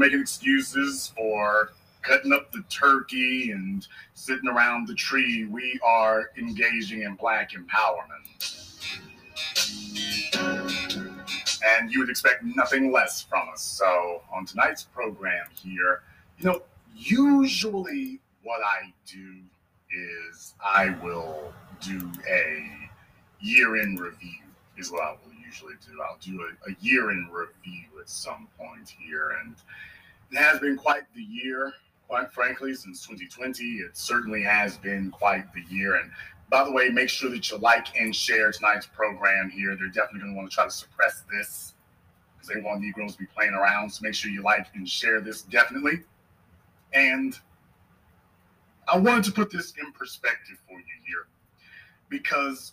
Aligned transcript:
making 0.00 0.20
excuses 0.20 1.12
for 1.14 1.72
cutting 2.02 2.32
up 2.32 2.50
the 2.52 2.64
turkey 2.70 3.50
and 3.52 3.86
sitting 4.14 4.48
around 4.48 4.88
the 4.88 4.94
tree. 4.94 5.44
We 5.44 5.78
are 5.84 6.30
engaging 6.38 7.02
in 7.02 7.14
black 7.14 7.50
empowerment. 7.52 8.26
And 11.62 11.92
you 11.92 12.00
would 12.00 12.08
expect 12.08 12.42
nothing 12.42 12.90
less 12.90 13.22
from 13.22 13.50
us. 13.52 13.62
So, 13.62 14.22
on 14.32 14.46
tonight's 14.46 14.84
program 14.84 15.46
here, 15.62 16.02
you 16.38 16.46
know, 16.46 16.62
usually 16.96 18.20
what 18.42 18.60
I 18.64 18.92
do 19.06 19.36
is 19.92 20.54
I 20.64 20.96
will 21.02 21.52
do 21.80 22.10
a 22.30 22.66
year 23.40 23.76
in 23.76 23.96
review, 23.96 24.38
is 24.78 24.90
what 24.90 25.02
I 25.02 25.10
will 25.10 25.29
usually 25.50 25.74
do. 25.86 26.00
I'll 26.02 26.18
do 26.20 26.40
a, 26.42 26.70
a 26.70 26.74
year 26.80 27.10
in 27.10 27.28
review 27.32 28.00
at 28.00 28.08
some 28.08 28.48
point 28.56 28.94
here. 28.98 29.36
And 29.42 29.56
it 30.30 30.38
has 30.38 30.60
been 30.60 30.76
quite 30.76 31.02
the 31.14 31.22
year 31.22 31.72
quite 32.10 32.32
frankly, 32.32 32.74
since 32.74 33.06
2020. 33.06 33.62
It 33.62 33.96
certainly 33.96 34.42
has 34.42 34.76
been 34.76 35.12
quite 35.12 35.44
the 35.54 35.62
year. 35.72 35.94
And 35.94 36.10
by 36.50 36.64
the 36.64 36.72
way, 36.72 36.88
make 36.88 37.08
sure 37.08 37.30
that 37.30 37.48
you 37.48 37.56
like 37.58 37.86
and 37.96 38.14
share 38.14 38.50
tonight's 38.50 38.86
program 38.86 39.48
here. 39.48 39.76
They're 39.76 39.86
definitely 39.86 40.22
going 40.22 40.32
to 40.32 40.36
want 40.36 40.50
to 40.50 40.54
try 40.54 40.64
to 40.64 40.72
suppress 40.72 41.22
this 41.32 41.74
because 42.34 42.52
they 42.52 42.60
want 42.60 42.80
Negroes 42.80 43.12
to 43.12 43.18
be 43.20 43.26
playing 43.26 43.52
around. 43.52 43.90
So 43.90 44.02
make 44.02 44.14
sure 44.14 44.32
you 44.32 44.42
like 44.42 44.66
and 44.74 44.88
share 44.88 45.20
this 45.20 45.42
definitely. 45.42 46.00
And 46.92 47.38
I 48.92 48.98
wanted 48.98 49.22
to 49.24 49.32
put 49.32 49.52
this 49.52 49.72
in 49.80 49.92
perspective 49.92 50.60
for 50.66 50.78
you 50.80 50.84
here 51.06 51.28
because 52.08 52.72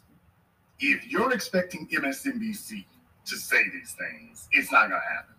if 0.80 1.08
you're 1.08 1.34
expecting 1.34 1.88
MSNBC 1.88 2.86
to 3.26 3.36
say 3.36 3.64
these 3.74 3.94
things, 3.94 4.48
it's 4.52 4.72
not 4.72 4.90
going 4.90 5.02
to 5.02 5.08
happen 5.16 5.36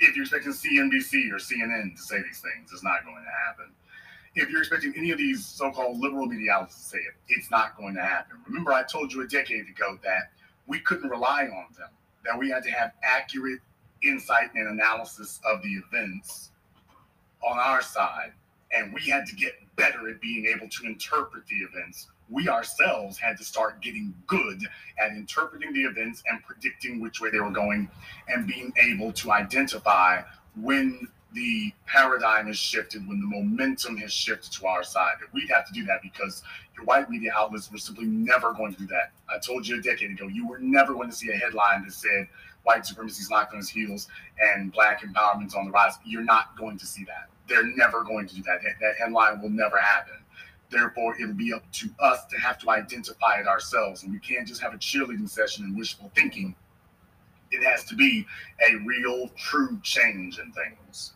if 0.00 0.14
you're 0.14 0.24
expecting 0.24 0.52
CNBC 0.52 1.30
or 1.32 1.36
CNN 1.36 1.96
to 1.96 2.02
say 2.02 2.16
these 2.22 2.40
things, 2.40 2.70
it's 2.72 2.84
not 2.84 3.04
going 3.04 3.22
to 3.24 3.30
happen. 3.48 3.72
If 4.34 4.50
you're 4.50 4.60
expecting 4.60 4.92
any 4.96 5.10
of 5.10 5.18
these 5.18 5.46
so-called 5.46 5.98
liberal 5.98 6.26
media 6.26 6.52
outlets 6.52 6.76
to 6.76 6.82
say 6.82 6.98
it, 6.98 7.14
it's 7.28 7.50
not 7.50 7.76
going 7.76 7.94
to 7.94 8.02
happen. 8.02 8.36
Remember, 8.46 8.72
I 8.72 8.82
told 8.82 9.12
you 9.12 9.22
a 9.22 9.26
decade 9.26 9.68
ago 9.68 9.98
that 10.04 10.30
we 10.66 10.80
couldn't 10.80 11.08
rely 11.08 11.44
on 11.44 11.66
them, 11.78 11.88
that 12.24 12.38
we 12.38 12.50
had 12.50 12.62
to 12.64 12.70
have 12.70 12.92
accurate 13.02 13.60
insight 14.02 14.50
and 14.54 14.68
analysis 14.68 15.40
of 15.50 15.62
the 15.62 15.70
events 15.70 16.50
on 17.48 17.58
our 17.58 17.80
side, 17.80 18.32
and 18.72 18.92
we 18.92 19.00
had 19.08 19.24
to 19.26 19.34
get 19.34 19.54
better 19.76 20.08
at 20.10 20.20
being 20.20 20.46
able 20.46 20.68
to 20.68 20.84
interpret 20.84 21.46
the 21.46 21.56
events 21.56 22.08
we 22.28 22.48
ourselves 22.48 23.18
had 23.18 23.36
to 23.38 23.44
start 23.44 23.80
getting 23.80 24.14
good 24.26 24.60
at 24.98 25.12
interpreting 25.12 25.72
the 25.72 25.82
events 25.82 26.22
and 26.28 26.42
predicting 26.42 27.00
which 27.00 27.20
way 27.20 27.30
they 27.30 27.40
were 27.40 27.50
going 27.50 27.88
and 28.28 28.46
being 28.46 28.72
able 28.80 29.12
to 29.12 29.30
identify 29.30 30.22
when 30.60 31.08
the 31.32 31.72
paradigm 31.86 32.46
has 32.46 32.56
shifted, 32.56 33.06
when 33.06 33.20
the 33.20 33.26
momentum 33.26 33.96
has 33.98 34.12
shifted 34.12 34.50
to 34.52 34.66
our 34.66 34.82
side. 34.82 35.14
We'd 35.32 35.50
have 35.50 35.66
to 35.66 35.72
do 35.72 35.84
that 35.84 36.00
because 36.02 36.42
your 36.74 36.84
white 36.86 37.10
media 37.10 37.32
outlets 37.36 37.70
were 37.70 37.78
simply 37.78 38.06
never 38.06 38.52
going 38.52 38.72
to 38.72 38.78
do 38.80 38.86
that. 38.86 39.12
I 39.28 39.38
told 39.38 39.66
you 39.66 39.78
a 39.78 39.82
decade 39.82 40.10
ago, 40.10 40.28
you 40.28 40.48
were 40.48 40.58
never 40.58 40.94
going 40.94 41.10
to 41.10 41.14
see 41.14 41.30
a 41.30 41.36
headline 41.36 41.84
that 41.84 41.92
said 41.92 42.28
white 42.62 42.86
supremacy 42.86 43.22
is 43.22 43.30
locked 43.30 43.52
on 43.52 43.60
its 43.60 43.68
heels 43.68 44.08
and 44.40 44.72
black 44.72 45.02
empowerment's 45.02 45.54
on 45.54 45.66
the 45.66 45.70
rise. 45.70 45.94
You're 46.04 46.24
not 46.24 46.56
going 46.56 46.78
to 46.78 46.86
see 46.86 47.04
that. 47.04 47.28
They're 47.48 47.66
never 47.76 48.02
going 48.02 48.26
to 48.26 48.34
do. 48.34 48.42
That, 48.42 48.60
that 48.80 48.96
headline 48.98 49.40
will 49.40 49.50
never 49.50 49.78
happen. 49.78 50.14
Therefore, 50.70 51.16
it'll 51.20 51.34
be 51.34 51.52
up 51.52 51.70
to 51.72 51.88
us 52.00 52.26
to 52.26 52.36
have 52.38 52.58
to 52.58 52.70
identify 52.70 53.38
it 53.38 53.46
ourselves. 53.46 54.02
And 54.02 54.12
we 54.12 54.18
can't 54.18 54.46
just 54.46 54.60
have 54.60 54.74
a 54.74 54.78
cheerleading 54.78 55.28
session 55.28 55.64
and 55.64 55.76
wishful 55.76 56.10
thinking. 56.14 56.54
It 57.50 57.64
has 57.64 57.84
to 57.84 57.94
be 57.94 58.26
a 58.68 58.76
real, 58.84 59.28
true 59.36 59.78
change 59.82 60.38
in 60.38 60.52
things. 60.52 61.12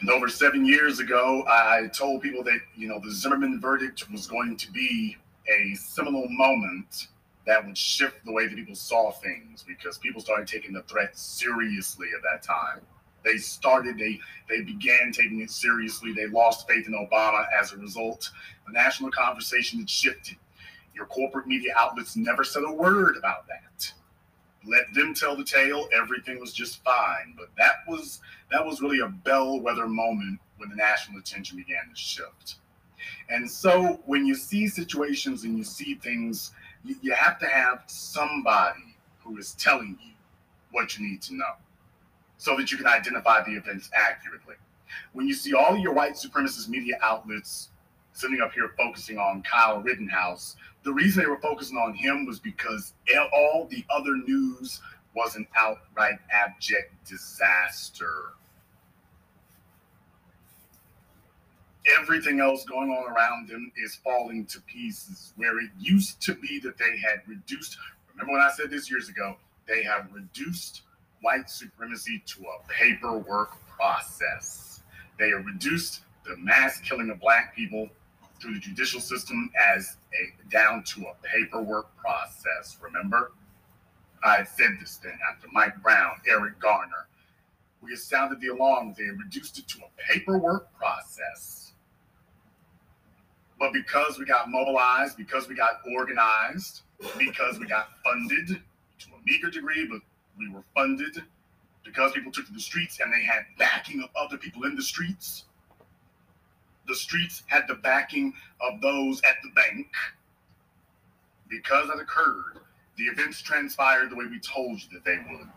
And 0.00 0.08
over 0.08 0.28
seven 0.28 0.64
years 0.64 0.98
ago, 0.98 1.44
I 1.46 1.88
told 1.94 2.22
people 2.22 2.42
that, 2.44 2.60
you 2.74 2.88
know, 2.88 3.00
the 3.00 3.10
Zimmerman 3.10 3.60
verdict 3.60 4.10
was 4.10 4.26
going 4.26 4.56
to 4.56 4.72
be 4.72 5.16
a 5.46 5.74
seminal 5.74 6.26
moment 6.28 7.08
that 7.46 7.66
would 7.66 7.76
shift 7.76 8.24
the 8.24 8.32
way 8.32 8.46
that 8.46 8.54
people 8.54 8.74
saw 8.74 9.10
things 9.10 9.62
because 9.66 9.98
people 9.98 10.20
started 10.20 10.46
taking 10.46 10.72
the 10.72 10.82
threat 10.82 11.18
seriously 11.18 12.08
at 12.16 12.22
that 12.22 12.42
time. 12.42 12.80
They 13.24 13.36
started, 13.36 13.98
they 13.98 14.20
they 14.48 14.62
began 14.62 15.12
taking 15.12 15.40
it 15.40 15.50
seriously. 15.50 16.12
They 16.12 16.26
lost 16.26 16.68
faith 16.68 16.86
in 16.86 16.94
Obama 16.94 17.44
as 17.58 17.72
a 17.72 17.76
result. 17.76 18.30
The 18.66 18.72
national 18.72 19.10
conversation 19.10 19.80
had 19.80 19.90
shifted. 19.90 20.36
Your 20.94 21.06
corporate 21.06 21.46
media 21.46 21.72
outlets 21.76 22.16
never 22.16 22.44
said 22.44 22.64
a 22.66 22.72
word 22.72 23.16
about 23.16 23.46
that. 23.48 23.92
Let 24.66 24.92
them 24.94 25.14
tell 25.14 25.36
the 25.36 25.44
tale. 25.44 25.88
Everything 25.92 26.38
was 26.40 26.52
just 26.52 26.82
fine. 26.82 27.34
But 27.36 27.48
that 27.56 27.76
was 27.86 28.20
that 28.50 28.64
was 28.64 28.80
really 28.80 29.00
a 29.00 29.08
bellwether 29.08 29.86
moment 29.86 30.40
when 30.58 30.70
the 30.70 30.76
national 30.76 31.18
attention 31.18 31.56
began 31.56 31.88
to 31.88 31.96
shift. 31.96 32.56
And 33.28 33.50
so 33.50 34.00
when 34.06 34.26
you 34.26 34.34
see 34.34 34.68
situations 34.68 35.44
and 35.44 35.56
you 35.56 35.64
see 35.64 35.94
things, 35.94 36.52
you, 36.84 36.96
you 37.00 37.12
have 37.12 37.38
to 37.38 37.46
have 37.46 37.84
somebody 37.86 38.96
who 39.20 39.38
is 39.38 39.54
telling 39.54 39.98
you 40.04 40.12
what 40.70 40.98
you 40.98 41.06
need 41.08 41.22
to 41.22 41.34
know 41.34 41.54
so 42.40 42.56
that 42.56 42.72
you 42.72 42.78
can 42.78 42.86
identify 42.86 43.42
the 43.44 43.52
events 43.52 43.90
accurately. 43.94 44.54
When 45.12 45.28
you 45.28 45.34
see 45.34 45.52
all 45.52 45.76
your 45.76 45.92
white 45.92 46.14
supremacist 46.14 46.70
media 46.70 46.96
outlets 47.02 47.68
sitting 48.14 48.40
up 48.40 48.54
here 48.54 48.72
focusing 48.78 49.18
on 49.18 49.42
Kyle 49.42 49.82
Rittenhouse, 49.82 50.56
the 50.82 50.92
reason 50.92 51.22
they 51.22 51.28
were 51.28 51.40
focusing 51.40 51.76
on 51.76 51.92
him 51.92 52.24
was 52.24 52.38
because 52.38 52.94
all 53.34 53.68
the 53.70 53.84
other 53.90 54.16
news 54.16 54.80
was 55.14 55.36
an 55.36 55.46
outright 55.54 56.18
abject 56.32 56.94
disaster. 57.06 58.32
Everything 62.00 62.40
else 62.40 62.64
going 62.64 62.88
on 62.88 63.12
around 63.12 63.48
them 63.48 63.70
is 63.84 63.96
falling 63.96 64.46
to 64.46 64.62
pieces. 64.62 65.34
Where 65.36 65.60
it 65.60 65.70
used 65.78 66.22
to 66.22 66.34
be 66.34 66.58
that 66.60 66.78
they 66.78 66.96
had 66.96 67.20
reduced, 67.26 67.76
remember 68.12 68.32
when 68.32 68.40
I 68.40 68.50
said 68.50 68.70
this 68.70 68.90
years 68.90 69.10
ago, 69.10 69.36
they 69.68 69.82
have 69.82 70.08
reduced 70.10 70.82
white 71.20 71.48
supremacy 71.50 72.22
to 72.26 72.42
a 72.44 72.68
paperwork 72.68 73.50
process. 73.68 74.82
They 75.18 75.30
have 75.30 75.44
reduced 75.44 76.00
the 76.24 76.36
mass 76.36 76.80
killing 76.80 77.10
of 77.10 77.20
black 77.20 77.54
people 77.54 77.88
through 78.40 78.54
the 78.54 78.60
judicial 78.60 79.00
system 79.00 79.50
as 79.58 79.96
a 80.14 80.50
down 80.50 80.82
to 80.84 81.06
a 81.06 81.14
paperwork 81.22 81.94
process. 81.96 82.78
Remember? 82.80 83.32
I 84.22 84.44
said 84.44 84.76
this 84.80 84.96
thing 84.96 85.18
after 85.30 85.48
Mike 85.52 85.82
Brown, 85.82 86.12
Eric 86.28 86.58
Garner. 86.58 87.06
We 87.82 87.96
sounded 87.96 88.40
the 88.40 88.48
alarm. 88.48 88.94
They 88.96 89.04
reduced 89.04 89.58
it 89.58 89.66
to 89.68 89.78
a 89.78 90.12
paperwork 90.12 90.72
process. 90.74 91.72
But 93.58 93.72
because 93.72 94.18
we 94.18 94.24
got 94.26 94.50
mobilized, 94.50 95.16
because 95.16 95.48
we 95.48 95.54
got 95.54 95.80
organized, 95.96 96.82
because 97.18 97.58
we 97.58 97.66
got 97.66 97.88
funded 98.04 98.48
to 98.48 99.06
a 99.08 99.18
meager 99.24 99.50
degree, 99.50 99.86
but 99.90 100.00
we 100.38 100.48
were 100.50 100.64
funded 100.74 101.22
because 101.84 102.12
people 102.12 102.32
took 102.32 102.46
to 102.46 102.52
the 102.52 102.60
streets 102.60 103.00
and 103.00 103.12
they 103.12 103.24
had 103.24 103.42
backing 103.58 104.02
of 104.02 104.10
other 104.16 104.36
people 104.36 104.64
in 104.64 104.74
the 104.74 104.82
streets. 104.82 105.44
The 106.86 106.94
streets 106.94 107.42
had 107.46 107.64
the 107.68 107.74
backing 107.76 108.32
of 108.60 108.80
those 108.80 109.20
at 109.22 109.36
the 109.42 109.50
bank. 109.50 109.88
Because 111.48 111.88
that 111.88 111.98
occurred, 111.98 112.60
the 112.96 113.04
events 113.04 113.40
transpired 113.42 114.10
the 114.10 114.16
way 114.16 114.26
we 114.26 114.38
told 114.40 114.80
you 114.80 114.88
that 114.92 115.04
they 115.04 115.18
would. 115.30 115.48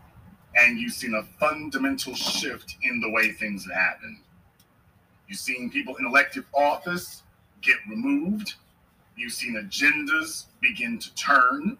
And 0.56 0.78
you've 0.78 0.92
seen 0.92 1.14
a 1.14 1.22
fundamental 1.38 2.14
shift 2.14 2.76
in 2.82 3.00
the 3.00 3.10
way 3.10 3.32
things 3.32 3.64
have 3.64 3.74
happened. 3.74 4.18
You've 5.28 5.38
seen 5.38 5.70
people 5.70 5.96
in 5.96 6.06
elective 6.06 6.44
office 6.54 7.22
get 7.62 7.76
removed. 7.88 8.54
You've 9.16 9.32
seen 9.32 9.54
agendas 9.54 10.46
begin 10.60 10.98
to 10.98 11.14
turn. 11.14 11.78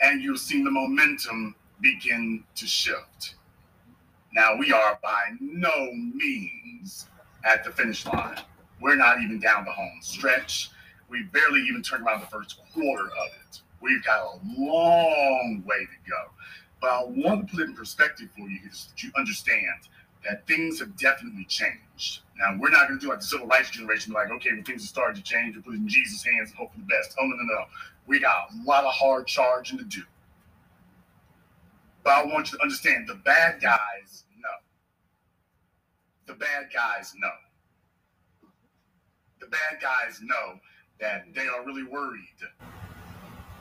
And 0.00 0.22
you've 0.22 0.40
seen 0.40 0.64
the 0.64 0.70
momentum 0.70 1.54
begin 1.80 2.44
to 2.56 2.66
shift. 2.66 3.34
Now, 4.32 4.56
we 4.56 4.72
are 4.72 4.98
by 5.02 5.36
no 5.40 5.90
means 5.92 7.06
at 7.44 7.64
the 7.64 7.70
finish 7.70 8.04
line. 8.06 8.38
We're 8.80 8.96
not 8.96 9.20
even 9.22 9.40
down 9.40 9.64
the 9.64 9.72
home 9.72 9.98
stretch. 10.00 10.70
We 11.08 11.24
barely 11.32 11.60
even 11.62 11.82
turned 11.82 12.06
around 12.06 12.20
the 12.20 12.26
first 12.26 12.60
quarter 12.72 13.06
of 13.06 13.28
it. 13.48 13.60
We've 13.80 14.04
got 14.04 14.20
a 14.20 14.38
long 14.58 15.62
way 15.66 15.78
to 15.78 16.10
go. 16.10 16.30
But 16.80 16.90
I 16.90 17.04
want 17.04 17.48
to 17.48 17.54
put 17.54 17.62
it 17.62 17.68
in 17.70 17.74
perspective 17.74 18.28
for 18.36 18.48
you 18.48 18.60
so 18.70 18.90
that 18.90 19.02
you 19.02 19.10
understand 19.16 19.88
that 20.28 20.46
things 20.46 20.78
have 20.80 20.96
definitely 20.96 21.44
changed. 21.46 22.20
Now, 22.38 22.56
we're 22.58 22.70
not 22.70 22.88
going 22.88 23.00
to 23.00 23.04
do 23.04 23.10
like 23.10 23.20
the 23.20 23.26
civil 23.26 23.46
rights 23.46 23.70
generation, 23.70 24.12
like, 24.12 24.30
okay, 24.30 24.50
when 24.50 24.62
things 24.62 24.82
have 24.82 24.88
started 24.88 25.16
to 25.16 25.22
change, 25.22 25.56
we 25.56 25.62
put 25.62 25.74
it 25.74 25.78
in 25.78 25.88
Jesus' 25.88 26.22
hands 26.22 26.50
and 26.50 26.58
hope 26.58 26.72
for 26.72 26.78
the 26.78 26.86
best. 26.86 27.16
Oh, 27.20 27.26
no, 27.26 27.34
no, 27.34 27.42
no. 27.42 27.64
We 28.06 28.20
got 28.20 28.50
a 28.52 28.64
lot 28.64 28.84
of 28.84 28.92
hard 28.92 29.26
charging 29.26 29.78
to 29.78 29.84
do. 29.84 30.02
But 32.04 32.12
I 32.12 32.24
want 32.24 32.52
you 32.52 32.58
to 32.58 32.62
understand 32.62 33.08
the 33.08 33.16
bad 33.16 33.60
guys 33.60 34.24
know. 34.40 34.48
The 36.26 36.34
bad 36.34 36.68
guys 36.72 37.14
know. 37.18 37.30
The 39.40 39.46
bad 39.46 39.80
guys 39.80 40.20
know 40.22 40.60
that 41.00 41.26
they 41.34 41.46
are 41.48 41.64
really 41.64 41.84
worried 41.84 42.26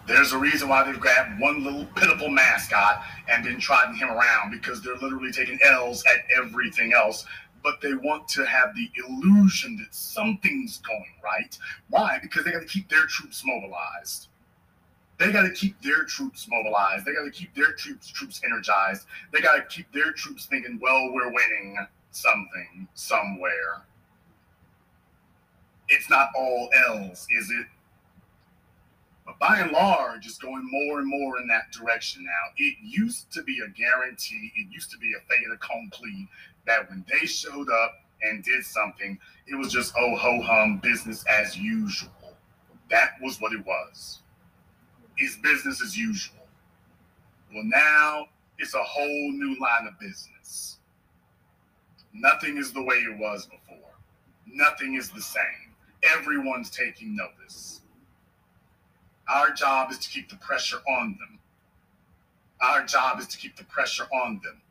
There's 0.08 0.34
a 0.34 0.38
reason 0.38 0.70
why 0.70 0.84
they've 0.84 1.00
grabbed 1.00 1.40
one 1.40 1.64
little 1.64 1.86
pitiful 1.96 2.30
mascot 2.30 3.04
and 3.30 3.44
been 3.44 3.60
trotting 3.60 3.96
him 3.96 4.10
around 4.10 4.52
because 4.52 4.82
they're 4.82 4.98
literally 4.98 5.32
taking 5.32 5.60
L's 5.64 6.04
at 6.06 6.24
everything 6.38 6.94
else. 6.94 7.26
But 7.64 7.82
they 7.82 7.94
want 7.96 8.28
to 8.30 8.46
have 8.46 8.76
the 8.76 8.90
illusion 9.08 9.78
that 9.78 9.94
something's 9.94 10.78
going 10.80 11.14
right. 11.24 11.58
Why? 11.90 12.20
Because 12.22 12.46
they 12.46 12.52
got 12.52 12.62
to 12.62 12.68
keep 12.68 12.90
their 12.90 13.06
troops 13.08 13.44
mobilized. 13.46 14.30
They 15.20 15.32
got 15.32 15.44
to 15.44 15.52
keep 15.52 15.82
their 15.82 16.04
troops 16.04 16.48
mobilized. 16.50 17.06
They 17.06 17.14
got 17.14 17.26
to 17.26 17.32
keep 17.32 17.54
their 17.56 17.74
troops 17.74 18.10
troops 18.10 18.42
energized. 18.46 19.08
They 19.34 19.42
got 19.42 19.56
to 19.56 19.64
keep 19.64 19.92
their 19.92 20.12
troops 20.12 20.46
thinking, 20.46 20.80
well, 20.82 21.12
we're 21.12 21.32
winning 21.32 21.78
something 22.12 22.88
somewhere. 22.94 23.84
It's 25.90 26.10
not 26.10 26.30
all 26.36 26.70
L's, 26.90 27.28
is 27.32 27.50
it? 27.50 27.66
But 29.26 29.40
by 29.40 29.60
and 29.60 29.72
large, 29.72 30.26
it's 30.26 30.38
going 30.38 30.70
more 30.70 31.00
and 31.00 31.08
more 31.08 31.40
in 31.40 31.48
that 31.48 31.72
direction 31.72 32.24
now. 32.24 32.54
It 32.58 32.78
used 32.82 33.32
to 33.34 33.44
be 33.44 33.60
a 33.60 33.70
guarantee, 33.70 34.54
it 34.56 34.72
used 34.72 34.92
to 34.92 34.98
be 34.98 35.14
a 35.14 35.20
fait 35.28 35.54
accompli 35.54 36.30
that 36.66 36.90
when 36.90 37.04
they 37.10 37.26
showed 37.26 37.70
up 37.70 38.04
and 38.22 38.44
did 38.44 38.64
something, 38.64 39.18
it 39.48 39.56
was 39.56 39.72
just 39.72 39.94
oh 39.98 40.16
ho 40.16 40.42
hum, 40.42 40.78
business 40.78 41.26
as 41.30 41.58
usual. 41.58 42.12
That 42.90 43.12
was 43.22 43.42
what 43.42 43.52
it 43.54 43.66
was. 43.66 44.20
It's 45.18 45.38
business 45.38 45.82
as 45.82 45.98
usual. 45.98 46.36
Well, 47.54 47.64
now 47.64 48.28
it's 48.60 48.74
a 48.74 48.84
whole 48.84 49.32
new 49.32 49.58
line 49.60 49.88
of 49.88 50.00
business. 50.00 50.78
Nothing 52.14 52.58
is 52.58 52.72
the 52.72 52.82
way 52.82 52.98
it 52.98 53.18
was 53.18 53.46
before. 53.46 53.78
Nothing 54.46 54.96
is 54.96 55.10
the 55.10 55.22
same. 55.22 55.74
Everyone's 56.04 56.70
taking 56.70 57.16
notice. 57.16 57.82
Our 59.28 59.52
job 59.52 59.92
is 59.92 59.98
to 60.00 60.10
keep 60.10 60.30
the 60.30 60.38
pressure 60.38 60.80
on 60.88 61.18
them. 61.20 61.40
Our 62.62 62.84
job 62.86 63.20
is 63.20 63.28
to 63.28 63.38
keep 63.38 63.56
the 63.56 63.66
pressure 63.66 64.06
on 64.14 64.40
them. 64.44 64.62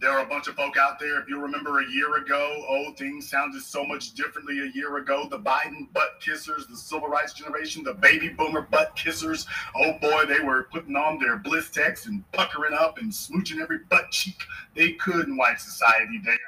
There 0.00 0.10
are 0.10 0.24
a 0.24 0.26
bunch 0.26 0.48
of 0.48 0.54
folk 0.54 0.78
out 0.78 0.98
there, 0.98 1.20
if 1.20 1.28
you 1.28 1.38
remember 1.38 1.80
a 1.80 1.90
year 1.90 2.16
ago, 2.16 2.64
oh, 2.66 2.94
things 2.96 3.28
sounded 3.28 3.60
so 3.60 3.84
much 3.84 4.14
differently 4.14 4.60
a 4.60 4.70
year 4.74 4.96
ago. 4.96 5.28
The 5.30 5.38
Biden 5.38 5.92
butt 5.92 6.22
kissers, 6.22 6.66
the 6.66 6.76
civil 6.76 7.08
rights 7.08 7.34
generation, 7.34 7.84
the 7.84 7.92
baby 7.92 8.30
boomer 8.30 8.62
butt 8.62 8.96
kissers. 8.96 9.44
Oh 9.76 9.92
boy, 10.00 10.24
they 10.24 10.40
were 10.40 10.68
putting 10.72 10.96
on 10.96 11.18
their 11.18 11.38
Blistex 11.38 12.06
and 12.06 12.24
puckering 12.32 12.72
up 12.72 12.96
and 12.96 13.12
smooching 13.12 13.60
every 13.60 13.80
butt 13.90 14.10
cheek 14.10 14.42
they 14.74 14.92
could 14.92 15.26
in 15.26 15.36
white 15.36 15.60
society 15.60 16.18
there. 16.24 16.38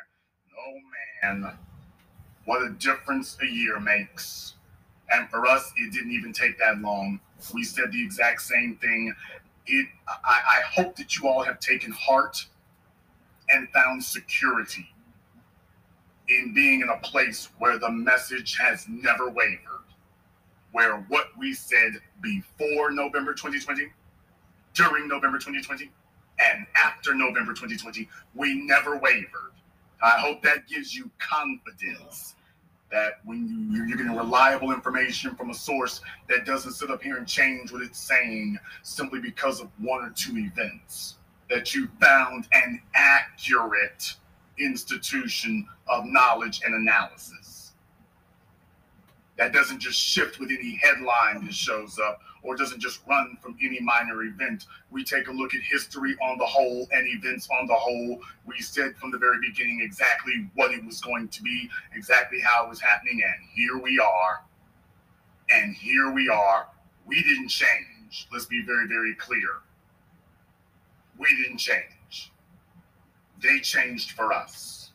Oh 0.58 0.78
man, 1.22 1.52
what 2.46 2.62
a 2.62 2.70
difference 2.70 3.36
a 3.42 3.46
year 3.46 3.78
makes. 3.78 4.54
And 5.10 5.28
for 5.28 5.46
us, 5.46 5.74
it 5.76 5.92
didn't 5.92 6.12
even 6.12 6.32
take 6.32 6.58
that 6.58 6.80
long. 6.80 7.20
We 7.52 7.64
said 7.64 7.92
the 7.92 8.02
exact 8.02 8.40
same 8.40 8.76
thing. 8.76 9.14
It, 9.66 9.86
I, 10.08 10.40
I 10.58 10.60
hope 10.74 10.96
that 10.96 11.18
you 11.18 11.28
all 11.28 11.42
have 11.42 11.60
taken 11.60 11.92
heart 11.92 12.46
and 13.50 13.68
found 13.70 14.02
security 14.02 14.88
in 16.28 16.54
being 16.54 16.80
in 16.80 16.88
a 16.88 16.98
place 16.98 17.48
where 17.58 17.78
the 17.78 17.90
message 17.90 18.56
has 18.56 18.86
never 18.88 19.28
wavered, 19.28 19.84
where 20.72 20.98
what 21.08 21.26
we 21.38 21.52
said 21.52 21.92
before 22.20 22.90
November 22.90 23.32
2020, 23.32 23.88
during 24.74 25.08
November 25.08 25.38
2020, 25.38 25.90
and 26.40 26.66
after 26.74 27.14
November 27.14 27.52
2020, 27.52 28.08
we 28.34 28.54
never 28.54 28.96
wavered. 28.96 29.52
I 30.02 30.18
hope 30.18 30.42
that 30.42 30.66
gives 30.66 30.94
you 30.94 31.10
confidence 31.18 32.34
that 32.90 33.20
when 33.24 33.46
you, 33.46 33.76
you're 33.76 33.96
getting 33.96 34.14
reliable 34.14 34.72
information 34.72 35.34
from 35.34 35.50
a 35.50 35.54
source 35.54 36.00
that 36.28 36.44
doesn't 36.44 36.72
sit 36.72 36.90
up 36.90 37.02
here 37.02 37.16
and 37.16 37.26
change 37.26 37.72
what 37.72 37.82
it's 37.82 37.98
saying 37.98 38.58
simply 38.82 39.20
because 39.20 39.60
of 39.60 39.68
one 39.78 40.04
or 40.04 40.10
two 40.10 40.36
events 40.36 41.16
that 41.52 41.74
you 41.74 41.86
found 42.00 42.48
an 42.52 42.80
accurate 42.94 44.14
institution 44.58 45.68
of 45.86 46.06
knowledge 46.06 46.62
and 46.64 46.74
analysis. 46.74 47.72
That 49.36 49.52
doesn't 49.52 49.80
just 49.80 49.98
shift 49.98 50.40
with 50.40 50.50
any 50.50 50.80
headline 50.82 51.44
that 51.44 51.52
shows 51.52 51.98
up 51.98 52.20
or 52.42 52.56
doesn't 52.56 52.80
just 52.80 53.00
run 53.06 53.36
from 53.42 53.56
any 53.62 53.80
minor 53.80 54.22
event. 54.22 54.64
We 54.90 55.04
take 55.04 55.28
a 55.28 55.30
look 55.30 55.54
at 55.54 55.60
history 55.60 56.16
on 56.22 56.38
the 56.38 56.46
whole 56.46 56.88
and 56.90 57.06
events 57.06 57.48
on 57.60 57.66
the 57.66 57.74
whole. 57.74 58.20
We 58.46 58.60
said 58.60 58.96
from 58.96 59.10
the 59.10 59.18
very 59.18 59.38
beginning 59.46 59.82
exactly 59.82 60.48
what 60.54 60.72
it 60.72 60.82
was 60.84 61.02
going 61.02 61.28
to 61.28 61.42
be, 61.42 61.68
exactly 61.94 62.40
how 62.40 62.64
it 62.64 62.70
was 62.70 62.80
happening, 62.80 63.22
and 63.24 63.48
here 63.54 63.76
we 63.76 63.98
are. 63.98 64.42
And 65.50 65.74
here 65.74 66.10
we 66.12 66.30
are. 66.30 66.68
We 67.04 67.22
didn't 67.22 67.48
change. 67.48 68.26
Let's 68.32 68.46
be 68.46 68.62
very, 68.64 68.88
very 68.88 69.14
clear 69.16 69.60
we 71.22 71.42
didn't 71.42 71.58
change. 71.58 72.32
They 73.40 73.60
changed 73.60 74.12
for 74.12 74.32
us. 74.32 74.90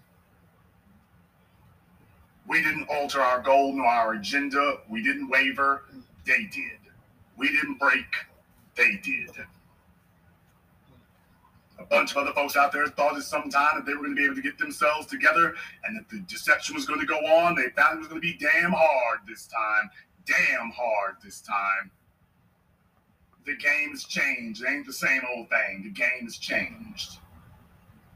We 2.48 2.62
didn't 2.62 2.88
alter 2.90 3.22
our 3.22 3.42
goal 3.42 3.74
nor 3.74 3.86
our 3.86 4.14
agenda. 4.14 4.80
We 4.90 5.02
didn't 5.04 5.30
waver. 5.30 5.84
They 6.26 6.44
did. 6.52 6.80
We 7.38 7.48
didn't 7.48 7.80
break. 7.80 8.06
They 8.76 9.00
did. 9.04 9.32
A 11.80 11.86
bunch 11.86 12.12
of 12.12 12.18
other 12.18 12.34
folks 12.34 12.56
out 12.56 12.72
there 12.72 12.88
thought 12.88 13.16
at 13.16 13.24
some 13.24 13.50
time 13.50 13.76
that 13.76 13.86
they 13.86 13.94
were 13.94 14.02
going 14.02 14.16
to 14.16 14.20
be 14.20 14.26
able 14.26 14.36
to 14.36 14.42
get 14.42 14.58
themselves 14.58 15.08
together 15.08 15.56
and 15.84 15.98
that 15.98 16.10
the 16.10 16.20
deception 16.28 16.76
was 16.76 16.86
going 16.86 17.00
to 17.00 17.06
go 17.06 17.20
on. 17.20 17.56
They 17.56 17.70
found 17.76 17.96
it 17.96 18.00
was 18.00 18.08
going 18.08 18.22
to 18.22 18.28
be 18.28 18.38
damn 18.38 18.72
hard 18.72 19.20
this 19.28 19.48
time. 19.48 19.90
Damn 20.26 20.72
hard 20.72 21.16
this 21.24 21.42
time 21.42 21.92
the 23.48 23.56
game's 23.56 24.04
changed. 24.04 24.62
It 24.62 24.70
ain't 24.70 24.86
the 24.86 24.94
same 24.94 25.22
old 25.36 25.50
thing. 25.50 25.82
The 25.84 25.90
game 25.90 26.26
has 26.26 26.38
changed. 26.38 27.18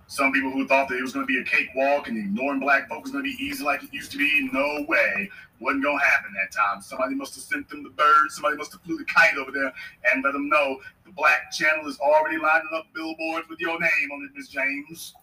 Some 0.08 0.34
people 0.34 0.52
who 0.52 0.68
thought 0.68 0.90
that 0.90 0.98
it 0.98 1.02
was 1.02 1.14
going 1.14 1.26
to 1.26 1.34
be 1.34 1.40
a 1.40 1.44
cakewalk 1.46 2.10
and 2.10 2.18
ignoring 2.18 2.60
black 2.60 2.90
folk 2.90 3.02
was 3.02 3.14
going 3.14 3.24
to 3.24 3.32
be 3.32 3.42
easy 3.42 3.64
like 3.64 3.82
it 3.82 3.94
used 3.94 4.12
to 4.12 4.18
be, 4.18 4.50
no 4.52 4.86
way. 4.90 5.30
Wasn't 5.62 5.82
going 5.82 5.98
to 5.98 6.06
happen 6.06 6.32
that 6.34 6.54
time. 6.54 6.82
Somebody 6.82 7.16
must 7.16 7.34
have 7.36 7.46
sent 7.46 7.70
them 7.70 7.82
the 7.82 7.92
bird. 7.92 8.30
Somebody 8.30 8.58
must 8.58 8.74
have 8.74 8.82
flew 8.82 8.98
the 8.98 9.06
kite 9.06 9.38
over 9.38 9.52
there 9.52 9.72
and 10.12 10.22
let 10.22 10.34
them 10.34 10.50
know 10.50 10.82
the 11.06 11.12
black 11.14 11.50
channel 11.54 11.88
is 11.88 11.98
already 12.00 12.38
lining 12.38 12.68
up 12.76 12.88
billboards 12.94 13.48
with 13.48 13.62
your 13.62 13.80
name 13.80 14.12
on 14.12 14.30
it, 14.30 14.38
Miss 14.38 14.50
James. 14.50 15.14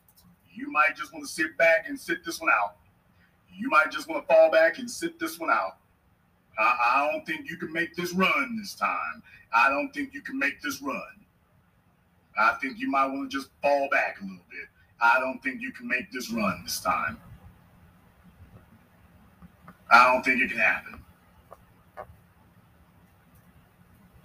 You 0.55 0.73
might 0.73 0.97
just 0.97 1.13
want 1.13 1.27
to 1.27 1.31
sit 1.31 1.59
back 1.59 1.87
and 1.87 2.01
sit 2.01 2.25
this 2.25 2.41
one 2.41 2.51
out. 2.51 2.77
You 3.55 3.69
might 3.69 3.91
just 3.91 4.09
want 4.09 4.27
to 4.27 4.35
fall 4.35 4.51
back 4.51 4.79
and 4.79 4.91
sit 4.91 5.19
this 5.21 5.39
one 5.39 5.51
out. 5.51 5.77
I, 6.59 6.77
I 6.95 7.11
don't 7.11 7.25
think 7.25 7.49
you 7.49 7.57
can 7.57 7.73
make 7.73 7.95
this 7.95 8.13
run 8.13 8.57
this 8.59 8.75
time. 8.75 9.23
I 9.55 9.69
don't 9.69 9.91
think 9.95 10.13
you 10.13 10.21
can 10.21 10.39
make 10.39 10.61
this 10.61 10.83
run. 10.83 11.01
I 12.39 12.55
think 12.61 12.79
you 12.79 12.91
might 12.91 13.07
want 13.07 13.31
to 13.31 13.37
just 13.37 13.51
fall 13.63 13.89
back 13.91 14.21
a 14.21 14.25
little 14.25 14.45
bit. 14.51 14.69
I 15.01 15.19
don't 15.21 15.43
think 15.43 15.61
you 15.61 15.73
can 15.73 15.87
make 15.87 16.11
this 16.13 16.31
run 16.31 16.63
this 16.65 16.81
time. 16.81 17.19
I 19.91 20.13
don't 20.13 20.23
think 20.25 20.43
it 20.43 20.51
can 20.51 20.59
happen. 20.59 21.01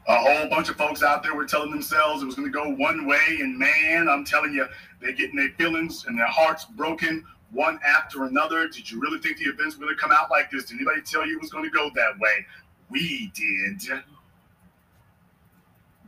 A 0.08 0.16
whole 0.16 0.50
bunch 0.50 0.70
of 0.70 0.76
folks 0.76 1.02
out 1.02 1.24
there 1.24 1.34
were 1.34 1.46
telling 1.46 1.72
themselves 1.72 2.22
it 2.22 2.26
was 2.26 2.36
going 2.36 2.52
to 2.52 2.54
go 2.54 2.70
one 2.76 3.08
way, 3.08 3.40
and 3.40 3.58
man, 3.58 4.10
I'm 4.10 4.26
telling 4.26 4.54
you, 4.54 4.66
they're 5.00 5.14
getting 5.14 5.38
their 5.38 5.52
feelings 5.52 6.06
and 6.08 6.20
their 6.20 6.28
hearts 6.28 6.66
broken 6.66 7.24
one 7.54 7.80
after 7.86 8.26
another. 8.26 8.68
Did 8.68 8.90
you 8.90 9.00
really 9.00 9.20
think 9.20 9.38
the 9.38 9.46
events 9.46 9.78
were 9.78 9.86
going 9.86 9.96
to 9.96 10.02
come 10.02 10.12
out 10.12 10.30
like 10.30 10.52
this? 10.52 10.66
Did 10.66 10.76
anybody 10.76 11.02
tell 11.02 11.26
you 11.26 11.38
it 11.38 11.42
was 11.42 11.52
going 11.52 11.64
to 11.64 11.70
go 11.70 11.90
that 11.96 12.20
way? 12.20 12.46
We 12.90 13.32
did. 13.34 14.04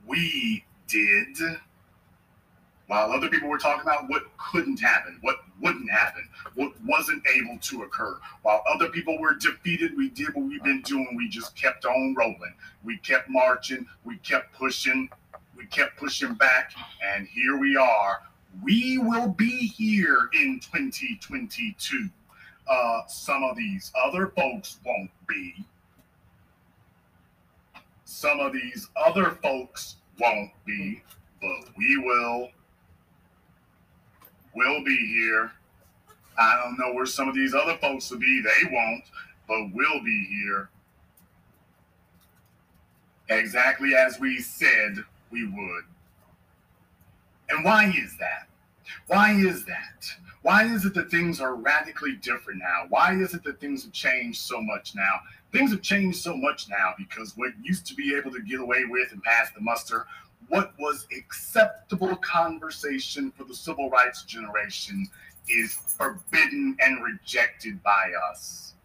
We 0.07 0.65
did. 0.87 1.37
While 2.87 3.11
other 3.11 3.29
people 3.29 3.49
were 3.49 3.57
talking 3.57 3.81
about 3.81 4.09
what 4.09 4.23
couldn't 4.37 4.79
happen, 4.79 5.17
what 5.21 5.37
wouldn't 5.59 5.89
happen, 5.89 6.27
what 6.53 6.73
wasn't 6.85 7.23
able 7.35 7.57
to 7.59 7.81
occur. 7.81 8.19
While 8.43 8.63
other 8.71 8.89
people 8.89 9.19
were 9.19 9.33
defeated, 9.33 9.97
we 9.97 10.09
did 10.09 10.35
what 10.35 10.45
we've 10.45 10.63
been 10.63 10.83
doing. 10.83 11.15
We 11.17 11.27
just 11.27 11.55
kept 11.55 11.85
on 11.85 12.13
rolling. 12.15 12.53
We 12.83 12.97
kept 12.99 13.27
marching. 13.29 13.87
We 14.03 14.17
kept 14.17 14.53
pushing. 14.53 15.09
We 15.57 15.65
kept 15.65 15.97
pushing 15.97 16.35
back. 16.35 16.73
And 17.03 17.27
here 17.27 17.57
we 17.57 17.75
are 17.75 18.21
we 18.63 18.97
will 18.97 19.29
be 19.29 19.67
here 19.67 20.29
in 20.33 20.59
2022. 20.59 22.09
Uh, 22.67 23.01
some 23.07 23.43
of 23.43 23.55
these 23.55 23.91
other 24.05 24.27
folks 24.27 24.79
won't 24.85 25.11
be. 25.27 25.53
Some 28.05 28.39
of 28.39 28.53
these 28.53 28.87
other 28.95 29.31
folks 29.43 29.97
won't 30.19 30.51
be, 30.65 31.01
but 31.41 31.69
we 31.77 31.97
will. 31.97 32.49
We'll 34.55 34.83
be 34.83 34.95
here. 34.95 35.51
I 36.37 36.61
don't 36.63 36.77
know 36.77 36.93
where 36.93 37.05
some 37.05 37.27
of 37.27 37.35
these 37.35 37.53
other 37.53 37.77
folks 37.77 38.09
will 38.09 38.19
be. 38.19 38.41
They 38.41 38.69
won't, 38.71 39.03
but 39.47 39.73
we'll 39.73 40.03
be 40.03 40.25
here. 40.29 40.69
Exactly 43.29 43.95
as 43.95 44.19
we 44.19 44.39
said 44.39 45.03
we 45.31 45.45
would. 45.45 45.83
And 47.49 47.63
why 47.63 47.93
is 47.95 48.17
that? 48.17 48.47
Why 49.07 49.33
is 49.33 49.65
that? 49.65 50.05
Why 50.41 50.65
is 50.65 50.85
it 50.85 50.93
that 50.93 51.09
things 51.09 51.41
are 51.41 51.55
radically 51.55 52.13
different 52.17 52.59
now? 52.59 52.85
Why 52.89 53.13
is 53.13 53.33
it 53.33 53.43
that 53.43 53.59
things 53.59 53.83
have 53.83 53.93
changed 53.93 54.41
so 54.41 54.61
much 54.61 54.93
now? 54.95 55.19
Things 55.51 55.71
have 55.71 55.81
changed 55.81 56.19
so 56.19 56.37
much 56.37 56.69
now 56.69 56.93
because 56.97 57.35
what 57.35 57.51
used 57.63 57.87
to 57.87 57.95
be 57.95 58.15
able 58.15 58.31
to 58.31 58.41
get 58.41 58.59
away 58.59 58.85
with 58.85 59.11
and 59.11 59.23
pass 59.23 59.49
the 59.55 59.61
muster, 59.61 60.05
what 60.47 60.73
was 60.77 61.07
acceptable 61.15 62.15
conversation 62.17 63.31
for 63.31 63.43
the 63.43 63.55
civil 63.55 63.89
rights 63.89 64.23
generation 64.23 65.07
is 65.49 65.73
forbidden 65.73 66.77
and 66.79 67.03
rejected 67.03 67.81
by 67.81 68.11
us. 68.31 68.75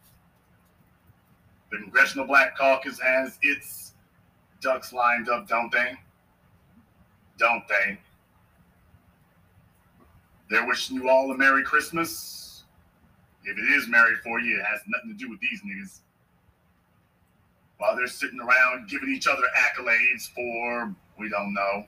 The 1.70 1.78
Congressional 1.78 2.26
Black 2.26 2.56
Caucus 2.56 2.98
has 3.00 3.38
its 3.42 3.94
ducks 4.60 4.92
lined 4.92 5.28
up, 5.28 5.46
don't 5.46 5.70
they? 5.70 5.92
Don't 7.38 7.66
they? 7.68 7.98
They're 10.50 10.66
wishing 10.66 10.96
you 10.96 11.08
all 11.08 11.30
a 11.30 11.38
Merry 11.38 11.62
Christmas. 11.62 12.64
If 13.44 13.56
it 13.56 13.72
is 13.76 13.86
Merry 13.86 14.16
for 14.16 14.40
you, 14.40 14.58
it 14.58 14.64
has 14.64 14.80
nothing 14.88 15.10
to 15.10 15.16
do 15.16 15.30
with 15.30 15.38
these 15.38 15.62
niggas. 15.62 16.00
While 17.78 17.96
they're 17.96 18.08
sitting 18.08 18.40
around 18.40 18.88
giving 18.88 19.10
each 19.10 19.28
other 19.28 19.44
accolades 19.56 20.28
for, 20.34 20.92
we 21.18 21.28
don't 21.28 21.54
know. 21.54 21.84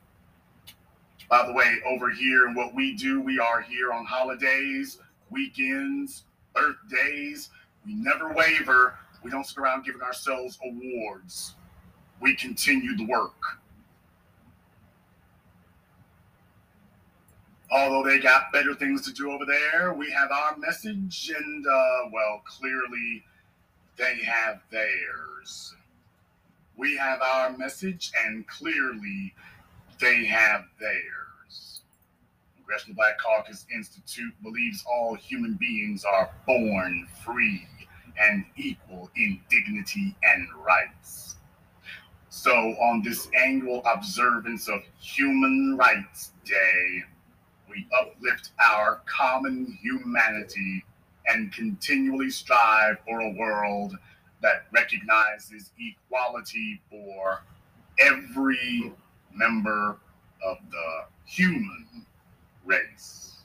By 1.28 1.44
the 1.44 1.52
way, 1.52 1.74
over 1.86 2.08
here 2.10 2.46
and 2.46 2.54
what 2.54 2.72
we 2.72 2.94
do, 2.94 3.20
we 3.20 3.40
are 3.40 3.60
here 3.60 3.92
on 3.92 4.04
holidays, 4.04 4.98
weekends, 5.28 6.22
birthdays. 6.54 7.50
We 7.84 7.94
never 7.94 8.32
waver. 8.32 8.94
We 9.24 9.30
don't 9.30 9.44
sit 9.44 9.58
around 9.58 9.84
giving 9.84 10.02
ourselves 10.02 10.58
awards. 10.64 11.56
We 12.20 12.36
continue 12.36 12.96
the 12.96 13.06
work. 13.06 13.61
Although 17.72 18.04
they 18.04 18.18
got 18.18 18.52
better 18.52 18.74
things 18.74 19.02
to 19.02 19.12
do 19.12 19.32
over 19.32 19.44
there, 19.46 19.94
we 19.94 20.10
have 20.10 20.30
our 20.30 20.56
message, 20.58 21.32
and 21.36 21.66
uh, 21.66 22.10
well, 22.12 22.42
clearly 22.46 23.24
they 23.96 24.18
have 24.24 24.60
theirs. 24.70 25.74
We 26.76 26.96
have 26.96 27.20
our 27.22 27.56
message, 27.56 28.12
and 28.26 28.46
clearly 28.46 29.34
they 30.00 30.26
have 30.26 30.64
theirs. 30.78 31.80
Congressional 32.56 32.96
Black 32.96 33.18
Caucus 33.18 33.66
Institute 33.74 34.34
believes 34.42 34.84
all 34.86 35.14
human 35.14 35.54
beings 35.54 36.04
are 36.04 36.30
born 36.46 37.06
free 37.24 37.66
and 38.20 38.44
equal 38.56 39.10
in 39.16 39.40
dignity 39.48 40.14
and 40.22 40.46
rights. 40.64 41.36
So, 42.28 42.52
on 42.52 43.02
this 43.02 43.28
annual 43.38 43.82
observance 43.84 44.68
of 44.68 44.80
Human 45.00 45.76
Rights 45.78 46.32
Day, 46.44 47.04
we 47.72 47.86
uplift 47.98 48.50
our 48.60 49.00
common 49.06 49.78
humanity 49.80 50.84
and 51.26 51.52
continually 51.52 52.30
strive 52.30 52.96
for 53.06 53.20
a 53.20 53.30
world 53.30 53.96
that 54.42 54.66
recognizes 54.72 55.70
equality 55.78 56.80
for 56.90 57.42
every 57.98 58.92
member 59.32 59.98
of 60.44 60.56
the 60.70 61.04
human 61.24 61.86
race. 62.64 63.36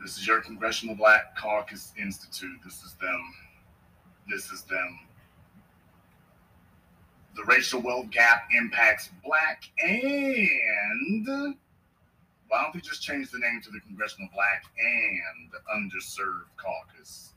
This 0.00 0.16
is 0.16 0.26
your 0.26 0.40
Congressional 0.40 0.94
Black 0.94 1.36
Caucus 1.36 1.92
Institute. 2.00 2.58
This 2.64 2.82
is 2.84 2.94
them. 2.94 3.34
This 4.28 4.50
is 4.50 4.62
them 4.62 5.00
the 7.36 7.44
racial 7.44 7.80
wealth 7.80 8.10
gap 8.10 8.48
impacts 8.52 9.10
black 9.24 9.62
and 9.82 11.56
why 12.50 12.62
don't 12.62 12.74
they 12.74 12.80
just 12.80 13.00
change 13.00 13.30
the 13.30 13.38
name 13.38 13.60
to 13.62 13.70
the 13.70 13.78
Congressional 13.80 14.28
Black 14.34 14.64
and 14.76 15.52
Underserved 15.72 16.50
Caucus? 16.56 17.32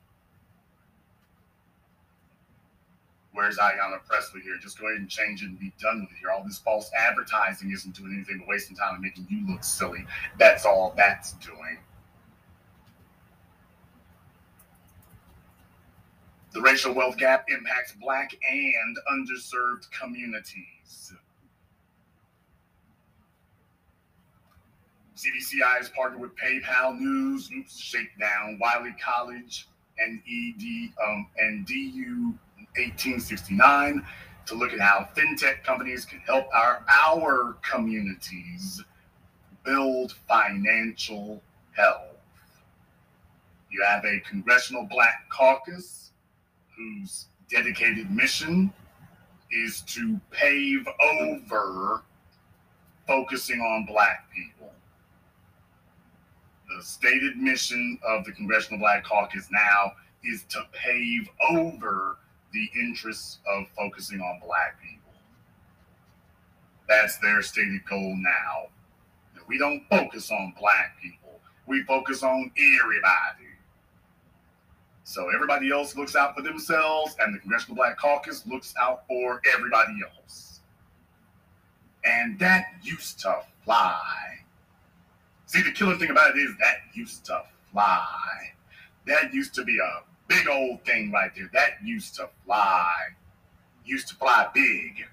Where's 3.32 3.58
Ayanna 3.58 4.04
Pressley 4.08 4.42
here? 4.42 4.58
Just 4.60 4.80
go 4.80 4.88
ahead 4.88 5.00
and 5.00 5.10
change 5.10 5.44
it 5.44 5.50
and 5.50 5.60
be 5.60 5.72
done 5.80 6.02
with 6.02 6.10
it 6.12 6.18
here. 6.20 6.32
All 6.32 6.44
this 6.44 6.58
false 6.58 6.92
advertising 6.98 7.72
isn't 7.72 7.96
doing 7.96 8.14
anything 8.14 8.40
but 8.40 8.48
wasting 8.48 8.76
time 8.76 8.96
and 8.96 9.04
making 9.04 9.28
you 9.30 9.48
look 9.48 9.64
silly. 9.64 10.06
That's 10.40 10.66
all 10.66 10.94
that's 10.98 11.34
doing. 11.34 11.78
The 16.54 16.62
racial 16.62 16.94
wealth 16.94 17.18
gap 17.18 17.46
impacts 17.50 17.94
Black 17.94 18.32
and 18.48 18.98
underserved 19.12 19.90
communities. 19.90 21.14
CBCI 25.16 25.82
is 25.82 25.90
partnered 25.90 26.22
with 26.22 26.36
PayPal 26.36 27.00
News, 27.00 27.50
Oops, 27.52 27.76
Shakedown, 27.76 28.60
Wiley 28.60 28.94
College, 29.04 29.68
and 29.98 30.22
ED 30.30 30.92
um, 31.04 31.28
and 31.38 31.66
DU 31.66 32.38
1869 32.76 34.06
to 34.46 34.56
look 34.56 34.74
at 34.74 34.80
how 34.80 35.08
fintech 35.16 35.64
companies 35.64 36.06
can 36.06 36.20
help 36.20 36.46
our 36.54 36.84
our 36.88 37.58
communities 37.68 38.84
build 39.64 40.14
financial 40.28 41.42
health. 41.72 42.18
You 43.72 43.84
have 43.88 44.06
a 44.06 44.20
congressional 44.20 44.84
black 44.84 45.30
caucus 45.30 46.12
whose 46.78 47.28
dedicated 47.50 48.10
mission 48.12 48.74
is 49.52 49.82
to 49.82 50.20
pave 50.32 50.88
over 51.22 52.04
focusing 53.08 53.60
on 53.60 53.86
black 53.86 54.30
people. 54.34 54.72
The 56.76 56.84
stated 56.84 57.38
mission 57.38 58.00
of 58.08 58.26
the 58.26 58.32
Congressional 58.32 58.80
Black 58.80 59.04
Caucus 59.04 59.48
now 59.52 59.92
is 60.24 60.44
to 60.50 60.64
pave 60.72 61.30
over 61.52 62.18
the 62.54 62.70
interests 62.76 63.40
of 63.48 63.66
focusing 63.76 64.22
on 64.22 64.40
black 64.46 64.82
people. 64.82 65.12
That's 66.88 67.18
their 67.20 67.42
stated 67.42 67.86
goal 67.90 68.16
now. 68.18 68.70
We 69.48 69.58
don't 69.58 69.84
focus 69.90 70.32
on 70.32 70.54
black 70.60 70.96
people. 71.02 71.40
We 71.68 71.84
focus 71.84 72.24
on 72.24 72.52
everybody. 72.58 73.53
So 75.14 75.30
everybody 75.30 75.70
else 75.70 75.96
looks 75.96 76.16
out 76.16 76.36
for 76.36 76.42
themselves, 76.42 77.16
and 77.20 77.36
the 77.36 77.38
Congressional 77.38 77.76
Black 77.76 78.00
Caucus 78.00 78.48
looks 78.48 78.74
out 78.82 79.08
for 79.08 79.44
everybody 79.54 79.94
else. 80.04 80.62
And 82.04 82.40
that 82.40 82.66
used 82.82 83.20
to 83.20 83.44
fly. 83.64 84.40
See, 85.46 85.62
the 85.62 85.72
killer 85.72 85.98
thing 85.98 86.10
about 86.10 86.36
it 86.36 86.40
is 86.40 86.58
that 86.60 86.78
used 86.96 87.26
to 87.26 87.44
fly. 87.72 88.04
That 89.06 89.32
used 89.32 89.54
to 89.54 89.64
be 89.64 89.78
a 89.78 90.02
big 90.28 90.48
old 90.48 90.84
thing 90.84 91.12
right 91.12 91.30
there. 91.36 91.48
That 91.54 91.74
used 91.84 92.16
to 92.16 92.28
fly. 92.44 92.92
Used 93.86 94.08
to 94.08 94.16
fly 94.16 94.48
big. 94.52 95.06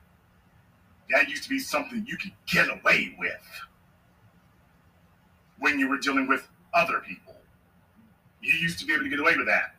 That 1.10 1.28
used 1.28 1.42
to 1.42 1.50
be 1.50 1.58
something 1.58 2.06
you 2.08 2.16
could 2.16 2.32
get 2.50 2.68
away 2.70 3.14
with 3.18 3.46
when 5.58 5.78
you 5.78 5.90
were 5.90 5.98
dealing 5.98 6.26
with 6.26 6.48
other 6.72 7.00
people. 7.06 7.34
You 8.40 8.54
used 8.54 8.78
to 8.78 8.86
be 8.86 8.94
able 8.94 9.04
to 9.04 9.10
get 9.10 9.20
away 9.20 9.36
with 9.36 9.46
that 9.46 9.74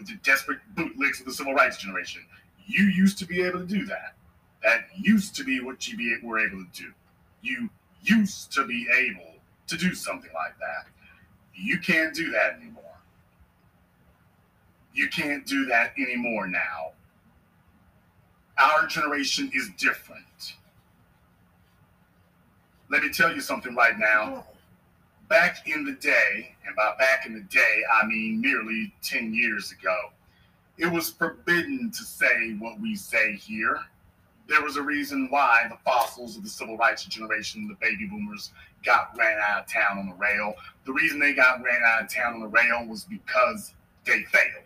with 0.00 0.08
the 0.08 0.16
desperate 0.24 0.58
bootlegs 0.74 1.20
of 1.20 1.26
the 1.26 1.32
civil 1.32 1.54
rights 1.54 1.76
generation. 1.76 2.22
You 2.66 2.84
used 2.84 3.18
to 3.18 3.26
be 3.26 3.42
able 3.42 3.60
to 3.60 3.66
do 3.66 3.84
that. 3.86 4.14
That 4.62 4.86
used 4.98 5.34
to 5.36 5.44
be 5.44 5.60
what 5.60 5.86
you 5.86 6.18
were 6.22 6.40
able 6.40 6.64
to 6.64 6.82
do. 6.82 6.92
You 7.42 7.68
used 8.02 8.52
to 8.52 8.66
be 8.66 8.88
able 8.98 9.34
to 9.68 9.76
do 9.76 9.94
something 9.94 10.30
like 10.34 10.58
that. 10.58 10.86
You 11.54 11.78
can't 11.78 12.14
do 12.14 12.30
that 12.32 12.54
anymore. 12.54 12.84
You 14.94 15.08
can't 15.08 15.46
do 15.46 15.66
that 15.66 15.92
anymore 15.98 16.48
now. 16.48 16.92
Our 18.58 18.86
generation 18.86 19.50
is 19.54 19.70
different. 19.78 20.54
Let 22.90 23.02
me 23.02 23.10
tell 23.10 23.32
you 23.34 23.40
something 23.40 23.74
right 23.74 23.98
now 23.98 24.46
back 25.30 25.68
in 25.68 25.84
the 25.84 25.92
day, 25.92 26.54
and 26.66 26.76
by 26.76 26.92
back 26.98 27.24
in 27.24 27.32
the 27.32 27.40
day, 27.40 27.82
I 27.90 28.04
mean 28.04 28.42
nearly 28.42 28.92
10 29.02 29.32
years 29.32 29.72
ago, 29.72 29.96
it 30.76 30.86
was 30.86 31.10
forbidden 31.10 31.90
to 31.92 32.02
say 32.02 32.56
what 32.58 32.78
we 32.80 32.96
say 32.96 33.36
here. 33.36 33.78
There 34.48 34.60
was 34.62 34.76
a 34.76 34.82
reason 34.82 35.28
why 35.30 35.66
the 35.70 35.78
fossils 35.84 36.36
of 36.36 36.42
the 36.42 36.48
civil 36.48 36.76
rights 36.76 37.04
generation, 37.04 37.68
the 37.68 37.76
baby 37.80 38.06
boomers, 38.06 38.50
got 38.84 39.16
ran 39.16 39.38
out 39.40 39.60
of 39.60 39.66
town 39.68 39.98
on 39.98 40.08
the 40.08 40.14
rail. 40.16 40.54
The 40.84 40.92
reason 40.92 41.20
they 41.20 41.32
got 41.32 41.62
ran 41.62 41.80
out 41.86 42.02
of 42.02 42.12
town 42.12 42.34
on 42.34 42.40
the 42.40 42.48
rail 42.48 42.84
was 42.86 43.04
because 43.04 43.74
they 44.04 44.24
failed. 44.24 44.64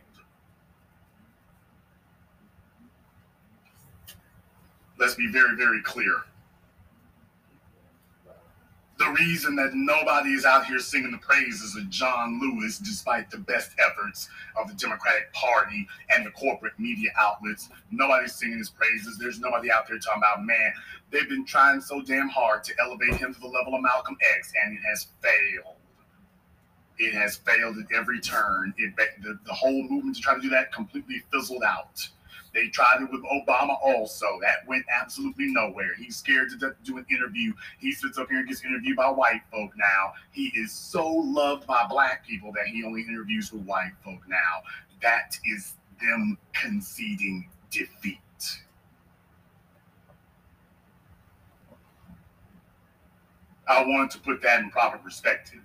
Let's 4.99 5.15
be 5.15 5.31
very, 5.31 5.57
very 5.57 5.83
clear. 5.83 6.23
The 8.97 9.11
reason 9.19 9.57
that 9.57 9.75
nobody 9.75 10.31
is 10.31 10.45
out 10.45 10.67
here 10.67 10.79
singing 10.79 11.11
the 11.11 11.19
praises 11.19 11.75
of 11.77 11.91
John 11.91 12.41
Lewis, 12.41 12.79
despite 12.79 13.29
the 13.29 13.39
best 13.39 13.73
efforts 13.85 14.29
of 14.57 14.69
the 14.69 14.75
Democratic 14.75 15.33
Party 15.33 15.89
and 16.11 16.25
the 16.25 16.31
corporate 16.31 16.79
media 16.79 17.11
outlets, 17.19 17.71
nobody's 17.91 18.35
singing 18.37 18.59
his 18.59 18.71
praises. 18.71 19.19
There's 19.19 19.41
nobody 19.41 19.71
out 19.71 19.89
there 19.89 19.99
talking 19.99 20.23
about, 20.23 20.47
man, 20.47 20.73
they've 21.11 21.29
been 21.29 21.45
trying 21.45 21.81
so 21.81 22.03
damn 22.03 22.29
hard 22.29 22.63
to 22.65 22.73
elevate 22.81 23.17
him 23.17 23.35
to 23.35 23.41
the 23.41 23.49
level 23.49 23.75
of 23.75 23.83
Malcolm 23.83 24.17
X, 24.37 24.53
and 24.65 24.79
it 24.79 24.81
has 24.89 25.09
failed. 25.21 25.77
It 26.97 27.15
has 27.15 27.37
failed 27.37 27.77
at 27.79 27.87
every 27.93 28.21
turn. 28.21 28.73
It, 28.79 28.95
the, 29.21 29.37
the 29.45 29.53
whole 29.53 29.83
movement 29.83 30.15
to 30.17 30.23
try 30.23 30.37
to 30.37 30.41
do 30.41 30.51
that 30.51 30.73
completely 30.73 31.25
fizzled 31.33 31.65
out. 31.65 32.09
They 32.55 32.69
tried 32.69 33.03
it 33.03 33.11
with 33.11 33.23
Obama 33.25 33.77
also. 33.83 34.27
That 34.41 34.67
went 34.69 34.85
absolutely 34.89 35.53
nowhere. 35.53 35.95
He's 35.99 36.17
scared 36.17 36.51
to 36.51 36.75
do 36.85 36.99
an 36.99 37.07
interview. 37.11 37.53
He 37.81 37.93
sits 37.93 38.17
up 38.17 38.29
here 38.31 38.39
and 38.39 38.49
gets 38.49 38.65
interviewed 38.65 38.97
by 38.97 39.09
white 39.09 39.43
folk 39.51 39.73
now. 39.77 40.13
He 40.31 40.53
is 40.55 40.73
so 40.73 41.07
loved 41.07 41.67
by 41.67 41.85
black 41.89 42.25
people 42.25 42.53
that 42.53 42.67
he 42.69 42.85
only 42.85 43.03
interviews 43.03 43.53
with 43.53 43.63
white 43.63 43.93
folk 44.05 44.21
now. 44.29 44.63
That 45.03 45.37
is 45.45 45.75
them 46.01 46.39
conceding 46.53 47.49
defeat. 47.71 48.19
I 53.67 53.83
wanted 53.85 54.11
to 54.13 54.19
put 54.21 54.43
that 54.43 54.61
in 54.61 54.71
proper 54.71 54.99
perspective. 54.99 55.61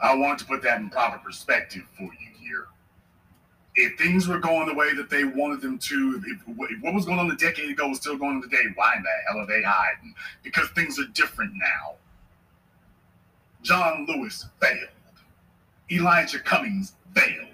I 0.00 0.14
want 0.14 0.38
to 0.40 0.44
put 0.44 0.62
that 0.62 0.80
in 0.80 0.90
proper 0.90 1.18
perspective 1.18 1.82
for 1.96 2.04
you 2.04 2.28
here. 2.38 2.66
If 3.74 3.98
things 3.98 4.26
were 4.26 4.38
going 4.38 4.66
the 4.66 4.74
way 4.74 4.94
that 4.94 5.10
they 5.10 5.24
wanted 5.24 5.60
them 5.60 5.78
to, 5.78 6.22
if, 6.26 6.42
if 6.48 6.80
what 6.82 6.94
was 6.94 7.04
going 7.04 7.18
on 7.18 7.30
a 7.30 7.36
decade 7.36 7.70
ago 7.70 7.88
was 7.88 7.98
still 7.98 8.16
going 8.16 8.36
on 8.36 8.42
today, 8.42 8.64
why 8.74 8.94
in 8.96 9.02
the 9.02 9.08
hell 9.28 9.38
are 9.38 9.46
they 9.46 9.62
hiding? 9.62 10.14
Because 10.42 10.68
things 10.70 10.98
are 10.98 11.06
different 11.14 11.52
now. 11.54 11.96
John 13.62 14.06
Lewis 14.08 14.46
failed. 14.60 14.88
Elijah 15.90 16.40
Cummings 16.40 16.94
failed. 17.14 17.48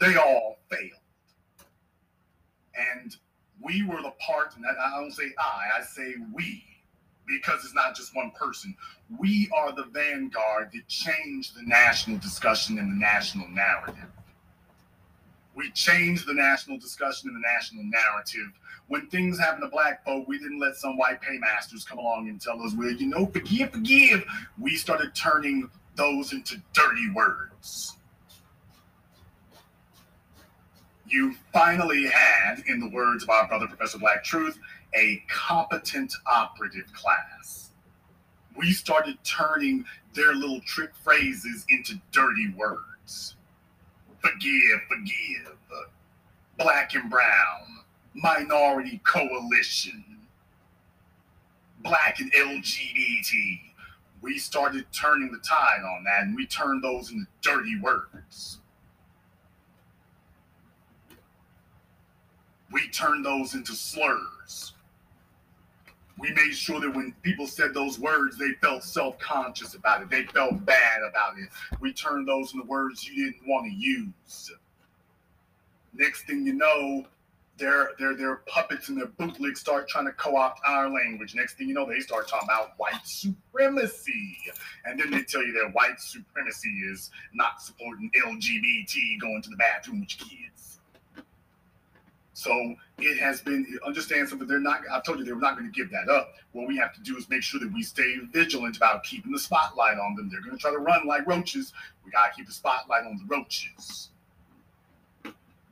They 0.00 0.16
all 0.16 0.58
failed. 0.70 0.90
And 2.74 3.16
we 3.62 3.84
were 3.84 4.02
the 4.02 4.12
part, 4.18 4.56
and 4.56 4.64
I 4.66 4.98
don't 4.98 5.12
say 5.12 5.32
I, 5.38 5.80
I 5.80 5.82
say 5.82 6.14
we 6.32 6.64
because 7.30 7.64
it's 7.64 7.74
not 7.74 7.94
just 7.94 8.14
one 8.14 8.30
person. 8.32 8.74
We 9.18 9.48
are 9.56 9.72
the 9.72 9.84
vanguard 9.84 10.70
that 10.72 10.88
changed 10.88 11.56
the 11.56 11.62
national 11.62 12.18
discussion 12.18 12.78
and 12.78 12.90
the 12.90 12.96
national 12.96 13.48
narrative. 13.48 14.08
We 15.54 15.70
changed 15.72 16.26
the 16.26 16.34
national 16.34 16.78
discussion 16.78 17.28
and 17.28 17.36
the 17.36 17.46
national 17.46 17.84
narrative. 17.84 18.52
When 18.88 19.06
things 19.08 19.38
happened 19.38 19.62
to 19.62 19.68
black 19.68 20.04
folk, 20.04 20.26
we 20.26 20.38
didn't 20.38 20.60
let 20.60 20.76
some 20.76 20.96
white 20.96 21.20
paymasters 21.20 21.84
come 21.84 21.98
along 21.98 22.28
and 22.28 22.40
tell 22.40 22.60
us, 22.62 22.74
well, 22.74 22.90
you 22.90 23.06
know, 23.06 23.26
forgive, 23.26 23.72
forgive. 23.72 24.24
We 24.58 24.76
started 24.76 25.14
turning 25.14 25.70
those 25.96 26.32
into 26.32 26.60
dirty 26.72 27.10
words. 27.10 27.96
You 31.06 31.34
finally 31.52 32.06
had, 32.06 32.62
in 32.68 32.78
the 32.78 32.88
words 32.88 33.24
of 33.24 33.30
our 33.30 33.48
brother 33.48 33.66
Professor 33.66 33.98
Black 33.98 34.22
Truth, 34.22 34.58
a 34.94 35.22
competent 35.28 36.12
operative 36.26 36.92
class. 36.92 37.70
We 38.56 38.72
started 38.72 39.18
turning 39.24 39.84
their 40.14 40.34
little 40.34 40.60
trick 40.62 40.90
phrases 41.02 41.64
into 41.68 41.94
dirty 42.12 42.52
words. 42.56 43.36
Forgive, 44.20 44.80
forgive. 44.88 45.56
Black 46.58 46.94
and 46.94 47.08
brown, 47.08 47.84
minority 48.14 49.00
coalition, 49.04 50.04
black 51.82 52.20
and 52.20 52.30
LGBT. 52.32 53.60
We 54.20 54.38
started 54.38 54.84
turning 54.92 55.32
the 55.32 55.38
tide 55.38 55.82
on 55.82 56.04
that 56.04 56.24
and 56.24 56.36
we 56.36 56.46
turned 56.46 56.84
those 56.84 57.10
into 57.10 57.26
dirty 57.40 57.80
words. 57.80 58.58
We 62.70 62.88
turned 62.88 63.24
those 63.24 63.54
into 63.54 63.72
slurs 63.72 64.39
we 66.20 66.30
made 66.32 66.52
sure 66.52 66.80
that 66.80 66.94
when 66.94 67.14
people 67.22 67.46
said 67.46 67.72
those 67.72 67.98
words, 67.98 68.36
they 68.36 68.52
felt 68.62 68.84
self 68.84 69.18
conscious 69.18 69.74
about 69.74 70.02
it. 70.02 70.10
They 70.10 70.24
felt 70.24 70.64
bad 70.66 71.00
about 71.08 71.38
it. 71.38 71.48
We 71.80 71.92
turned 71.92 72.28
those 72.28 72.52
into 72.52 72.66
words 72.66 73.04
you 73.04 73.24
didn't 73.24 73.48
want 73.48 73.66
to 73.66 73.74
use. 73.74 74.52
Next 75.94 76.26
thing 76.26 76.46
you 76.46 76.52
know, 76.52 77.06
their 77.56 77.92
their 77.98 78.14
their 78.14 78.36
puppets 78.46 78.88
and 78.88 78.98
their 78.98 79.06
bootlegs 79.06 79.60
start 79.60 79.88
trying 79.88 80.06
to 80.06 80.12
co-opt 80.12 80.60
our 80.66 80.90
language. 80.90 81.34
Next 81.34 81.56
thing 81.56 81.68
you 81.68 81.74
know, 81.74 81.86
they 81.86 82.00
start 82.00 82.28
talking 82.28 82.48
about 82.48 82.72
white 82.76 83.04
supremacy, 83.04 84.36
and 84.84 85.00
then 85.00 85.10
they 85.10 85.22
tell 85.22 85.42
you 85.42 85.52
that 85.54 85.72
white 85.72 85.98
supremacy 85.98 86.70
is 86.90 87.10
not 87.32 87.62
supporting 87.62 88.10
LGBT 88.26 89.20
going 89.20 89.42
to 89.42 89.50
the 89.50 89.56
bathroom 89.56 90.00
with 90.00 90.20
your 90.20 90.28
kids. 90.28 90.69
So 92.40 92.74
it 92.96 93.18
has 93.18 93.42
been 93.42 93.66
understand 93.84 94.26
something. 94.26 94.48
They're 94.48 94.58
not. 94.58 94.80
I 94.90 95.00
told 95.00 95.18
you 95.18 95.26
they 95.26 95.32
were 95.32 95.40
not 95.40 95.58
going 95.58 95.70
to 95.70 95.78
give 95.78 95.90
that 95.90 96.08
up. 96.08 96.36
What 96.52 96.66
we 96.66 96.78
have 96.78 96.94
to 96.94 97.00
do 97.02 97.14
is 97.18 97.28
make 97.28 97.42
sure 97.42 97.60
that 97.60 97.70
we 97.70 97.82
stay 97.82 98.16
vigilant 98.32 98.78
about 98.78 99.04
keeping 99.04 99.30
the 99.30 99.38
spotlight 99.38 99.98
on 99.98 100.16
them. 100.16 100.30
They're 100.32 100.40
going 100.40 100.56
to 100.56 100.58
try 100.58 100.70
to 100.70 100.78
run 100.78 101.06
like 101.06 101.26
roaches. 101.26 101.74
We 102.02 102.10
got 102.10 102.28
to 102.28 102.32
keep 102.34 102.46
the 102.46 102.52
spotlight 102.52 103.04
on 103.04 103.18
the 103.18 103.24
roaches. 103.26 104.08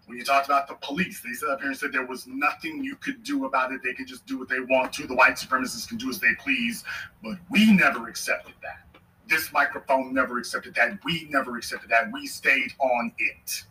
When 0.04 0.18
you 0.18 0.24
talked 0.24 0.44
about 0.44 0.68
the 0.68 0.74
police, 0.74 1.22
they 1.22 1.32
said 1.32 1.48
up 1.48 1.60
here 1.60 1.70
and 1.70 1.78
said 1.78 1.90
there 1.90 2.04
was 2.04 2.26
nothing 2.26 2.84
you 2.84 2.96
could 2.96 3.22
do 3.22 3.46
about 3.46 3.72
it. 3.72 3.80
They 3.82 3.94
can 3.94 4.06
just 4.06 4.26
do 4.26 4.38
what 4.38 4.50
they 4.50 4.60
want 4.60 4.92
to. 4.94 5.06
The 5.06 5.14
white 5.14 5.36
supremacists 5.36 5.88
can 5.88 5.96
do 5.96 6.10
as 6.10 6.20
they 6.20 6.34
please. 6.38 6.84
But 7.22 7.38
we 7.48 7.72
never 7.72 8.08
accepted 8.08 8.54
that. 8.62 9.00
This 9.26 9.50
microphone 9.54 10.12
never 10.12 10.38
accepted 10.38 10.74
that. 10.74 11.02
We 11.02 11.28
never 11.30 11.56
accepted 11.56 11.88
that. 11.88 12.12
We 12.12 12.26
stayed 12.26 12.74
on 12.78 13.12
it. 13.16 13.64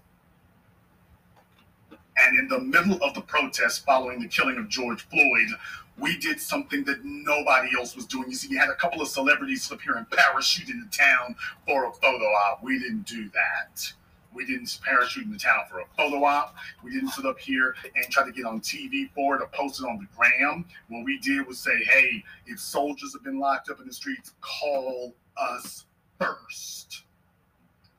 And 2.20 2.40
in 2.40 2.48
the 2.48 2.60
middle 2.60 3.02
of 3.04 3.14
the 3.14 3.22
protest 3.22 3.86
following 3.86 4.20
the 4.20 4.28
killing 4.28 4.58
of 4.58 4.70
George 4.70 5.08
Floyd, 5.08 5.50
we 5.98 6.18
did 6.18 6.40
something 6.40 6.84
that 6.86 7.04
nobody 7.04 7.70
else 7.78 7.96
was 7.96 8.06
doing. 8.06 8.30
You 8.30 8.36
see, 8.36 8.50
you 8.50 8.60
had 8.60 8.70
a 8.70 8.76
couple 8.76 9.02
of 9.02 9.08
celebrities 9.08 9.64
slip 9.64 9.82
here 9.82 9.96
and 9.96 10.10
parachute 10.10 10.70
into 10.70 10.88
town 10.98 11.36
for 11.66 11.86
a 11.86 11.92
photo 11.92 12.26
op. 12.26 12.64
We 12.64 12.80
didn't 12.80 13.04
do 13.04 13.30
that. 13.30 13.94
We 14.34 14.46
didn't 14.46 14.80
parachute 14.84 15.26
into 15.26 15.40
town 15.40 15.62
for 15.70 15.80
a 15.80 15.86
photo 15.96 16.24
op. 16.24 16.56
We 16.84 16.92
didn't 16.92 17.10
sit 17.10 17.26
up 17.26 17.40
here 17.40 17.76
and 17.96 18.06
try 18.12 18.26
to 18.26 18.32
get 18.32 18.46
on 18.46 18.62
TV 18.62 19.10
for 19.16 19.36
it 19.36 19.42
or 19.42 19.48
post 19.48 19.82
it 19.82 19.86
on 19.86 19.98
the 19.98 20.08
gram. 20.16 20.66
What 20.90 21.06
we 21.06 21.18
did 21.20 21.48
was 21.48 21.60
say, 21.60 21.84
hey, 21.84 22.24
if 22.46 22.60
soldiers 22.60 23.14
have 23.14 23.24
been 23.24 23.40
locked 23.40 23.70
up 23.70 23.80
in 23.80 23.88
the 23.88 23.94
streets, 23.94 24.34
call 24.42 25.16
us 25.36 25.86
first. 26.20 27.04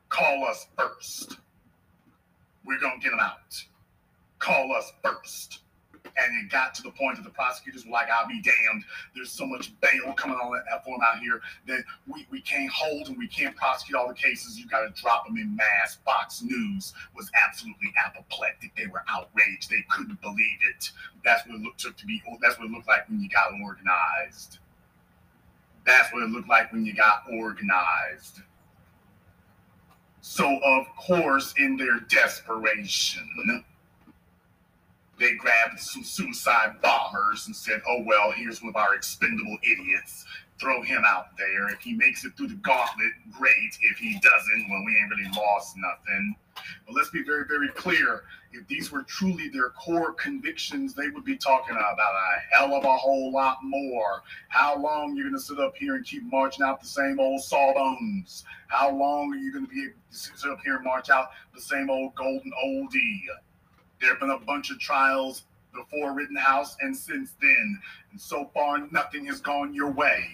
Call 0.08 0.44
us 0.44 0.68
first. 0.78 1.38
We're 2.64 2.78
going 2.78 3.00
to 3.00 3.02
get 3.02 3.10
them 3.10 3.20
out 3.20 3.64
call 4.38 4.72
us 4.74 4.92
first. 5.04 5.60
And 6.16 6.44
it 6.44 6.50
got 6.50 6.74
to 6.74 6.82
the 6.82 6.90
point 6.90 7.16
that 7.16 7.22
the 7.22 7.30
prosecutors 7.30 7.84
were 7.84 7.92
like, 7.92 8.08
I'll 8.10 8.26
be 8.26 8.40
damned. 8.40 8.84
There's 9.14 9.30
so 9.30 9.46
much 9.46 9.72
bail 9.80 10.12
coming 10.14 10.36
on 10.36 10.52
that 10.68 10.84
form 10.84 11.00
out 11.04 11.20
here 11.20 11.40
that 11.66 11.84
we, 12.12 12.26
we 12.30 12.40
can't 12.40 12.72
hold 12.72 13.08
and 13.08 13.16
we 13.16 13.28
can't 13.28 13.54
prosecute 13.54 13.96
all 13.96 14.08
the 14.08 14.14
cases. 14.14 14.58
You 14.58 14.66
got 14.66 14.80
to 14.80 15.00
drop 15.00 15.26
them 15.26 15.36
in 15.36 15.54
mass. 15.54 15.98
Fox 16.04 16.42
News 16.42 16.92
was 17.14 17.30
absolutely 17.46 17.92
apoplectic. 18.04 18.74
They 18.76 18.86
were 18.86 19.04
outraged. 19.08 19.70
They 19.70 19.84
couldn't 19.88 20.20
believe 20.20 20.58
it. 20.74 20.90
That's 21.24 21.46
what 21.46 21.56
it 21.56 21.62
looked 21.62 21.80
took 21.80 21.96
to 21.98 22.06
be. 22.06 22.20
That's 22.40 22.58
what 22.58 22.66
it 22.66 22.72
looked 22.72 22.88
like 22.88 23.08
when 23.08 23.20
you 23.20 23.28
got 23.28 23.52
organized. 23.62 24.58
That's 25.86 26.12
what 26.12 26.22
it 26.22 26.30
looked 26.30 26.48
like 26.48 26.72
when 26.72 26.84
you 26.84 26.94
got 26.94 27.24
organized. 27.30 28.40
So, 30.20 30.58
of 30.62 30.86
course, 30.96 31.54
in 31.58 31.76
their 31.76 32.00
desperation, 32.00 33.26
they 35.18 35.34
grabbed 35.34 35.80
some 35.80 36.04
suicide 36.04 36.76
bombers 36.80 37.46
and 37.46 37.56
said, 37.56 37.82
oh, 37.88 38.02
well, 38.06 38.30
here's 38.30 38.62
one 38.62 38.70
of 38.70 38.76
our 38.76 38.94
expendable 38.94 39.58
idiots. 39.62 40.24
Throw 40.60 40.82
him 40.82 41.02
out 41.06 41.36
there. 41.36 41.68
If 41.68 41.80
he 41.80 41.94
makes 41.94 42.24
it 42.24 42.36
through 42.36 42.48
the 42.48 42.54
gauntlet, 42.56 43.12
great. 43.30 43.78
If 43.82 43.98
he 43.98 44.14
doesn't, 44.14 44.66
well, 44.70 44.82
we 44.84 44.96
ain't 44.96 45.10
really 45.10 45.30
lost 45.36 45.76
nothing. 45.76 46.36
But 46.86 46.96
let's 46.96 47.10
be 47.10 47.22
very, 47.22 47.44
very 47.46 47.68
clear. 47.68 48.24
If 48.52 48.66
these 48.66 48.90
were 48.90 49.02
truly 49.02 49.48
their 49.48 49.70
core 49.70 50.14
convictions, 50.14 50.94
they 50.94 51.08
would 51.10 51.24
be 51.24 51.36
talking 51.36 51.76
about 51.76 51.96
a 51.98 52.56
hell 52.56 52.74
of 52.74 52.84
a 52.84 52.96
whole 52.96 53.30
lot 53.32 53.58
more. 53.62 54.22
How 54.48 54.76
long 54.80 55.16
you 55.16 55.24
going 55.24 55.34
to 55.34 55.40
sit 55.40 55.60
up 55.60 55.76
here 55.76 55.94
and 55.94 56.04
keep 56.04 56.24
marching 56.24 56.64
out 56.64 56.80
the 56.80 56.88
same 56.88 57.20
old 57.20 57.42
sawbones? 57.42 58.44
How 58.68 58.90
long 58.90 59.32
are 59.32 59.36
you 59.36 59.52
going 59.52 59.66
to 59.66 59.70
be 59.70 59.84
able 59.84 59.94
to 60.10 60.16
sit 60.16 60.50
up 60.50 60.58
here 60.64 60.76
and 60.76 60.84
march 60.84 61.10
out 61.10 61.28
the 61.54 61.60
same 61.60 61.90
old 61.90 62.14
golden 62.14 62.52
oldie? 62.64 63.22
There 64.00 64.10
have 64.10 64.20
been 64.20 64.30
a 64.30 64.38
bunch 64.38 64.70
of 64.70 64.78
trials 64.78 65.44
before 65.74 66.12
Rittenhouse 66.12 66.76
and 66.80 66.96
since 66.96 67.34
then. 67.40 67.80
And 68.12 68.20
so 68.20 68.50
far, 68.54 68.86
nothing 68.90 69.26
has 69.26 69.40
gone 69.40 69.74
your 69.74 69.90
way. 69.90 70.24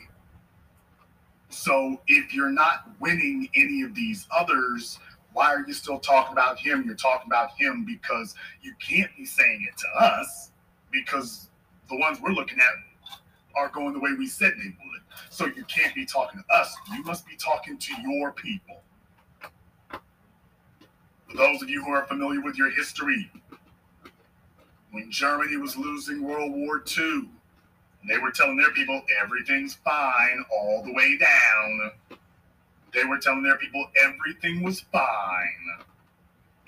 So 1.48 2.00
if 2.08 2.34
you're 2.34 2.50
not 2.50 2.90
winning 3.00 3.48
any 3.54 3.82
of 3.82 3.94
these 3.94 4.26
others, 4.36 4.98
why 5.32 5.52
are 5.52 5.64
you 5.66 5.72
still 5.72 5.98
talking 5.98 6.32
about 6.32 6.58
him? 6.58 6.84
You're 6.84 6.94
talking 6.94 7.26
about 7.26 7.52
him 7.56 7.84
because 7.84 8.34
you 8.62 8.72
can't 8.80 9.10
be 9.16 9.24
saying 9.24 9.66
it 9.68 9.76
to 9.78 10.04
us 10.04 10.50
because 10.90 11.48
the 11.88 11.96
ones 11.96 12.20
we're 12.20 12.30
looking 12.30 12.58
at 12.58 13.20
are 13.56 13.68
going 13.68 13.92
the 13.92 14.00
way 14.00 14.12
we 14.18 14.26
said 14.26 14.52
they 14.56 14.68
would. 14.68 15.02
So 15.30 15.46
you 15.46 15.64
can't 15.64 15.94
be 15.94 16.04
talking 16.06 16.42
to 16.42 16.56
us. 16.56 16.74
You 16.92 17.02
must 17.04 17.26
be 17.26 17.36
talking 17.36 17.78
to 17.78 17.92
your 18.02 18.32
people. 18.32 18.82
For 19.90 21.36
those 21.36 21.62
of 21.62 21.70
you 21.70 21.84
who 21.84 21.92
are 21.92 22.04
familiar 22.06 22.40
with 22.40 22.56
your 22.56 22.70
history, 22.70 23.30
when 24.94 25.10
Germany 25.10 25.56
was 25.56 25.76
losing 25.76 26.22
World 26.22 26.52
War 26.52 26.82
II, 26.96 27.28
they 28.08 28.18
were 28.18 28.30
telling 28.30 28.56
their 28.56 28.70
people 28.70 29.02
everything's 29.20 29.74
fine 29.74 30.44
all 30.56 30.84
the 30.84 30.94
way 30.94 31.18
down. 31.18 31.90
They 32.94 33.04
were 33.04 33.18
telling 33.18 33.42
their 33.42 33.58
people 33.58 33.84
everything 34.00 34.62
was 34.62 34.80
fine. 34.92 35.84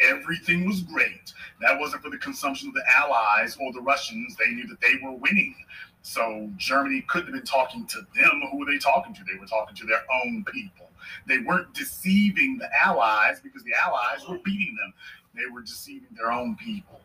Everything 0.01 0.67
was 0.67 0.83
great. 0.83 1.33
That 1.61 1.79
wasn't 1.79 2.03
for 2.03 2.11
the 2.11 2.19
consumption 2.19 2.69
of 2.69 2.75
the 2.75 2.83
Allies 2.93 3.57
or 3.61 3.73
the 3.73 3.81
Russians. 3.81 4.35
They 4.37 4.51
knew 4.51 4.67
that 4.67 4.81
they 4.81 4.95
were 5.05 5.13
winning. 5.13 5.55
So 6.03 6.51
Germany 6.57 7.05
couldn't 7.07 7.29
have 7.29 7.35
been 7.37 7.47
talking 7.47 7.87
to 7.87 7.99
them. 8.17 8.43
Who 8.51 8.59
were 8.59 8.67
they 8.67 8.79
talking 8.79 9.15
to? 9.15 9.21
They 9.23 9.39
were 9.39 9.47
talking 9.47 9.77
to 9.77 9.87
their 9.87 10.03
own 10.25 10.45
people. 10.53 10.91
They 11.29 11.39
weren't 11.39 11.73
deceiving 11.75 12.59
the 12.59 12.69
Allies 12.85 13.39
because 13.41 13.63
the 13.63 13.73
Allies 13.85 14.29
were 14.29 14.39
beating 14.45 14.77
them. 14.77 14.93
They 15.37 15.49
were 15.53 15.63
deceiving 15.63 16.09
their 16.17 16.33
own 16.33 16.57
people. 16.57 17.01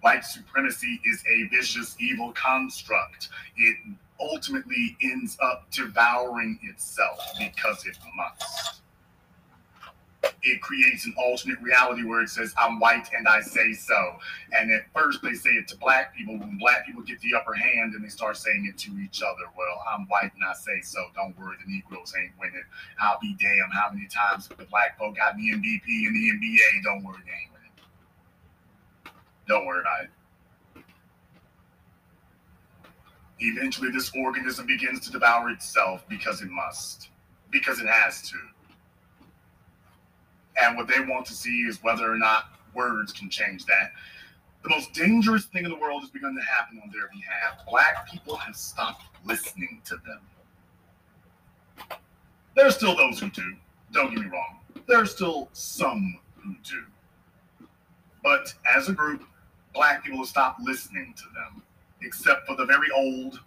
White 0.00 0.24
supremacy 0.24 1.00
is 1.04 1.22
a 1.28 1.48
vicious, 1.48 1.96
evil 2.00 2.32
construct. 2.32 3.28
It 3.56 3.76
ultimately 4.20 4.96
ends 5.02 5.36
up 5.42 5.70
devouring 5.70 6.58
itself 6.62 7.18
because 7.38 7.84
it 7.86 7.96
must 8.16 8.82
it 10.42 10.60
creates 10.60 11.06
an 11.06 11.14
alternate 11.16 11.60
reality 11.60 12.04
where 12.04 12.22
it 12.22 12.28
says, 12.28 12.54
I'm 12.58 12.78
white 12.80 13.08
and 13.16 13.28
I 13.28 13.40
say 13.40 13.72
so. 13.72 14.16
And 14.52 14.70
at 14.70 14.82
first 14.94 15.22
they 15.22 15.34
say 15.34 15.50
it 15.50 15.68
to 15.68 15.76
black 15.76 16.14
people. 16.16 16.38
When 16.38 16.58
black 16.58 16.86
people 16.86 17.02
get 17.02 17.20
the 17.20 17.34
upper 17.36 17.54
hand 17.54 17.94
and 17.94 18.04
they 18.04 18.08
start 18.08 18.36
saying 18.36 18.66
it 18.66 18.78
to 18.78 18.98
each 18.98 19.22
other, 19.22 19.50
well, 19.56 19.82
I'm 19.88 20.06
white 20.06 20.32
and 20.34 20.44
I 20.44 20.54
say 20.54 20.80
so. 20.82 21.04
Don't 21.14 21.38
worry, 21.38 21.56
the 21.64 21.72
Negroes 21.72 22.14
ain't 22.20 22.32
winning. 22.38 22.64
I'll 23.00 23.18
be 23.20 23.36
damned 23.40 23.72
how 23.72 23.90
many 23.92 24.06
times 24.08 24.48
the 24.48 24.64
black 24.64 24.98
folk 24.98 25.16
got 25.16 25.36
the 25.36 25.42
MVP 25.42 26.06
and 26.06 26.16
the 26.16 26.30
NBA. 26.30 26.82
Don't 26.84 27.04
worry, 27.04 27.22
they 27.24 27.32
ain't 27.32 27.52
winning. 27.52 27.57
Don't 29.48 29.64
worry 29.64 29.80
about 29.80 30.04
it. 30.04 30.10
Eventually, 33.40 33.90
this 33.90 34.12
organism 34.14 34.66
begins 34.66 35.00
to 35.00 35.12
devour 35.12 35.50
itself 35.50 36.04
because 36.08 36.42
it 36.42 36.50
must, 36.50 37.08
because 37.50 37.80
it 37.80 37.86
has 37.86 38.22
to. 38.30 38.36
And 40.60 40.76
what 40.76 40.88
they 40.88 41.00
want 41.00 41.24
to 41.26 41.34
see 41.34 41.62
is 41.62 41.82
whether 41.82 42.12
or 42.12 42.18
not 42.18 42.46
words 42.74 43.12
can 43.12 43.30
change 43.30 43.64
that. 43.66 43.92
The 44.64 44.70
most 44.70 44.92
dangerous 44.92 45.44
thing 45.44 45.64
in 45.64 45.70
the 45.70 45.78
world 45.78 46.02
has 46.02 46.10
begun 46.10 46.34
to 46.34 46.42
happen 46.42 46.80
on 46.82 46.90
their 46.90 47.08
behalf. 47.08 47.64
Black 47.70 48.10
people 48.10 48.36
have 48.36 48.56
stopped 48.56 49.04
listening 49.24 49.80
to 49.84 49.96
them. 50.04 50.20
There 52.56 52.66
are 52.66 52.72
still 52.72 52.96
those 52.96 53.20
who 53.20 53.30
do. 53.30 53.54
Don't 53.92 54.10
get 54.12 54.24
me 54.24 54.30
wrong. 54.30 54.58
There 54.88 55.00
are 55.00 55.06
still 55.06 55.48
some 55.52 56.18
who 56.42 56.54
do. 56.64 56.82
But 58.24 58.52
as 58.76 58.88
a 58.88 58.92
group, 58.92 59.22
black 59.78 60.02
people 60.02 60.18
have 60.18 60.26
stopped 60.26 60.60
listening 60.60 61.14
to 61.16 61.22
them, 61.34 61.62
except 62.02 62.44
for 62.48 62.56
the 62.56 62.64
very 62.64 62.88
old 62.96 63.38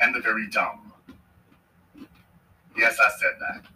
and 0.00 0.14
the 0.14 0.20
very 0.20 0.48
dumb. 0.48 0.92
Yes, 2.76 2.96
I 3.04 3.10
said 3.18 3.32
that. 3.40 3.66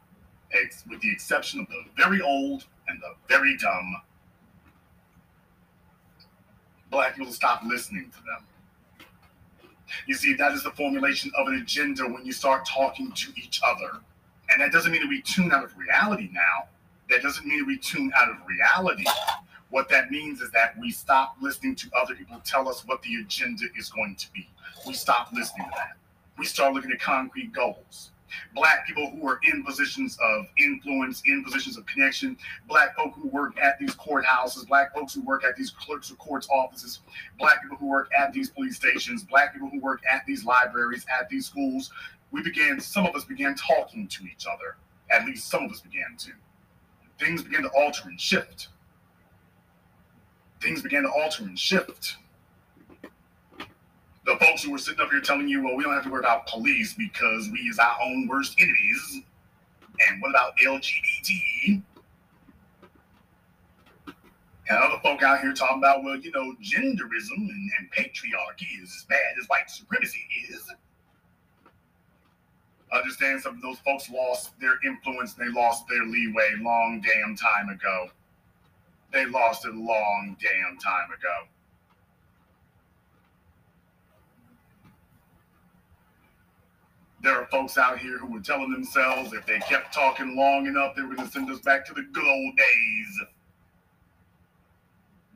It's 0.53 0.85
with 0.89 1.01
the 1.01 1.11
exception 1.11 1.59
of 1.59 1.67
the 1.67 1.83
very 1.97 2.21
old 2.21 2.65
and 2.87 3.03
the 3.03 3.15
very 3.27 3.57
dumb, 3.57 3.97
black 6.93 7.17
people 7.17 7.33
stop 7.33 7.63
listening 7.67 8.09
to 8.13 8.19
them. 8.19 8.47
You 10.07 10.15
see, 10.15 10.35
that 10.35 10.53
is 10.53 10.63
the 10.63 10.71
formulation 10.71 11.33
of 11.37 11.49
an 11.49 11.55
agenda 11.57 12.05
when 12.05 12.25
you 12.25 12.33
start 12.33 12.69
talking 12.69 13.11
to 13.11 13.33
each 13.37 13.61
other. 13.67 13.99
And 14.49 14.61
that 14.61 14.71
doesn't 14.71 14.93
mean 14.93 15.03
that 15.03 15.09
we 15.09 15.23
tune 15.23 15.51
out 15.51 15.65
of 15.65 15.77
reality 15.77 16.31
now. 16.33 16.69
That 17.11 17.23
doesn't 17.23 17.45
mean 17.45 17.59
that 17.59 17.67
we 17.67 17.79
tune 17.79 18.13
out 18.17 18.31
of 18.31 18.37
reality. 18.47 19.07
What 19.71 19.89
that 19.89 20.11
means 20.11 20.41
is 20.41 20.51
that 20.53 20.79
we 20.79 20.91
stop 20.91 21.37
listening 21.41 21.75
to 21.77 21.91
other 22.01 22.15
people 22.15 22.41
tell 22.45 22.69
us 22.69 22.85
what 22.87 23.03
the 23.03 23.17
agenda 23.17 23.65
is 23.77 23.91
going 23.91 24.17
to 24.17 24.33
be. 24.33 24.49
We 24.87 24.93
stop 24.95 25.33
listening 25.33 25.67
to 25.67 25.73
that. 25.77 25.97
We 26.39 26.45
start 26.45 26.75
looking 26.75 26.93
at 26.93 27.01
concrete 27.01 27.53
goals 27.53 28.11
black 28.55 28.87
people 28.87 29.11
who 29.11 29.27
are 29.29 29.41
in 29.43 29.65
positions 29.65 30.19
of 30.23 30.47
influence, 30.59 31.23
in 31.27 31.45
positions 31.45 31.77
of 31.77 31.87
connection, 31.87 32.37
black 32.69 32.97
folk 32.97 33.15
who 33.15 33.29
work 33.29 33.59
at 33.59 33.79
these 33.79 33.95
courthouses, 33.95 34.67
black 34.67 34.95
folks 34.95 35.15
who 35.15 35.23
work 35.23 35.45
at 35.45 35.57
these 35.57 35.71
clerks 35.71 36.11
of 36.11 36.19
courts 36.19 36.49
offices, 36.51 37.01
black 37.39 37.63
people 37.63 37.77
who 37.77 37.87
work 37.87 38.09
at 38.19 38.33
these 38.33 38.51
police 38.51 38.77
stations, 38.77 39.25
black 39.25 39.53
people 39.53 39.69
who 39.69 39.81
work 39.81 40.01
at 40.11 40.25
these 40.27 40.45
libraries, 40.45 41.07
at 41.19 41.29
these 41.29 41.47
schools. 41.47 41.91
We 42.33 42.43
began, 42.43 42.81
some 42.81 43.07
of 43.07 43.15
us 43.15 43.25
began 43.25 43.55
talking 43.55 44.09
to 44.09 44.25
each 44.25 44.47
other. 44.47 44.77
At 45.11 45.25
least 45.25 45.49
some 45.49 45.65
of 45.65 45.71
us 45.71 45.81
began 45.81 46.17
to. 46.19 46.33
Things 47.19 47.43
began 47.43 47.63
to 47.63 47.71
alter 47.71 48.09
and 48.09 48.21
shift. 48.21 48.69
Things 50.67 50.83
began 50.83 51.05
to 51.05 51.11
alter 51.11 51.45
and 51.45 51.57
shift 51.57 52.17
the 54.27 54.37
folks 54.41 54.65
who 54.65 54.73
were 54.73 54.79
sitting 54.79 55.01
up 55.01 55.11
here 55.11 55.21
telling 55.21 55.49
you, 55.49 55.63
well, 55.63 55.77
we 55.77 55.85
don't 55.85 55.95
have 55.95 56.03
to 56.03 56.11
worry 56.11 56.19
about 56.19 56.49
police 56.49 56.95
because 56.95 57.49
we 57.53 57.61
is 57.61 57.79
our 57.79 57.97
own 58.03 58.27
worst 58.27 58.57
enemies. 58.59 59.23
And 60.09 60.21
what 60.21 60.31
about 60.31 60.57
LGBT? 60.59 61.81
And 64.69 64.79
other 64.79 64.99
folk 65.01 65.23
out 65.23 65.41
here 65.41 65.53
talking 65.53 65.79
about, 65.79 66.03
well, 66.03 66.17
you 66.17 66.33
know, 66.33 66.53
genderism 66.61 67.37
and, 67.37 67.71
and 67.79 67.91
patriarchy 67.97 68.83
is 68.83 68.93
as 68.97 69.05
bad 69.09 69.35
as 69.41 69.47
white 69.47 69.71
supremacy 69.71 70.27
is. 70.51 70.69
Understand 72.93 73.41
some 73.41 73.55
of 73.55 73.63
those 73.63 73.79
folks 73.79 74.11
lost 74.11 74.59
their 74.61 74.75
influence, 74.85 75.35
they 75.35 75.49
lost 75.49 75.85
their 75.89 76.05
leeway 76.05 76.51
long 76.61 77.01
damn 77.01 77.37
time 77.37 77.69
ago. 77.69 78.09
They 79.13 79.27
lost 79.27 79.65
a 79.65 79.71
long 79.71 80.37
damn 80.41 80.79
time 80.79 81.11
ago. 81.11 81.49
There 87.23 87.35
are 87.35 87.47
folks 87.47 87.77
out 87.77 87.99
here 87.99 88.19
who 88.19 88.33
were 88.33 88.41
telling 88.41 88.71
themselves 88.71 89.33
if 89.33 89.47
they 89.47 89.59
kept 89.61 89.93
talking 89.93 90.37
long 90.37 90.67
enough, 90.67 90.95
they 90.95 91.03
were 91.03 91.15
going 91.15 91.27
to 91.27 91.33
send 91.33 91.51
us 91.51 91.61
back 91.61 91.85
to 91.87 91.95
the 91.95 92.03
good 92.03 92.27
old 92.27 92.57
days. 92.57 93.21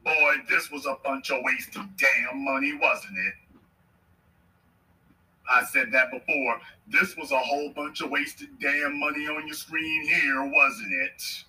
Boy, 0.05 0.37
this 0.49 0.71
was 0.71 0.87
a 0.87 0.97
bunch 1.05 1.31
of 1.31 1.43
wasted 1.43 1.83
damn 1.97 2.45
money, 2.45 2.75
wasn't 2.75 3.19
it? 3.19 3.35
I 5.51 5.65
said 5.65 5.91
that 5.93 6.13
before. 6.13 6.61
This 6.87 7.17
was 7.17 7.33
a 7.33 7.39
whole 7.39 7.71
bunch 7.71 8.01
of 8.03 8.11
wasted 8.11 8.51
damn 8.61 9.01
money 9.01 9.27
on 9.27 9.47
your 9.47 9.57
screen 9.57 10.09
here, 10.09 10.45
wasn't 10.45 10.93
it? 10.93 11.45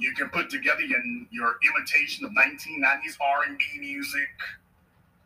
You 0.00 0.14
can 0.14 0.30
put 0.30 0.48
together 0.48 0.80
your, 0.80 1.00
your 1.30 1.56
imitation 1.68 2.24
of 2.24 2.32
1990s 2.32 3.16
R&B 3.20 3.80
music, 3.80 4.28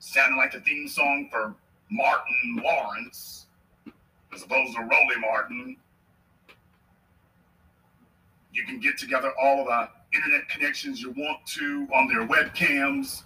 sounding 0.00 0.36
like 0.36 0.52
the 0.52 0.60
theme 0.60 0.88
song 0.88 1.28
for 1.30 1.54
Martin 1.90 2.60
Lawrence 2.62 3.46
as 4.34 4.42
opposed 4.42 4.74
to 4.74 4.80
Roland 4.80 5.20
Martin. 5.20 5.76
You 8.52 8.64
can 8.64 8.80
get 8.80 8.98
together 8.98 9.32
all 9.40 9.60
of 9.60 9.66
the 9.66 10.16
internet 10.16 10.48
connections 10.48 11.00
you 11.00 11.10
want 11.10 11.44
to 11.46 11.88
on 11.94 12.08
their 12.08 12.26
webcams. 12.26 13.23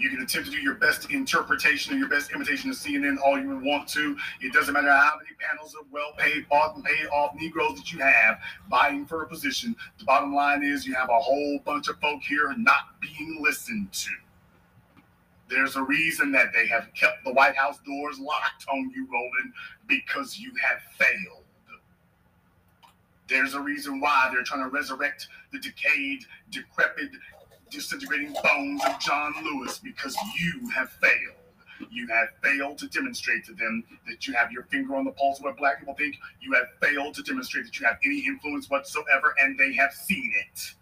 You 0.00 0.08
can 0.08 0.22
attempt 0.22 0.50
to 0.50 0.56
do 0.56 0.62
your 0.62 0.76
best 0.76 1.10
interpretation 1.10 1.94
or 1.94 1.98
your 1.98 2.08
best 2.08 2.32
imitation 2.32 2.70
of 2.70 2.76
CNN 2.76 3.18
all 3.22 3.38
you 3.38 3.58
want 3.58 3.86
to. 3.88 4.16
It 4.40 4.50
doesn't 4.54 4.72
matter 4.72 4.90
how 4.90 5.12
many 5.18 5.36
panels 5.38 5.74
of 5.74 5.84
well 5.92 6.12
paid, 6.16 6.48
bought 6.48 6.74
and 6.74 6.82
paid 6.82 7.06
off 7.08 7.34
Negroes 7.34 7.76
that 7.76 7.92
you 7.92 7.98
have 7.98 8.38
vying 8.70 9.04
for 9.04 9.22
a 9.22 9.28
position. 9.28 9.76
The 9.98 10.06
bottom 10.06 10.34
line 10.34 10.62
is 10.62 10.86
you 10.86 10.94
have 10.94 11.10
a 11.10 11.18
whole 11.18 11.58
bunch 11.66 11.88
of 11.88 12.00
folk 12.00 12.22
here 12.22 12.50
not 12.56 12.98
being 12.98 13.40
listened 13.42 13.92
to. 13.92 14.10
There's 15.50 15.76
a 15.76 15.82
reason 15.82 16.32
that 16.32 16.54
they 16.54 16.66
have 16.68 16.88
kept 16.94 17.22
the 17.22 17.34
White 17.34 17.56
House 17.56 17.78
doors 17.84 18.18
locked 18.18 18.64
on 18.72 18.90
you, 18.94 19.06
Roland, 19.12 19.52
because 19.86 20.38
you 20.38 20.50
have 20.62 20.80
failed. 20.96 21.44
There's 23.28 23.52
a 23.52 23.60
reason 23.60 24.00
why 24.00 24.30
they're 24.32 24.44
trying 24.44 24.64
to 24.64 24.70
resurrect 24.70 25.28
the 25.52 25.58
decayed, 25.58 26.24
decrepit, 26.50 27.10
disintegrating 27.70 28.34
bones 28.42 28.82
of 28.84 28.98
John 29.00 29.34
Lewis 29.44 29.78
because 29.78 30.16
you 30.38 30.68
have 30.70 30.90
failed. 30.90 31.36
You 31.90 32.06
have 32.08 32.28
failed 32.42 32.78
to 32.78 32.88
demonstrate 32.88 33.44
to 33.46 33.54
them 33.54 33.84
that 34.06 34.26
you 34.26 34.34
have 34.34 34.52
your 34.52 34.64
finger 34.64 34.96
on 34.96 35.04
the 35.04 35.12
pulse 35.12 35.38
of 35.38 35.44
what 35.44 35.56
black 35.56 35.78
people 35.78 35.94
think. 35.94 36.16
You 36.40 36.52
have 36.52 36.66
failed 36.82 37.14
to 37.14 37.22
demonstrate 37.22 37.64
that 37.64 37.80
you 37.80 37.86
have 37.86 37.96
any 38.04 38.18
influence 38.26 38.68
whatsoever, 38.68 39.34
and 39.40 39.58
they 39.58 39.72
have 39.74 39.92
seen 39.92 40.32
it. 40.36 40.74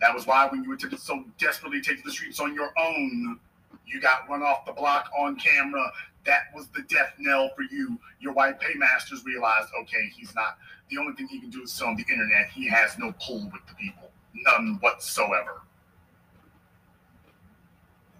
That 0.00 0.14
was 0.14 0.26
why 0.26 0.46
when 0.46 0.64
you 0.64 0.72
attempted 0.72 1.00
so 1.00 1.24
desperately 1.38 1.80
to 1.80 1.88
take 1.88 1.98
to 1.98 2.04
the 2.04 2.12
streets 2.12 2.40
on 2.40 2.54
your 2.54 2.70
own, 2.78 3.38
you 3.86 4.00
got 4.00 4.28
run 4.28 4.42
off 4.42 4.64
the 4.66 4.72
block 4.72 5.10
on 5.18 5.36
camera. 5.36 5.90
That 6.24 6.42
was 6.54 6.68
the 6.68 6.82
death 6.82 7.14
knell 7.18 7.50
for 7.56 7.62
you. 7.62 7.98
Your 8.20 8.32
white 8.32 8.60
paymasters 8.60 9.24
realized, 9.24 9.68
okay, 9.82 10.08
he's 10.16 10.34
not. 10.34 10.58
The 10.90 10.98
only 10.98 11.14
thing 11.14 11.26
he 11.28 11.40
can 11.40 11.50
do 11.50 11.62
is 11.62 11.72
sell 11.72 11.88
on 11.88 11.96
the 11.96 12.04
internet. 12.10 12.48
He 12.52 12.68
has 12.68 12.98
no 12.98 13.12
pull 13.20 13.48
with 13.52 13.66
the 13.66 13.74
people, 13.74 14.10
none 14.34 14.78
whatsoever. 14.80 15.62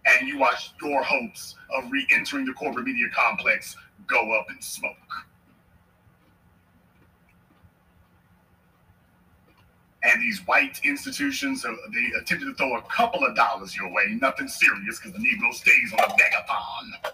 and 0.07 0.29
you 0.29 0.39
watch 0.39 0.73
your 0.83 1.03
hopes 1.03 1.55
of 1.75 1.91
re-entering 1.91 2.45
the 2.45 2.53
corporate 2.53 2.87
media 2.87 3.07
complex 3.15 3.77
go 4.07 4.39
up 4.39 4.47
in 4.51 4.61
smoke. 4.61 4.97
And 10.05 10.21
these 10.21 10.41
white 10.47 10.81
institutions, 10.85 11.63
they 11.63 12.19
attempted 12.21 12.47
to 12.47 12.55
throw 12.55 12.77
a 12.77 12.83
couple 12.83 13.25
of 13.25 13.37
dollars 13.37 13.77
your 13.77 13.93
way, 13.93 14.19
nothing 14.21 14.49
serious, 14.49 14.99
because 14.99 15.13
the 15.13 15.21
Negro 15.21 15.53
stays 15.53 15.93
on 15.93 16.01
a 16.01 16.09
megaphone 16.09 17.13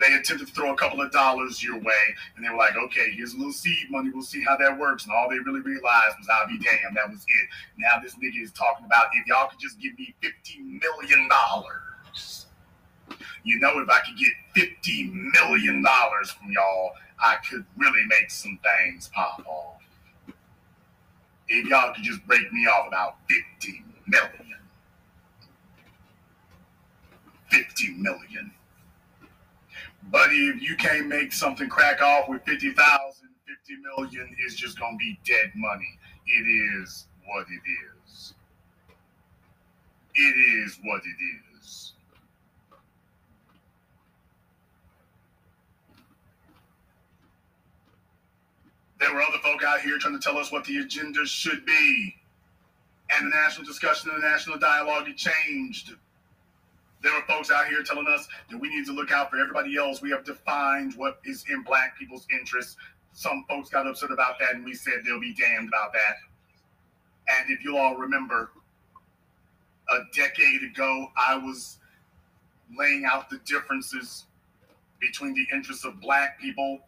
they 0.00 0.12
attempted 0.14 0.46
to 0.46 0.52
throw 0.52 0.72
a 0.72 0.76
couple 0.76 1.00
of 1.00 1.10
dollars 1.10 1.62
your 1.62 1.78
way, 1.78 2.04
and 2.36 2.44
they 2.44 2.50
were 2.50 2.56
like, 2.56 2.76
okay, 2.76 3.10
here's 3.12 3.32
a 3.32 3.36
little 3.36 3.52
seed 3.52 3.90
money. 3.90 4.10
We'll 4.12 4.22
see 4.22 4.44
how 4.44 4.56
that 4.56 4.78
works. 4.78 5.04
And 5.04 5.12
all 5.14 5.28
they 5.30 5.38
really 5.38 5.60
realized 5.60 6.16
was, 6.18 6.28
I'll 6.28 6.46
be 6.46 6.58
damned, 6.58 6.96
that 6.96 7.10
was 7.10 7.20
it. 7.20 7.48
Now 7.78 7.98
this 8.02 8.14
nigga 8.16 8.42
is 8.42 8.52
talking 8.52 8.84
about 8.84 9.06
if 9.14 9.26
y'all 9.26 9.48
could 9.48 9.58
just 9.58 9.80
give 9.80 9.98
me 9.98 10.14
$50 10.22 10.80
million. 10.80 11.28
You 13.44 13.60
know, 13.60 13.78
if 13.78 13.88
I 13.88 14.00
could 14.00 14.18
get 14.18 14.32
$50 14.84 15.12
million 15.32 15.82
from 15.82 16.50
y'all, 16.50 16.92
I 17.22 17.36
could 17.48 17.64
really 17.78 18.04
make 18.08 18.30
some 18.30 18.58
things 18.62 19.10
pop 19.14 19.42
off. 19.46 19.80
If 21.48 21.68
y'all 21.68 21.94
could 21.94 22.04
just 22.04 22.26
break 22.26 22.52
me 22.52 22.66
off 22.66 22.88
about 22.88 23.16
50 23.28 23.84
million. 24.08 24.58
50 27.50 27.94
million. 27.94 28.52
But 30.10 30.28
if 30.30 30.62
you 30.62 30.76
can't 30.76 31.08
make 31.08 31.32
something 31.32 31.68
crack 31.68 32.00
off 32.00 32.28
with 32.28 32.42
50,000, 32.44 32.76
50 32.76 33.82
million 33.82 34.36
is 34.46 34.54
just 34.54 34.78
going 34.78 34.94
to 34.94 34.98
be 34.98 35.18
dead 35.26 35.50
money. 35.54 35.98
It 36.26 36.80
is 36.80 37.06
what 37.26 37.46
it 37.48 37.62
is. 38.06 38.34
It 40.14 40.20
is 40.64 40.78
what 40.84 41.02
it 41.04 41.58
is. 41.58 41.92
There 49.00 49.12
were 49.12 49.22
other 49.22 49.38
folk 49.38 49.62
out 49.62 49.80
here 49.80 49.98
trying 49.98 50.18
to 50.18 50.20
tell 50.20 50.38
us 50.38 50.50
what 50.50 50.64
the 50.64 50.78
agenda 50.78 51.26
should 51.26 51.66
be. 51.66 52.16
And 53.12 53.30
the 53.30 53.36
national 53.36 53.66
discussion 53.66 54.10
and 54.10 54.22
the 54.22 54.26
national 54.26 54.58
dialogue 54.58 55.06
had 55.06 55.16
changed. 55.16 55.94
There 57.06 57.14
are 57.14 57.22
folks 57.28 57.52
out 57.52 57.68
here 57.68 57.84
telling 57.84 58.08
us 58.08 58.26
that 58.50 58.58
we 58.58 58.68
need 58.68 58.84
to 58.86 58.92
look 58.92 59.12
out 59.12 59.30
for 59.30 59.38
everybody 59.38 59.76
else. 59.76 60.02
We 60.02 60.10
have 60.10 60.24
defined 60.24 60.94
what 60.96 61.20
is 61.24 61.44
in 61.48 61.62
black 61.62 61.96
people's 61.96 62.26
interests. 62.32 62.76
Some 63.12 63.44
folks 63.48 63.68
got 63.68 63.86
upset 63.86 64.10
about 64.10 64.40
that, 64.40 64.56
and 64.56 64.64
we 64.64 64.74
said 64.74 64.94
they'll 65.04 65.20
be 65.20 65.32
damned 65.32 65.68
about 65.68 65.92
that. 65.92 66.16
And 67.28 67.48
if 67.48 67.62
you 67.62 67.76
all 67.76 67.94
remember, 67.94 68.50
a 69.88 69.98
decade 70.16 70.64
ago, 70.64 71.06
I 71.16 71.36
was 71.36 71.78
laying 72.76 73.04
out 73.04 73.30
the 73.30 73.38
differences 73.46 74.24
between 75.00 75.32
the 75.32 75.46
interests 75.54 75.84
of 75.84 76.00
black 76.00 76.40
people 76.40 76.80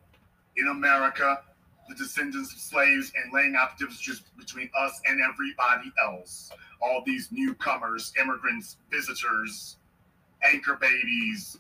in 0.56 0.66
America, 0.66 1.42
the 1.88 1.94
descendants 1.94 2.52
of 2.52 2.58
slaves, 2.58 3.12
and 3.14 3.32
laying 3.32 3.54
out 3.54 3.78
the 3.78 3.84
differences 3.84 4.24
between 4.36 4.68
us 4.76 5.00
and 5.06 5.20
everybody 5.20 5.92
else. 6.04 6.50
All 6.82 7.04
these 7.06 7.28
newcomers, 7.30 8.12
immigrants, 8.20 8.78
visitors, 8.90 9.76
anchor 10.42 10.76
babies, 10.80 11.58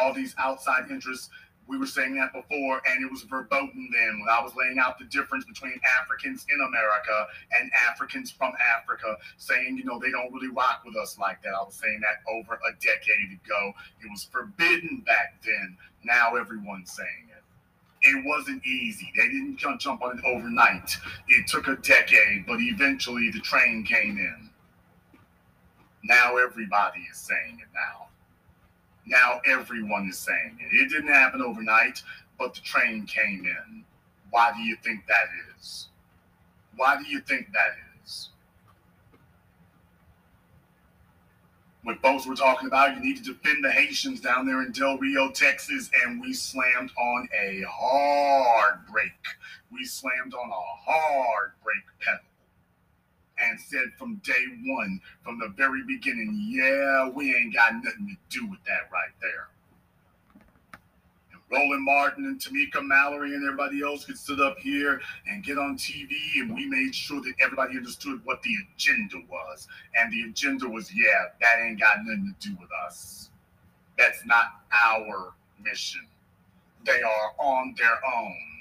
all 0.00 0.12
these 0.12 0.34
outside 0.38 0.90
interests. 0.90 1.30
We 1.68 1.78
were 1.78 1.86
saying 1.86 2.14
that 2.14 2.32
before, 2.32 2.80
and 2.88 3.04
it 3.04 3.10
was 3.10 3.22
verboten 3.22 3.90
then 3.92 4.20
when 4.20 4.28
I 4.30 4.40
was 4.40 4.52
laying 4.54 4.78
out 4.78 5.00
the 5.00 5.04
difference 5.06 5.44
between 5.44 5.80
Africans 6.00 6.46
in 6.48 6.60
America 6.60 7.26
and 7.58 7.70
Africans 7.90 8.30
from 8.30 8.52
Africa, 8.78 9.16
saying, 9.36 9.76
you 9.76 9.84
know, 9.84 9.98
they 9.98 10.12
don't 10.12 10.32
really 10.32 10.48
rock 10.48 10.82
with 10.84 10.96
us 10.96 11.18
like 11.18 11.42
that. 11.42 11.54
I 11.54 11.64
was 11.64 11.74
saying 11.74 12.00
that 12.02 12.22
over 12.30 12.54
a 12.54 12.72
decade 12.80 13.40
ago. 13.44 13.72
It 14.00 14.08
was 14.08 14.28
forbidden 14.30 15.02
back 15.04 15.42
then. 15.44 15.76
Now 16.04 16.36
everyone's 16.36 16.92
saying 16.92 17.30
it. 17.30 17.42
It 18.02 18.24
wasn't 18.24 18.64
easy. 18.64 19.10
They 19.16 19.26
didn't 19.26 19.56
jump 19.56 20.02
on 20.02 20.18
it 20.18 20.24
overnight. 20.24 20.96
It 21.26 21.48
took 21.48 21.66
a 21.66 21.74
decade, 21.76 22.46
but 22.46 22.60
eventually 22.60 23.30
the 23.32 23.40
train 23.40 23.82
came 23.82 24.18
in. 24.18 24.45
Now 26.08 26.36
everybody 26.36 27.00
is 27.10 27.18
saying 27.18 27.58
it 27.60 27.68
now. 27.74 28.06
Now 29.06 29.40
everyone 29.44 30.08
is 30.08 30.18
saying 30.18 30.58
it. 30.60 30.72
It 30.72 30.88
didn't 30.88 31.12
happen 31.12 31.42
overnight, 31.42 32.02
but 32.38 32.54
the 32.54 32.60
train 32.60 33.06
came 33.06 33.44
in. 33.44 33.84
Why 34.30 34.52
do 34.56 34.62
you 34.62 34.76
think 34.84 35.06
that 35.08 35.26
is? 35.58 35.88
Why 36.76 36.96
do 37.02 37.08
you 37.08 37.20
think 37.20 37.52
that 37.52 37.74
is? 38.04 38.28
What 41.82 42.00
folks 42.02 42.26
were 42.26 42.36
talking 42.36 42.68
about, 42.68 42.94
you 42.94 43.02
need 43.02 43.16
to 43.24 43.32
defend 43.32 43.64
the 43.64 43.70
Haitians 43.70 44.20
down 44.20 44.46
there 44.46 44.62
in 44.62 44.70
Del 44.72 44.98
Rio, 44.98 45.30
Texas, 45.30 45.90
and 46.04 46.20
we 46.20 46.32
slammed 46.32 46.90
on 46.96 47.28
a 47.36 47.64
hard 47.68 48.86
brake. 48.90 49.10
We 49.72 49.84
slammed 49.84 50.34
on 50.34 50.50
a 50.50 50.90
hard 50.90 51.52
brake 51.64 51.84
pedal 52.00 52.20
and 53.38 53.60
said 53.60 53.92
from 53.98 54.16
day 54.24 54.32
one, 54.64 55.00
from 55.22 55.38
the 55.38 55.48
very 55.56 55.82
beginning, 55.86 56.46
yeah, 56.48 57.08
we 57.08 57.34
ain't 57.34 57.54
got 57.54 57.74
nothing 57.74 58.16
to 58.30 58.38
do 58.38 58.46
with 58.46 58.60
that 58.66 58.90
right 58.92 59.12
there. 59.20 59.48
And 61.32 61.40
Roland 61.50 61.84
Martin 61.84 62.24
and 62.26 62.40
Tamika 62.40 62.84
Mallory 62.84 63.34
and 63.34 63.44
everybody 63.44 63.82
else 63.82 64.04
could 64.04 64.18
sit 64.18 64.40
up 64.40 64.58
here 64.58 65.00
and 65.28 65.44
get 65.44 65.58
on 65.58 65.76
TV, 65.76 66.08
and 66.36 66.54
we 66.54 66.66
made 66.66 66.94
sure 66.94 67.20
that 67.20 67.34
everybody 67.40 67.76
understood 67.76 68.20
what 68.24 68.42
the 68.42 68.54
agenda 68.74 69.16
was. 69.30 69.68
And 69.96 70.12
the 70.12 70.22
agenda 70.30 70.68
was, 70.68 70.92
yeah, 70.94 71.26
that 71.40 71.58
ain't 71.66 71.80
got 71.80 71.98
nothing 72.04 72.34
to 72.40 72.48
do 72.48 72.56
with 72.60 72.70
us. 72.86 73.30
That's 73.98 74.24
not 74.26 74.62
our 74.72 75.32
mission. 75.62 76.06
They 76.84 77.02
are 77.02 77.32
on 77.38 77.74
their 77.76 77.98
own 78.14 78.55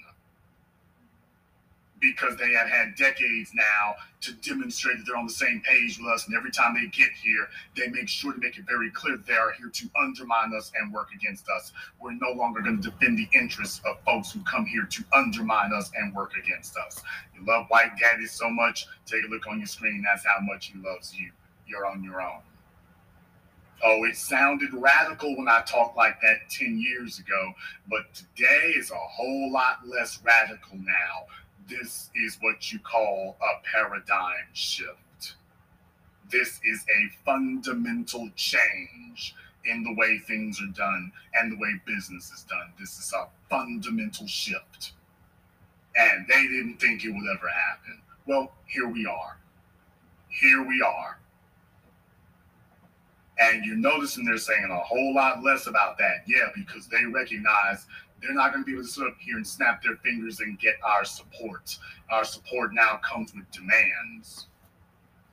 because 2.11 2.35
they 2.37 2.51
have 2.53 2.69
had 2.69 2.95
decades 2.95 3.51
now 3.53 3.95
to 4.21 4.33
demonstrate 4.33 4.97
that 4.97 5.05
they're 5.05 5.17
on 5.17 5.27
the 5.27 5.33
same 5.33 5.61
page 5.61 5.97
with 5.99 6.07
us. 6.07 6.27
And 6.27 6.35
every 6.35 6.51
time 6.51 6.73
they 6.73 6.87
get 6.87 7.09
here, 7.21 7.47
they 7.75 7.87
make 7.87 8.07
sure 8.07 8.33
to 8.33 8.39
make 8.39 8.57
it 8.57 8.65
very 8.67 8.89
clear 8.91 9.17
they 9.17 9.33
are 9.33 9.51
here 9.51 9.69
to 9.69 9.89
undermine 9.99 10.53
us 10.55 10.71
and 10.79 10.93
work 10.93 11.09
against 11.13 11.47
us. 11.49 11.71
We're 11.99 12.13
no 12.13 12.31
longer 12.35 12.61
going 12.61 12.81
to 12.81 12.89
defend 12.89 13.17
the 13.17 13.27
interests 13.33 13.81
of 13.85 13.99
folks 14.05 14.31
who 14.31 14.41
come 14.41 14.65
here 14.65 14.87
to 14.89 15.03
undermine 15.13 15.71
us 15.73 15.91
and 15.95 16.13
work 16.13 16.33
against 16.37 16.77
us. 16.77 17.01
You 17.35 17.45
love 17.45 17.65
white 17.69 17.91
daddy 17.99 18.25
so 18.25 18.49
much, 18.49 18.87
take 19.05 19.23
a 19.25 19.27
look 19.27 19.47
on 19.47 19.59
your 19.59 19.67
screen. 19.67 20.03
That's 20.03 20.25
how 20.25 20.37
much 20.41 20.67
he 20.67 20.79
loves 20.79 21.15
you. 21.15 21.31
You're 21.67 21.85
on 21.85 22.03
your 22.03 22.21
own. 22.21 22.41
Oh, 23.83 24.03
it 24.05 24.15
sounded 24.15 24.73
radical 24.73 25.37
when 25.37 25.49
I 25.49 25.61
talked 25.61 25.97
like 25.97 26.19
that 26.21 26.49
10 26.49 26.79
years 26.79 27.19
ago, 27.19 27.53
but 27.89 28.05
today 28.13 28.73
is 28.75 28.89
a 28.89 28.95
whole 28.95 29.51
lot 29.51 29.79
less 29.85 30.19
radical 30.23 30.77
now 30.77 31.25
this 31.69 32.09
is 32.15 32.37
what 32.41 32.71
you 32.71 32.79
call 32.79 33.37
a 33.41 33.67
paradigm 33.69 34.47
shift. 34.53 35.35
This 36.31 36.59
is 36.63 36.85
a 36.89 37.15
fundamental 37.23 38.29
change 38.35 39.35
in 39.65 39.83
the 39.83 39.93
way 39.95 40.19
things 40.19 40.61
are 40.61 40.73
done 40.73 41.11
and 41.33 41.51
the 41.51 41.57
way 41.57 41.69
business 41.85 42.31
is 42.31 42.43
done. 42.43 42.71
This 42.79 42.99
is 42.99 43.13
a 43.13 43.27
fundamental 43.49 44.27
shift. 44.27 44.93
And 45.95 46.25
they 46.27 46.41
didn't 46.43 46.77
think 46.79 47.03
it 47.03 47.09
would 47.11 47.27
ever 47.35 47.47
happen. 47.47 48.01
Well, 48.27 48.51
here 48.65 48.87
we 48.87 49.05
are. 49.05 49.37
Here 50.29 50.61
we 50.61 50.81
are. 50.81 51.19
And 53.39 53.65
you're 53.65 53.75
noticing 53.75 54.25
they're 54.25 54.37
saying 54.37 54.67
a 54.69 54.79
whole 54.79 55.13
lot 55.13 55.43
less 55.43 55.67
about 55.67 55.97
that. 55.97 56.23
Yeah, 56.27 56.49
because 56.55 56.87
they 56.87 57.05
recognize 57.05 57.85
they're 58.25 58.33
not 58.35 58.51
going 58.51 58.63
to 58.63 58.65
be 58.65 58.73
able 58.73 58.83
to 58.83 58.89
sit 58.89 59.05
up 59.05 59.15
here 59.19 59.35
and 59.35 59.45
snap 59.45 59.83
their 59.83 59.97
fingers 59.97 60.39
and 60.39 60.57
get 60.59 60.75
our 60.83 61.05
support. 61.05 61.77
Our 62.09 62.25
support 62.25 62.73
now 62.73 62.99
comes 63.03 63.33
with 63.35 63.49
demands. 63.51 64.47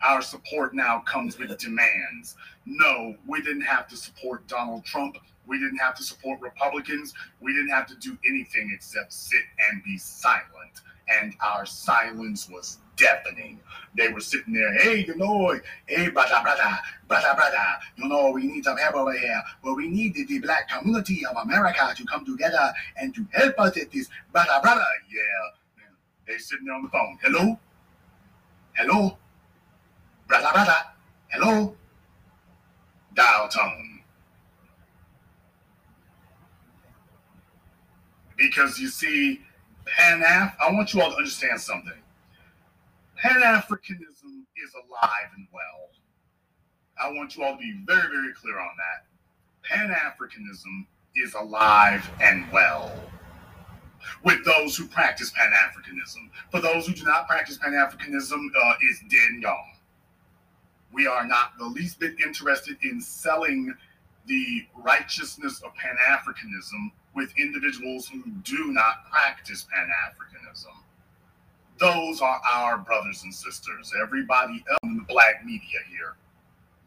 Our 0.02 0.20
support 0.20 0.74
now 0.74 1.00
comes 1.00 1.38
with 1.38 1.56
demands. 1.58 2.36
No, 2.66 3.16
we 3.26 3.40
didn't 3.40 3.62
have 3.62 3.88
to 3.88 3.96
support 3.96 4.46
Donald 4.46 4.84
Trump. 4.84 5.16
We 5.46 5.58
didn't 5.58 5.78
have 5.78 5.94
to 5.96 6.02
support 6.02 6.40
Republicans. 6.40 7.14
We 7.40 7.52
didn't 7.52 7.70
have 7.70 7.86
to 7.86 7.96
do 7.96 8.18
anything 8.26 8.70
except 8.74 9.12
sit 9.12 9.42
and 9.70 9.82
be 9.84 9.96
silent. 9.96 10.82
And 11.08 11.34
our 11.40 11.66
silence 11.66 12.48
was 12.48 12.78
deafening. 12.96 13.60
They 13.96 14.08
were 14.08 14.20
sitting 14.20 14.54
there, 14.54 14.72
hey, 14.78 15.04
you 15.06 15.14
know, 15.16 15.58
hey, 15.86 16.08
brother, 16.08 16.40
brother, 16.42 16.78
brother, 17.08 17.34
brother, 17.34 17.66
you 17.96 18.08
know, 18.08 18.30
we 18.30 18.46
need 18.46 18.64
some 18.64 18.76
help 18.78 18.94
over 18.94 19.12
here. 19.12 19.42
Well, 19.62 19.76
we 19.76 19.88
need 19.88 20.14
the, 20.14 20.24
the 20.24 20.38
black 20.38 20.68
community 20.70 21.26
of 21.26 21.36
America 21.36 21.92
to 21.94 22.04
come 22.06 22.24
together 22.24 22.72
and 22.96 23.14
to 23.14 23.26
help 23.32 23.58
us 23.58 23.76
at 23.76 23.90
this, 23.90 24.08
brother, 24.32 24.58
brother. 24.62 24.84
Yeah. 25.10 25.84
They 26.26 26.38
sitting 26.38 26.66
there 26.66 26.74
on 26.74 26.84
the 26.84 26.88
phone. 26.88 27.18
Hello? 27.22 27.58
Hello? 28.74 29.18
Brother, 30.26 30.48
brother. 30.52 30.76
Hello? 31.28 31.76
Dial 33.14 33.48
tone. 33.48 34.00
Because 38.38 38.78
you 38.78 38.88
see, 38.88 39.42
Pan 39.84 40.22
Af, 40.22 40.54
I 40.60 40.72
want 40.72 40.94
you 40.94 41.02
all 41.02 41.10
to 41.10 41.16
understand 41.16 41.60
something 41.60 42.01
Pan 43.22 43.40
Africanism 43.40 44.42
is 44.56 44.74
alive 44.74 45.30
and 45.36 45.46
well. 45.52 45.90
I 47.00 47.08
want 47.12 47.36
you 47.36 47.44
all 47.44 47.52
to 47.52 47.58
be 47.58 47.80
very, 47.86 48.02
very 48.02 48.34
clear 48.34 48.58
on 48.58 48.70
that. 48.76 49.06
Pan 49.62 49.90
Africanism 49.90 50.86
is 51.14 51.32
alive 51.34 52.10
and 52.20 52.50
well 52.50 52.92
with 54.24 54.44
those 54.44 54.76
who 54.76 54.88
practice 54.88 55.30
Pan 55.36 55.52
Africanism. 55.52 56.30
For 56.50 56.60
those 56.60 56.88
who 56.88 56.94
do 56.94 57.04
not 57.04 57.28
practice 57.28 57.58
Pan 57.58 57.74
Africanism, 57.74 58.44
uh, 58.60 58.74
is 58.90 59.00
dead 59.08 59.30
and 59.30 59.42
gone. 59.44 59.76
We 60.92 61.06
are 61.06 61.24
not 61.24 61.56
the 61.60 61.66
least 61.66 62.00
bit 62.00 62.18
interested 62.20 62.76
in 62.82 63.00
selling 63.00 63.72
the 64.26 64.66
righteousness 64.74 65.62
of 65.62 65.72
Pan 65.76 65.96
Africanism 66.08 66.90
with 67.14 67.32
individuals 67.38 68.08
who 68.08 68.24
do 68.42 68.72
not 68.72 69.08
practice 69.12 69.64
Pan 69.72 69.88
Africanism. 70.08 70.74
Those 71.82 72.20
are 72.20 72.40
our 72.48 72.78
brothers 72.78 73.24
and 73.24 73.34
sisters. 73.34 73.92
Everybody 74.00 74.64
else 74.70 74.78
in 74.84 74.98
the 74.98 75.02
black 75.02 75.44
media 75.44 75.80
here. 75.90 76.14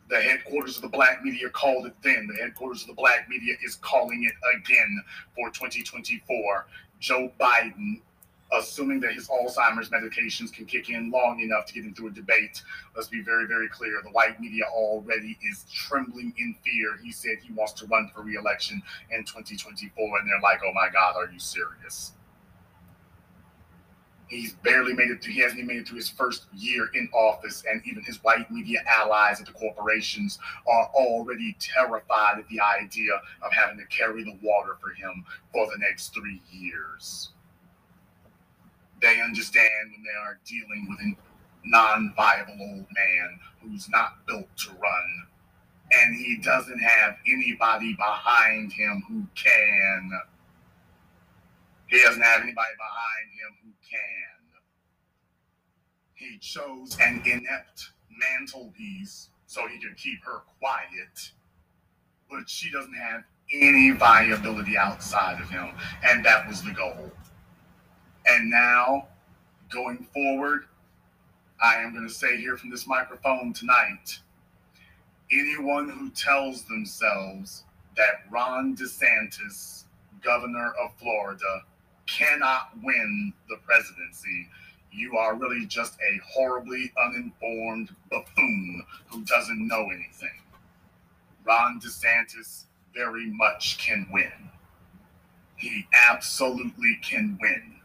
The 0.09 0.21
headquarters 0.21 0.77
of 0.77 0.83
the 0.83 0.87
black 0.87 1.21
media 1.21 1.49
called 1.49 1.85
it 1.85 1.95
then. 2.01 2.27
The 2.27 2.41
headquarters 2.41 2.83
of 2.83 2.87
the 2.87 2.93
black 2.93 3.27
media 3.27 3.55
is 3.61 3.75
calling 3.75 4.23
it 4.23 4.31
again 4.57 5.03
for 5.35 5.49
2024. 5.49 6.67
Joe 7.01 7.29
Biden, 7.37 7.99
assuming 8.53 9.01
that 9.01 9.11
his 9.11 9.27
Alzheimer's 9.27 9.89
medications 9.89 10.53
can 10.53 10.65
kick 10.65 10.89
in 10.89 11.11
long 11.11 11.41
enough 11.41 11.65
to 11.65 11.73
get 11.73 11.83
him 11.83 11.93
through 11.93 12.07
a 12.07 12.11
debate. 12.11 12.61
Let's 12.95 13.09
be 13.09 13.21
very, 13.21 13.47
very 13.47 13.67
clear. 13.67 13.99
The 14.01 14.11
white 14.11 14.39
media 14.39 14.63
already 14.73 15.37
is 15.51 15.65
trembling 15.73 16.33
in 16.37 16.55
fear. 16.63 16.95
He 17.03 17.11
said 17.11 17.39
he 17.43 17.51
wants 17.51 17.73
to 17.73 17.85
run 17.87 18.09
for 18.15 18.21
reelection 18.21 18.81
in 19.11 19.25
2024, 19.25 20.19
and 20.19 20.29
they're 20.29 20.39
like, 20.39 20.61
oh 20.65 20.71
my 20.71 20.87
God, 20.87 21.17
are 21.17 21.29
you 21.29 21.39
serious? 21.39 22.13
He's 24.27 24.53
barely 24.55 24.93
made 24.93 25.11
it 25.11 25.23
through, 25.23 25.33
he 25.33 25.41
hasn't 25.41 25.59
even 25.59 25.67
made 25.67 25.81
it 25.81 25.87
through 25.87 25.97
his 25.97 26.09
first 26.09 26.47
year 26.53 26.89
in 26.95 27.07
office, 27.13 27.63
and 27.69 27.81
even 27.85 28.03
his 28.03 28.23
white 28.23 28.49
media 28.49 28.79
allies 28.87 29.39
at 29.39 29.45
the 29.45 29.53
corporations 29.53 30.39
are 30.67 30.89
already 30.95 31.55
terrified 31.59 32.39
at 32.39 32.47
the 32.47 32.59
idea 32.59 33.13
of 33.43 33.51
having 33.51 33.77
to 33.77 33.85
carry 33.85 34.23
the 34.23 34.37
water 34.41 34.77
for 34.81 34.89
him 34.89 35.23
for 35.53 35.67
the 35.67 35.77
next 35.77 36.13
three 36.13 36.41
years. 36.51 37.29
They 38.99 39.21
understand 39.21 39.91
when 39.91 40.03
they 40.03 40.17
are 40.19 40.39
dealing 40.45 40.87
with 40.89 40.99
a 41.01 41.15
non 41.67 42.13
viable 42.15 42.57
old 42.59 42.87
man 42.95 43.39
who's 43.61 43.87
not 43.89 44.25
built 44.25 44.47
to 44.57 44.69
run, 44.71 45.27
and 45.91 46.15
he 46.15 46.37
doesn't 46.37 46.79
have 46.79 47.17
anybody 47.27 47.93
behind 47.93 48.73
him 48.73 49.03
who 49.07 49.27
can. 49.35 50.11
He 51.87 52.01
doesn't 52.01 52.23
have 52.23 52.41
anybody 52.41 52.73
behind 52.77 53.29
him 53.37 53.64
can. 53.89 54.61
He 56.13 56.37
chose 56.39 56.97
an 57.01 57.21
inept 57.25 57.91
mantelpiece 58.09 59.29
so 59.47 59.67
he 59.67 59.79
could 59.79 59.97
keep 59.97 60.23
her 60.23 60.41
quiet, 60.59 61.31
but 62.29 62.49
she 62.49 62.71
doesn't 62.71 62.95
have 62.95 63.23
any 63.53 63.91
viability 63.91 64.77
outside 64.77 65.41
of 65.41 65.49
him, 65.49 65.69
and 66.03 66.25
that 66.25 66.47
was 66.47 66.63
the 66.63 66.71
goal. 66.71 67.11
And 68.25 68.49
now, 68.49 69.07
going 69.69 70.07
forward, 70.13 70.65
I 71.63 71.75
am 71.75 71.93
going 71.93 72.07
to 72.07 72.13
say 72.13 72.37
here 72.37 72.57
from 72.57 72.69
this 72.69 72.87
microphone 72.87 73.53
tonight 73.53 74.19
anyone 75.31 75.89
who 75.89 76.09
tells 76.11 76.63
themselves 76.63 77.63
that 77.97 78.29
Ron 78.29 78.75
DeSantis, 78.75 79.85
governor 80.21 80.73
of 80.83 80.93
Florida, 80.97 81.63
cannot 82.07 82.69
win 82.83 83.33
the 83.49 83.57
presidency, 83.65 84.49
you 84.91 85.17
are 85.17 85.35
really 85.35 85.65
just 85.65 85.95
a 85.95 86.21
horribly 86.25 86.91
uninformed 87.03 87.89
buffoon 88.09 88.83
who 89.07 89.23
doesn't 89.23 89.67
know 89.67 89.89
anything. 89.89 90.41
Ron 91.45 91.79
DeSantis 91.79 92.65
very 92.93 93.27
much 93.27 93.77
can 93.77 94.07
win. 94.11 94.31
He 95.57 95.85
absolutely 96.09 96.97
can 97.01 97.37
win. 97.41 97.75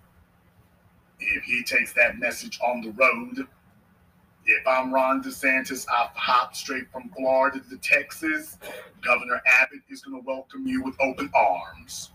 If 1.18 1.44
he 1.44 1.62
takes 1.62 1.92
that 1.94 2.18
message 2.18 2.59
on 2.64 2.80
the 2.80 2.90
road, 2.92 3.46
if 4.46 4.66
I'm 4.66 4.92
Ron 4.92 5.22
DeSantis, 5.22 5.87
I 5.88 6.09
hop 6.14 6.54
straight 6.56 6.90
from 6.90 7.11
Florida 7.11 7.61
to 7.68 7.76
Texas. 7.76 8.56
Governor 9.02 9.42
Abbott 9.46 9.80
is 9.90 10.00
going 10.00 10.20
to 10.20 10.26
welcome 10.26 10.66
you 10.66 10.83
with 10.83 10.94
open 11.00 11.30
arms 11.35 12.11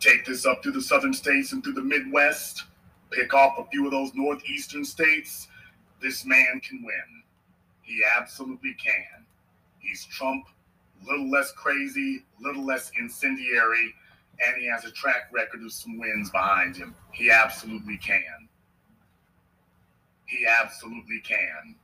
take 0.00 0.24
this 0.24 0.46
up 0.46 0.62
through 0.62 0.72
the 0.72 0.82
southern 0.82 1.12
states 1.12 1.52
and 1.52 1.62
through 1.62 1.74
the 1.74 1.82
Midwest, 1.82 2.64
pick 3.10 3.34
off 3.34 3.58
a 3.58 3.64
few 3.70 3.84
of 3.86 3.92
those 3.92 4.14
northeastern 4.14 4.84
states. 4.84 5.48
This 6.00 6.24
man 6.24 6.60
can 6.60 6.82
win. 6.84 7.22
He 7.82 8.02
absolutely 8.16 8.74
can. 8.74 9.24
He's 9.78 10.04
Trump, 10.04 10.44
a 11.02 11.10
little 11.10 11.30
less 11.30 11.52
crazy, 11.52 12.24
a 12.38 12.42
little 12.46 12.64
less 12.64 12.92
incendiary, 12.98 13.94
and 14.46 14.60
he 14.60 14.68
has 14.68 14.84
a 14.84 14.90
track 14.92 15.30
record 15.32 15.62
of 15.62 15.72
some 15.72 15.98
wins 15.98 16.30
behind 16.30 16.76
him. 16.76 16.94
He 17.12 17.30
absolutely 17.30 17.96
can. 17.96 18.48
He 20.26 20.46
absolutely 20.46 21.20
can. 21.20 21.74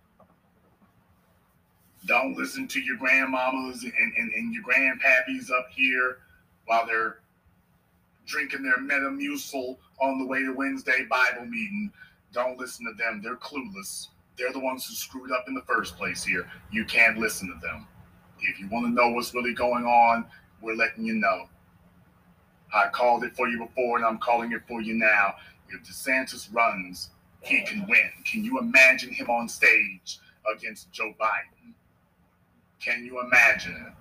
Don't 2.07 2.37
listen 2.37 2.69
to 2.69 2.81
your 2.81 2.99
grandmamas 2.99 3.83
and, 3.83 4.13
and, 4.19 4.33
and 4.33 4.53
your 4.53 4.63
grandpappies 4.63 5.51
up 5.51 5.69
here 5.75 6.19
while 6.67 6.87
they're 6.87 7.21
drinking 8.27 8.63
their 8.63 8.79
Metamucil 8.79 9.77
on 10.01 10.19
the 10.19 10.27
way 10.27 10.41
to 10.41 10.53
Wednesday 10.53 11.05
Bible 11.09 11.47
meeting. 11.47 11.93
Don't 12.33 12.59
listen 12.59 12.87
to 12.87 12.93
them. 12.95 13.21
They're 13.23 13.37
clueless. 13.37 14.09
They're 14.37 14.53
the 14.53 14.61
ones 14.61 14.87
who 14.87 14.95
screwed 14.95 15.31
up 15.31 15.45
in 15.47 15.55
the 15.55 15.63
first 15.63 15.97
place 15.97 16.25
here. 16.25 16.51
You 16.73 16.85
can't 16.85 17.19
listen 17.19 17.49
to 17.49 17.67
them. 17.67 17.87
If 18.41 18.59
you 18.59 18.69
want 18.69 18.87
to 18.87 18.93
know 18.93 19.11
what's 19.11 19.35
really 19.35 19.55
going 19.55 19.85
on, 19.85 20.27
we're 20.61 20.75
letting 20.75 21.05
you 21.05 21.15
know. 21.15 21.49
I 22.75 22.89
called 22.89 23.23
it 23.25 23.37
for 23.37 23.47
you 23.47 23.59
before 23.59 23.97
and 23.97 24.05
I'm 24.05 24.19
calling 24.19 24.53
it 24.53 24.63
for 24.67 24.81
you 24.81 24.95
now. 24.95 25.35
If 25.69 25.85
DeSantis 25.85 26.53
runs, 26.53 27.11
he 27.41 27.63
can 27.63 27.87
win. 27.89 28.11
Can 28.25 28.45
you 28.45 28.59
imagine 28.59 29.13
him 29.13 29.31
on 29.31 29.49
stage 29.49 30.19
against 30.53 30.91
Joe 30.91 31.15
Biden? 31.21 31.73
Can 32.81 33.05
you 33.05 33.21
imagine 33.21 33.95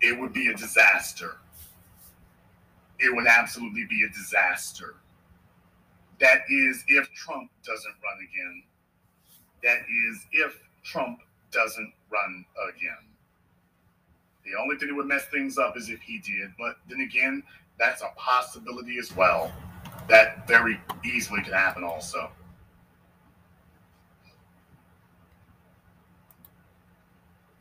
it? 0.00 0.08
It 0.08 0.18
would 0.18 0.32
be 0.32 0.48
a 0.48 0.54
disaster 0.54 1.36
it 3.02 3.14
would 3.14 3.26
absolutely 3.26 3.84
be 3.88 4.04
a 4.04 4.08
disaster. 4.12 4.94
That 6.20 6.42
is 6.48 6.84
if 6.86 7.10
Trump 7.12 7.50
doesn't 7.64 7.94
run 8.02 8.18
again. 8.22 8.62
That 9.64 9.78
is 10.08 10.26
if 10.32 10.60
Trump 10.84 11.18
doesn't 11.50 11.92
run 12.10 12.44
again. 12.68 13.08
The 14.44 14.52
only 14.60 14.76
thing 14.76 14.88
that 14.88 14.94
would 14.94 15.06
mess 15.06 15.26
things 15.26 15.58
up 15.58 15.76
is 15.76 15.88
if 15.88 16.00
he 16.00 16.18
did. 16.18 16.52
But 16.58 16.76
then 16.88 17.00
again, 17.00 17.42
that's 17.78 18.02
a 18.02 18.10
possibility 18.16 18.98
as 18.98 19.14
well. 19.16 19.52
That 20.08 20.46
very 20.46 20.80
easily 21.04 21.42
could 21.42 21.54
happen 21.54 21.84
also. 21.84 22.30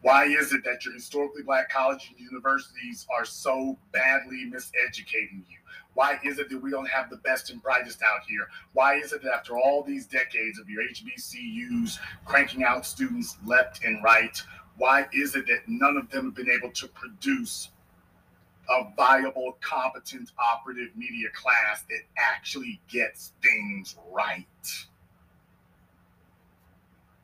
Why 0.01 0.25
is 0.25 0.51
it 0.51 0.63
that 0.63 0.83
your 0.83 0.93
historically 0.95 1.43
black 1.43 1.69
colleges 1.69 2.09
and 2.09 2.19
universities 2.19 3.05
are 3.15 3.25
so 3.25 3.77
badly 3.91 4.49
miseducating 4.51 5.43
you? 5.47 5.57
Why 5.93 6.19
is 6.23 6.39
it 6.39 6.49
that 6.49 6.61
we 6.61 6.71
don't 6.71 6.89
have 6.89 7.09
the 7.09 7.17
best 7.17 7.51
and 7.51 7.61
brightest 7.61 8.01
out 8.01 8.21
here? 8.27 8.47
Why 8.73 8.95
is 8.95 9.13
it 9.13 9.21
that 9.23 9.33
after 9.33 9.57
all 9.57 9.83
these 9.83 10.07
decades 10.07 10.57
of 10.57 10.69
your 10.69 10.83
HBCUs 10.83 11.99
cranking 12.25 12.63
out 12.63 12.85
students 12.85 13.37
left 13.45 13.83
and 13.83 14.03
right, 14.03 14.41
why 14.77 15.07
is 15.13 15.35
it 15.35 15.45
that 15.47 15.67
none 15.67 15.97
of 15.97 16.09
them 16.09 16.25
have 16.25 16.35
been 16.35 16.49
able 16.49 16.71
to 16.71 16.87
produce 16.87 17.69
a 18.69 18.83
viable, 18.95 19.57
competent, 19.61 20.31
operative 20.39 20.95
media 20.95 21.27
class 21.35 21.83
that 21.89 22.01
actually 22.17 22.81
gets 22.87 23.33
things 23.43 23.97
right? 24.11 24.45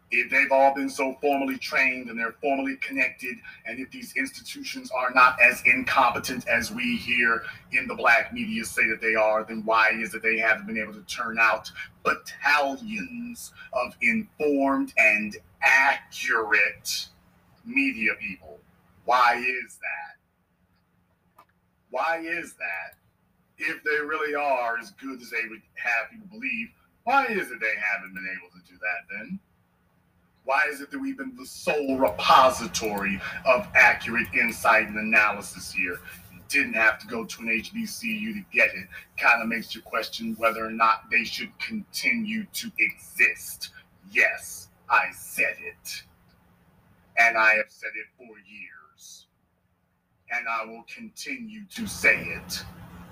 If 0.10 0.32
they've 0.32 0.52
all 0.52 0.74
been 0.74 0.90
so 0.90 1.18
formally 1.20 1.58
trained 1.58 2.10
and 2.10 2.18
they're 2.18 2.36
formally 2.42 2.78
connected, 2.78 3.36
and 3.66 3.80
if 3.80 3.92
these 3.92 4.14
institutions 4.16 4.90
are 4.92 5.12
not 5.14 5.38
as 5.42 5.62
incompetent 5.66 6.48
as 6.48 6.72
we 6.72 6.96
here 6.96 7.44
in 7.74 7.88
the 7.88 7.96
black 7.96 8.34
media 8.34 8.64
say 8.64 8.88
that 8.88 9.02
they 9.02 9.16
are, 9.16 9.44
then 9.44 9.64
why 9.66 9.90
is 9.92 10.14
it 10.14 10.24
they 10.24 10.38
haven't 10.38 10.66
been 10.66 10.78
able 10.78 10.94
to 10.94 11.02
turn 11.02 11.38
out 11.40 11.70
battalions 12.04 13.52
of 13.74 13.96
informed 14.02 14.94
and 14.98 15.36
accurate 15.62 17.08
media 17.66 18.12
people? 18.20 18.60
Why 19.04 19.36
is 19.36 19.78
that? 19.78 21.44
Why 21.90 22.20
is 22.20 22.54
that? 22.54 22.96
If 23.58 23.84
they 23.84 24.06
really 24.06 24.36
are 24.36 24.78
as 24.78 24.92
good 24.92 25.22
as 25.22 25.32
they 25.32 25.48
would 25.50 25.62
have 25.76 26.08
you 26.14 26.22
believe, 26.30 26.70
why 27.04 27.26
is 27.26 27.52
it 27.52 27.60
they 27.60 27.74
haven't 27.76 28.14
been 28.14 28.28
able 28.38 28.52
to 28.52 28.72
do 28.72 28.78
that 28.78 29.18
then? 29.18 29.40
Why 30.48 30.62
is 30.72 30.80
it 30.80 30.92
that 30.92 31.00
we've 31.00 31.18
been 31.18 31.36
the 31.36 31.46
sole 31.46 31.98
repository 31.98 33.20
of 33.46 33.68
accurate 33.76 34.28
insight 34.34 34.88
and 34.88 34.98
analysis 34.98 35.74
here? 35.74 36.00
You 36.32 36.40
didn't 36.48 36.76
have 36.76 36.98
to 37.00 37.08
go 37.08 37.26
to 37.26 37.42
an 37.42 37.48
HBCU 37.50 38.34
to 38.34 38.46
get 38.54 38.70
it. 38.70 38.88
Kind 39.18 39.42
of 39.42 39.50
makes 39.50 39.76
you 39.76 39.82
question 39.82 40.36
whether 40.38 40.66
or 40.66 40.72
not 40.72 41.12
they 41.12 41.26
should 41.26 41.52
continue 41.60 42.46
to 42.54 42.72
exist. 42.80 43.72
Yes, 44.10 44.70
I 44.90 45.08
said 45.12 45.58
it. 45.60 46.04
And 47.18 47.38
I 47.38 47.56
have 47.56 47.68
said 47.68 47.92
it 47.96 48.08
for 48.18 48.34
years. 48.38 49.28
And 50.32 50.48
I 50.48 50.64
will 50.64 50.86
continue 50.88 51.66
to 51.76 51.88
say 51.88 52.24
it 52.24 52.64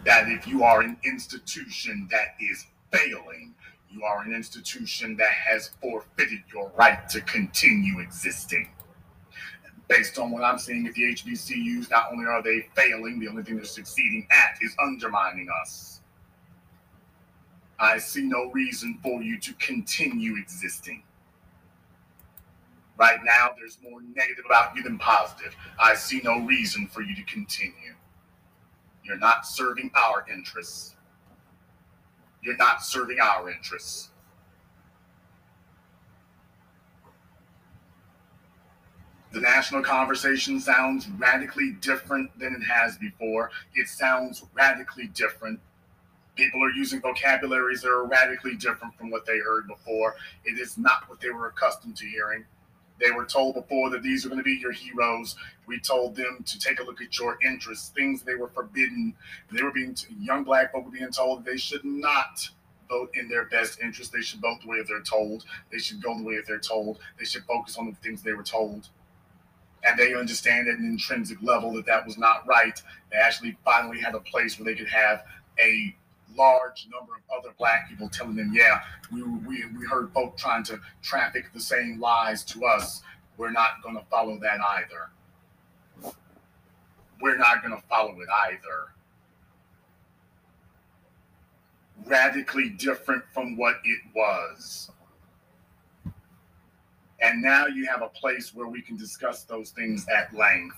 that 0.06 0.30
if 0.30 0.48
you 0.48 0.64
are 0.64 0.80
an 0.80 0.96
institution 1.04 2.08
that 2.12 2.36
is 2.40 2.66
failing, 2.94 3.56
you 3.90 4.04
are 4.04 4.22
an 4.24 4.34
institution 4.34 5.16
that 5.18 5.32
has 5.32 5.72
forfeited 5.82 6.40
your 6.54 6.72
right 6.76 7.08
to 7.10 7.22
continue 7.22 8.00
existing. 8.00 8.70
Based 9.88 10.18
on 10.18 10.32
what 10.32 10.44
I'm 10.44 10.58
seeing 10.58 10.88
at 10.88 10.94
the 10.96 11.04
HBCUs, 11.14 11.90
not 11.92 12.12
only 12.12 12.26
are 12.26 12.42
they 12.42 12.68
failing, 12.76 13.20
the 13.20 13.28
only 13.28 13.44
thing 13.44 13.56
they're 13.56 13.66
succeeding 13.66 14.28
at 14.32 14.58
is 14.62 14.76
undermining 14.84 15.48
us. 15.62 16.02
I 17.80 17.98
see 17.98 18.24
no 18.24 18.52
reason 18.52 19.00
for 19.04 19.22
you 19.22 19.40
to 19.40 19.54
continue 19.56 20.38
existing. 20.38 21.04
Right 22.98 23.20
now, 23.24 23.50
there's 23.58 23.78
more 23.84 24.02
negative 24.02 24.46
about 24.46 24.76
you 24.76 24.84
than 24.84 24.98
positive. 24.98 25.56
I 25.78 25.96
see 25.96 26.22
no 26.24 26.40
reason 26.40 26.88
for 26.88 27.02
you 27.02 27.14
to 27.16 27.24
continue. 27.24 27.96
You're 29.04 29.18
not 29.18 29.46
serving 29.46 29.92
our 29.96 30.26
interests. 30.34 30.95
You're 32.46 32.58
not 32.58 32.84
serving 32.84 33.20
our 33.20 33.50
interests. 33.50 34.12
The 39.34 39.42
national 39.42 39.84
conversation 39.84 40.62
sounds 40.62 41.10
radically 41.10 41.74
different 41.82 42.38
than 42.40 42.54
it 42.54 42.64
has 42.64 42.98
before. 42.98 43.52
It 43.74 43.90
sounds 43.90 44.46
radically 44.54 45.08
different 45.08 45.60
People 46.36 46.62
are 46.64 46.72
using 46.72 47.00
vocabularies 47.00 47.82
that 47.82 47.90
are 47.90 48.06
radically 48.06 48.56
different 48.56 48.98
from 48.98 49.10
what 49.10 49.26
they 49.26 49.40
heard 49.40 49.68
before. 49.68 50.16
It 50.44 50.60
is 50.60 50.78
not 50.78 51.08
what 51.10 51.22
they 51.22 51.30
were 51.30 51.48
accustomed 51.48 51.96
to 51.98 52.06
hearing. 52.06 52.44
They 53.00 53.12
were 53.12 53.26
told 53.26 53.56
before 53.56 53.90
that 53.92 54.04
these 54.04 54.26
are 54.26 54.30
going 54.30 54.40
to 54.40 54.44
be 54.44 54.60
your 54.62 54.74
heroes. 54.74 55.36
We 55.68 55.80
told 55.80 56.16
them 56.16 56.44
to 56.46 56.60
take 56.60 56.80
a 56.80 56.84
look 56.84 57.02
at 57.02 57.18
your 57.18 57.38
interests, 57.42 57.90
things 57.90 58.22
they 58.22 58.36
were 58.36 58.50
forbidden. 58.50 59.16
They 59.52 59.64
were 59.64 59.72
being 59.72 59.96
young 60.20 60.44
black 60.44 60.72
folk 60.72 60.86
were 60.86 60.92
being 60.92 61.12
told 61.12 61.46
they 61.46 61.58
should 61.58 61.86
not 61.86 62.50
vote 62.90 63.12
in 63.14 63.28
their 63.28 63.46
best 63.46 63.80
interest. 63.82 64.12
They 64.12 64.22
should 64.22 64.42
vote 64.42 64.60
the 64.62 64.68
way 64.68 64.78
they're 64.88 65.02
told. 65.02 65.46
They 65.72 65.80
should 65.80 66.02
go 66.02 66.18
the 66.18 66.24
way 66.24 66.34
if 66.36 66.46
they're 66.46 66.60
told. 66.60 67.00
They 67.18 67.26
should 67.26 67.44
focus 67.46 67.78
on 67.78 67.88
the 67.88 67.96
things 67.96 68.22
they 68.22 68.34
were 68.34 68.44
told. 68.44 68.90
And 69.84 69.98
they 70.00 70.16
understand 70.16 70.68
at 70.68 70.80
an 70.80 70.86
intrinsic 70.86 71.42
level 71.42 71.74
that 71.74 71.86
that 71.86 72.06
was 72.06 72.18
not 72.18 72.48
right. 72.48 72.82
They 73.12 73.18
actually 73.18 73.58
finally 73.64 74.00
had 74.00 74.16
a 74.16 74.20
place 74.20 74.60
where 74.60 74.66
they 74.66 74.78
could 74.78 74.90
have 74.90 75.24
a 75.60 75.96
large 76.36 76.88
number 76.92 77.14
of 77.16 77.22
other 77.40 77.54
black 77.58 77.88
people 77.90 78.10
telling 78.10 78.36
them, 78.36 78.52
yeah, 78.54 78.82
we, 79.12 79.22
we, 79.24 79.64
we 79.78 79.86
heard 79.86 80.12
folk 80.12 80.38
trying 80.38 80.64
to 80.64 80.80
traffic 81.02 81.46
the 81.54 81.60
same 81.60 82.00
lies 82.00 82.44
to 82.46 82.66
us. 82.66 83.02
We're 83.38 83.52
not 83.52 83.82
going 83.84 83.96
to 83.96 84.04
follow 84.10 84.40
that 84.40 84.60
either. 84.78 85.10
We're 87.22 87.38
not 87.38 87.64
going 87.64 87.76
to 87.76 87.88
follow 87.88 88.12
it 88.20 88.28
either. 88.48 88.94
Radically 92.06 92.70
different 92.70 93.24
from 93.34 93.58
what 93.58 93.76
it 93.84 94.00
was. 94.16 94.92
And 97.22 97.42
now 97.42 97.66
you 97.68 97.88
have 97.88 98.02
a 98.02 98.10
place 98.10 98.54
where 98.54 98.68
we 98.68 98.82
can 98.82 98.98
discuss 98.98 99.44
those 99.44 99.72
things 99.72 100.06
at 100.10 100.34
length 100.36 100.78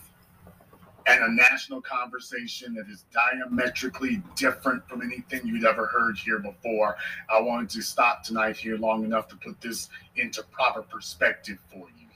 and 1.08 1.24
a 1.24 1.32
national 1.32 1.82
conversation 1.82 2.74
that 2.76 2.88
is 2.90 3.06
diametrically 3.14 4.22
different 4.36 4.88
from 4.88 5.02
anything 5.02 5.42
you'd 5.46 5.66
ever 5.66 5.86
heard 5.86 6.18
here 6.18 6.40
before. 6.40 6.98
I 7.30 7.40
wanted 7.42 7.70
to 7.72 7.82
stop 7.82 8.24
tonight 8.24 8.58
here 8.58 8.78
long 8.78 9.06
enough 9.06 9.28
to 9.30 9.36
put 9.38 9.60
this 9.62 9.90
into 10.18 10.44
proper 10.52 10.82
perspective 10.82 11.60
for 11.72 11.88
you. 11.98 12.07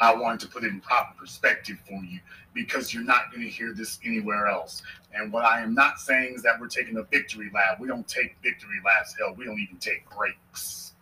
I 0.00 0.14
wanted 0.14 0.40
to 0.40 0.48
put 0.48 0.64
it 0.64 0.68
in 0.68 0.80
proper 0.80 1.14
perspective 1.18 1.78
for 1.86 2.02
you 2.04 2.18
because 2.52 2.92
you're 2.92 3.04
not 3.04 3.30
going 3.30 3.42
to 3.42 3.48
hear 3.48 3.72
this 3.72 3.98
anywhere 4.04 4.48
else. 4.48 4.82
And 5.12 5.32
what 5.32 5.44
I 5.44 5.60
am 5.60 5.74
not 5.74 6.00
saying 6.00 6.34
is 6.34 6.42
that 6.42 6.58
we're 6.60 6.68
taking 6.68 6.96
a 6.96 7.02
victory 7.04 7.50
lap. 7.54 7.78
We 7.78 7.86
don't 7.86 8.06
take 8.08 8.36
victory 8.42 8.80
laps. 8.84 9.14
Hell, 9.18 9.34
we 9.36 9.44
don't 9.44 9.60
even 9.60 9.78
take 9.78 10.08
breaks. 10.10 10.92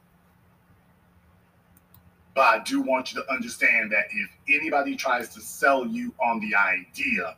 But 2.35 2.43
I 2.43 2.59
do 2.65 2.81
want 2.81 3.13
you 3.13 3.23
to 3.23 3.31
understand 3.31 3.93
that 3.93 4.07
if 4.11 4.31
anybody 4.49 4.97
tries 4.97 5.29
to 5.35 5.41
sell 5.41 5.87
you 5.87 6.15
on 6.23 6.41
the 6.41 6.55
idea 6.55 7.37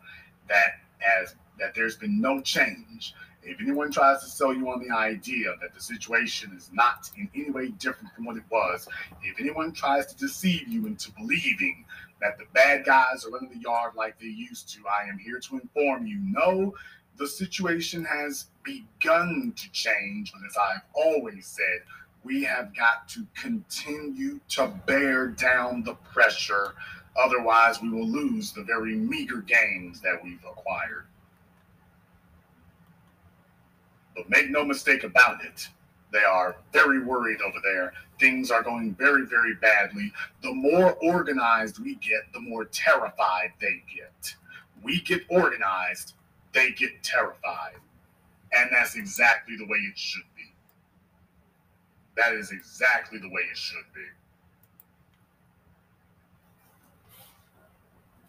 that 0.49 0.81
as 1.21 1.35
that 1.59 1.75
there's 1.75 1.97
been 1.97 2.21
no 2.21 2.41
change, 2.41 3.15
if 3.45 3.61
anyone 3.61 3.91
tries 3.91 4.23
to 4.23 4.29
sell 4.29 4.55
you 4.55 4.69
on 4.71 4.87
the 4.87 4.95
idea 4.95 5.55
that 5.61 5.75
the 5.75 5.81
situation 5.81 6.53
is 6.57 6.71
not 6.73 7.11
in 7.17 7.29
any 7.35 7.51
way 7.51 7.69
different 7.69 8.13
from 8.15 8.25
what 8.25 8.37
it 8.37 8.45
was, 8.51 8.89
if 9.23 9.39
anyone 9.41 9.73
tries 9.73 10.07
to 10.07 10.17
deceive 10.17 10.67
you 10.69 10.87
into 10.87 11.11
believing 11.13 11.85
that 12.21 12.39
the 12.39 12.45
bad 12.53 12.85
guys 12.85 13.25
are 13.25 13.31
running 13.31 13.51
the 13.51 13.61
yard 13.61 13.93
like 13.97 14.19
they 14.19 14.27
used 14.27 14.69
to, 14.71 14.81
I 14.89 15.09
am 15.09 15.19
here 15.19 15.39
to 15.41 15.61
inform 15.61 16.07
you 16.07 16.19
no, 16.23 16.75
the 17.17 17.29
situation 17.29 18.05
has 18.05 18.47
begun 18.63 19.53
to 19.57 19.71
change. 19.73 20.33
But 20.33 20.43
as 20.49 20.57
I've 20.57 20.83
always 20.95 21.47
said, 21.47 21.83
we 22.25 22.43
have 22.45 22.75
got 22.75 23.09
to 23.11 23.27
continue 23.35 24.41
to 24.51 24.69
bear 24.87 25.29
down 25.29 25.83
the 25.83 25.95
pressure. 25.95 26.75
Otherwise, 27.17 27.81
we 27.81 27.91
will 27.91 28.09
lose 28.09 28.53
the 28.53 28.65
very 28.65 28.95
meager 28.97 29.43
gains 29.43 30.01
that 30.01 30.19
we've 30.25 30.43
acquired. 30.49 31.07
But 34.17 34.31
make 34.31 34.51
no 34.51 34.65
mistake 34.65 35.05
about 35.05 35.45
it, 35.45 35.69
they 36.13 36.23
are 36.25 36.57
very 36.73 37.01
worried 37.05 37.41
over 37.43 37.59
there. 37.63 37.93
Things 38.21 38.51
are 38.51 38.63
going 38.63 38.95
very, 38.95 39.27
very 39.27 39.55
badly. 39.57 40.13
The 40.43 40.53
more 40.55 40.95
organized 41.03 41.81
we 41.81 41.97
get, 41.97 42.33
the 42.33 42.41
more 42.41 42.67
terrified 42.67 43.53
they 43.61 43.83
get. 43.95 44.35
We 44.83 45.01
get 45.01 45.23
organized, 45.29 46.15
they 46.53 46.71
get 46.73 47.03
terrified. 47.03 47.77
And 48.53 48.71
that's 48.73 48.95
exactly 48.97 49.57
the 49.57 49.67
way 49.67 49.79
it 49.79 49.99
should 49.99 50.23
be. 50.37 50.45
that 52.17 52.35
is 52.35 52.53
exactly 52.53 53.19
the 53.19 53.29
way 53.29 53.43
it 53.51 53.57
should 53.57 53.85
be. 53.95 54.03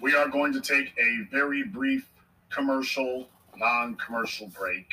We 0.02 0.16
are 0.16 0.28
going 0.28 0.54
to 0.54 0.62
take 0.62 0.94
a 1.00 1.28
very 1.32 1.64
brief 1.64 2.10
commercial, 2.50 3.30
non 3.58 3.96
commercial 3.96 4.48
break. 4.48 4.88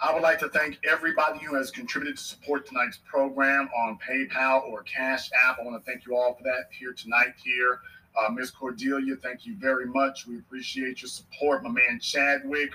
I 0.00 0.14
would 0.14 0.22
like 0.22 0.38
to 0.40 0.48
thank 0.48 0.78
everybody 0.88 1.44
who 1.44 1.56
has 1.56 1.72
contributed 1.72 2.18
to 2.18 2.22
support 2.22 2.66
tonight's 2.66 2.98
program 2.98 3.68
on 3.76 3.98
PayPal 3.98 4.62
or 4.68 4.84
Cash 4.84 5.28
App. 5.44 5.58
I 5.58 5.64
want 5.64 5.84
to 5.84 5.90
thank 5.90 6.06
you 6.06 6.16
all 6.16 6.34
for 6.34 6.44
that 6.44 6.68
here 6.70 6.92
tonight. 6.92 7.34
Here, 7.42 7.80
uh, 8.16 8.30
Miss 8.30 8.50
Cordelia, 8.50 9.16
thank 9.16 9.44
you 9.44 9.56
very 9.56 9.86
much. 9.86 10.24
We 10.28 10.38
appreciate 10.38 11.02
your 11.02 11.08
support. 11.08 11.64
My 11.64 11.70
man 11.70 11.98
Chadwick, 12.00 12.74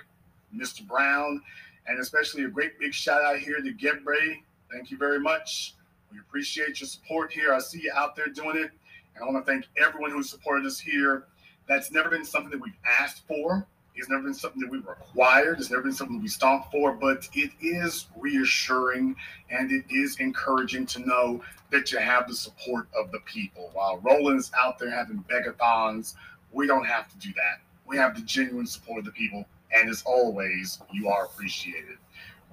Mr. 0.53 0.85
Brown, 0.85 1.41
and 1.87 1.97
especially 1.97 2.43
a 2.43 2.49
great 2.49 2.77
big 2.77 2.93
shout 2.93 3.23
out 3.23 3.37
here 3.37 3.61
to 3.61 3.73
Gebre 3.73 4.41
Thank 4.73 4.89
you 4.89 4.97
very 4.97 5.19
much. 5.19 5.75
We 6.11 6.19
appreciate 6.19 6.81
your 6.81 6.87
support 6.87 7.31
here. 7.31 7.53
I 7.53 7.59
see 7.59 7.83
you 7.83 7.91
out 7.95 8.15
there 8.15 8.27
doing 8.27 8.57
it. 8.57 8.71
And 9.15 9.23
I 9.23 9.25
want 9.25 9.45
to 9.45 9.49
thank 9.49 9.67
everyone 9.77 10.11
who 10.11 10.23
supported 10.23 10.65
us 10.65 10.79
here. 10.79 11.27
That's 11.69 11.91
never 11.91 12.09
been 12.09 12.25
something 12.25 12.51
that 12.51 12.59
we've 12.59 12.73
asked 12.99 13.25
for. 13.27 13.67
It's 13.95 14.09
never 14.09 14.23
been 14.23 14.33
something 14.33 14.59
that 14.61 14.69
we 14.69 14.79
required. 14.79 15.59
It's 15.59 15.69
never 15.69 15.83
been 15.83 15.93
something 15.93 16.21
we 16.21 16.27
stomped 16.27 16.71
for, 16.71 16.93
but 16.93 17.27
it 17.33 17.51
is 17.61 18.07
reassuring 18.17 19.15
and 19.49 19.71
it 19.71 19.85
is 19.89 20.19
encouraging 20.19 20.85
to 20.87 20.99
know 20.99 21.43
that 21.71 21.91
you 21.91 21.99
have 21.99 22.27
the 22.27 22.35
support 22.35 22.87
of 22.97 23.11
the 23.11 23.19
people. 23.19 23.69
While 23.73 23.99
Roland's 23.99 24.51
out 24.57 24.79
there 24.79 24.89
having 24.89 25.23
begathons, 25.29 26.15
we 26.51 26.67
don't 26.67 26.85
have 26.85 27.07
to 27.09 27.17
do 27.17 27.33
that. 27.35 27.61
We 27.85 27.97
have 27.97 28.15
the 28.15 28.21
genuine 28.21 28.67
support 28.67 28.99
of 28.99 29.05
the 29.05 29.11
people. 29.11 29.45
And 29.71 29.89
as 29.89 30.03
always, 30.05 30.79
you 30.91 31.09
are 31.09 31.25
appreciated 31.25 31.97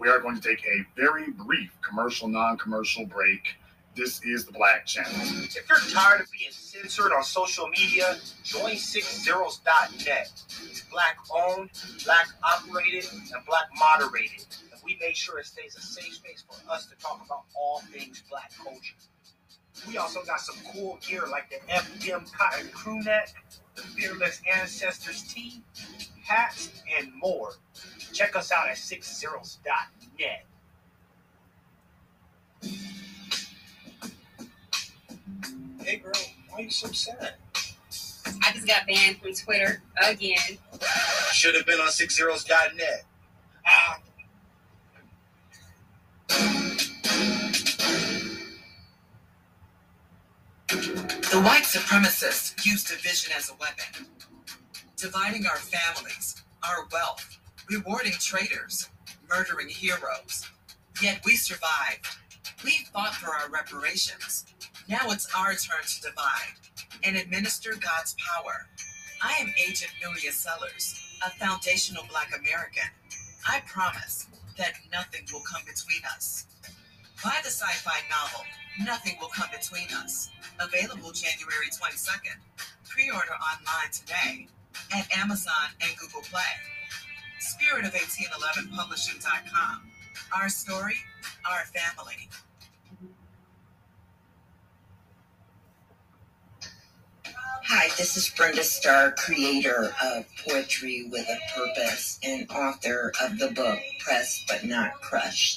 we 0.01 0.09
are 0.09 0.19
going 0.19 0.35
to 0.35 0.41
take 0.41 0.65
a 0.67 0.85
very 0.97 1.31
brief 1.31 1.77
commercial, 1.87 2.27
non 2.27 2.57
commercial 2.57 3.07
break. 3.07 3.55
This 3.97 4.23
is 4.25 4.47
the 4.47 4.53
Black 4.53 4.87
Channel. 4.87 5.11
If 5.13 5.69
you're 5.69 5.79
tired 5.93 6.21
of 6.21 6.29
being 6.31 6.53
censored 6.53 7.13
on 7.13 7.25
social 7.25 7.69
media, 7.69 8.19
join 8.45 8.75
sixzeros.net. 8.77 10.31
It's 10.71 10.81
black 10.91 11.19
owned, 11.35 11.71
black 12.05 12.29
operated, 12.45 13.05
and 13.13 13.45
black 13.47 13.65
moderated. 13.79 14.47
And 14.73 14.81
we 14.85 14.97
make 15.01 15.17
sure 15.17 15.41
it 15.41 15.47
stays 15.47 15.77
a 15.77 15.81
safe 15.81 16.15
space 16.15 16.45
for 16.49 16.73
us 16.73 16.87
to 16.87 16.95
talk 16.97 17.21
about 17.27 17.43
all 17.57 17.81
things 17.93 18.23
black 18.31 18.53
culture. 18.63 18.95
We 19.89 19.97
also 19.99 20.23
got 20.25 20.41
some 20.41 20.57
cool 20.73 20.99
gear 21.07 21.25
like 21.29 21.51
the 21.51 21.57
FDM 21.73 22.31
Cotton 22.33 22.69
Crew 22.71 23.03
Neck, 23.03 23.35
the 23.75 23.83
Fearless 23.83 24.41
Ancestors 24.53 25.23
Tee, 25.23 25.63
hats, 26.25 26.71
and 26.97 27.13
more. 27.15 27.55
Check 28.13 28.37
us 28.37 28.53
out 28.53 28.69
at 28.69 28.77
sixzeros.net. 28.77 30.45
Hey 35.91 35.97
girl, 35.97 36.13
why 36.49 36.59
are 36.59 36.63
you 36.63 36.71
so 36.71 36.87
sad? 36.93 37.35
I 38.45 38.53
just 38.53 38.65
got 38.65 38.87
banned 38.87 39.17
from 39.17 39.35
Twitter 39.35 39.83
again. 40.01 40.37
Should 41.33 41.57
have 41.57 41.67
been 41.67 41.81
on 41.81 41.89
sixzeros.net. 41.89 43.03
Ah. 43.67 43.99
The 50.69 51.43
white 51.43 51.65
supremacists 51.65 52.65
use 52.65 52.85
division 52.85 53.33
as 53.37 53.51
a 53.51 53.55
weapon, 53.55 54.07
dividing 54.97 55.47
our 55.47 55.57
families, 55.57 56.41
our 56.63 56.87
wealth, 56.93 57.37
rewarding 57.69 58.13
traitors, 58.13 58.91
murdering 59.29 59.69
heroes. 59.69 60.47
Yet 61.03 61.21
we 61.25 61.35
survived. 61.35 62.07
We 62.63 62.87
fought 62.93 63.15
for 63.15 63.35
our 63.35 63.51
reparations. 63.51 64.45
Now 64.89 65.11
it's 65.11 65.29
our 65.37 65.55
turn 65.55 65.85
to 65.85 66.01
divide 66.01 66.57
and 67.05 67.17
administer 67.17 67.71
God's 67.71 68.17
power. 68.19 68.67
I 69.23 69.33
am 69.41 69.53
Agent 69.69 69.93
Nuria 70.03 70.33
Sellers, 70.33 71.19
a 71.25 71.31
foundational 71.31 72.05
Black 72.11 72.31
American. 72.37 72.89
I 73.49 73.61
promise 73.67 74.27
that 74.59 74.75
nothing 74.93 75.23
will 75.33 75.43
come 75.43 75.63
between 75.67 76.01
us. 76.15 76.47
Buy 77.23 77.37
the 77.43 77.51
sci 77.51 77.73
fi 77.85 78.01
novel, 78.09 78.45
Nothing 78.81 79.17
Will 79.21 79.29
Come 79.29 79.49
Between 79.53 79.89
Us, 80.03 80.31
available 80.59 81.13
January 81.13 81.69
22nd. 81.69 82.41
Pre 82.89 83.11
order 83.11 83.37
online 83.37 83.93
today 83.93 84.49
at 84.95 85.07
Amazon 85.17 85.77
and 85.83 85.97
Google 85.99 86.23
Play. 86.23 86.53
Spirit 87.39 87.85
of 87.85 87.93
1811 87.93 88.73
Publishing.com. 88.75 89.83
Our 90.35 90.49
story, 90.49 90.97
our 91.51 91.65
family. 91.67 92.29
Hi, 97.65 97.89
this 97.99 98.17
is 98.17 98.29
Brenda 98.31 98.65
Starr, 98.65 99.13
creator 99.13 99.93
of 100.03 100.25
Poetry 100.49 101.09
with 101.11 101.29
a 101.29 101.39
Purpose 101.55 102.19
and 102.23 102.51
author 102.51 103.13
of 103.23 103.39
the 103.39 103.51
book 103.51 103.79
Press 103.99 104.45
But 104.49 104.65
Not 104.65 104.95
Crush. 104.95 105.57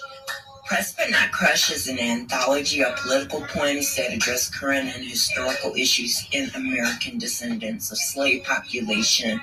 Press 0.66 0.93
But 0.93 1.10
Not 1.10 1.32
Crush 1.32 1.72
is 1.72 1.88
an 1.88 1.99
anthology 1.99 2.84
of 2.84 2.95
political 2.97 3.41
poems 3.41 3.95
that 3.95 4.12
address 4.12 4.49
current 4.49 4.89
and 4.93 5.04
historical 5.04 5.74
issues 5.76 6.28
in 6.32 6.49
American 6.56 7.18
descendants 7.18 7.91
of 7.91 7.97
slave 7.97 8.43
population 8.43 9.39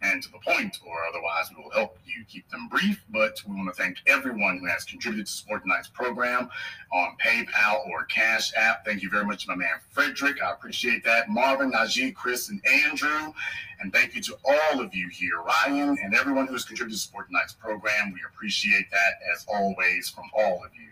and 0.03 0.23
to 0.23 0.31
the 0.31 0.39
point, 0.39 0.79
or 0.87 1.05
otherwise 1.07 1.51
we 1.57 1.63
will 1.63 1.71
help 1.71 1.99
you 2.05 2.25
keep 2.29 2.49
them 2.51 2.69
brief. 2.69 3.03
But 3.09 3.41
we 3.49 3.55
want 3.57 3.75
to 3.75 3.83
thank 3.83 3.99
everyone 4.07 4.59
who 4.59 4.67
has 4.67 4.85
contributed 4.85 5.27
to 5.27 5.33
support 5.33 5.63
tonight's 5.63 5.89
program 5.89 6.49
on 6.93 7.17
PayPal 7.25 7.87
or 7.89 8.05
Cash 8.05 8.53
App. 8.57 8.85
Thank 8.85 9.03
you 9.03 9.11
very 9.11 9.25
much, 9.25 9.49
my 9.49 9.55
man 9.55 9.77
Frederick. 9.91 10.43
I 10.43 10.53
appreciate 10.53 11.05
that. 11.05 11.29
Marvin, 11.29 11.73
Najee, 11.73 12.15
Chris, 12.15 12.51
and 12.51 12.61
Andrew. 12.67 13.33
And 13.81 13.93
thank 13.93 14.15
you 14.15 14.23
to 14.23 14.37
all 14.45 14.81
of 14.81 14.95
you 14.95 15.09
here, 15.09 15.43
Ryan, 15.43 15.97
and 16.03 16.15
everyone 16.15 16.47
who 16.47 16.55
has 16.55 16.65
contributed 16.65 16.99
to 16.99 17.03
support 17.03 17.29
tonight's 17.29 17.53
program. 17.53 18.13
We 18.13 18.21
appreciate 18.29 18.91
that 18.91 19.19
as 19.35 19.45
always 19.49 20.09
from 20.09 20.25
all 20.35 20.65
of 20.65 20.71
you. 20.75 20.89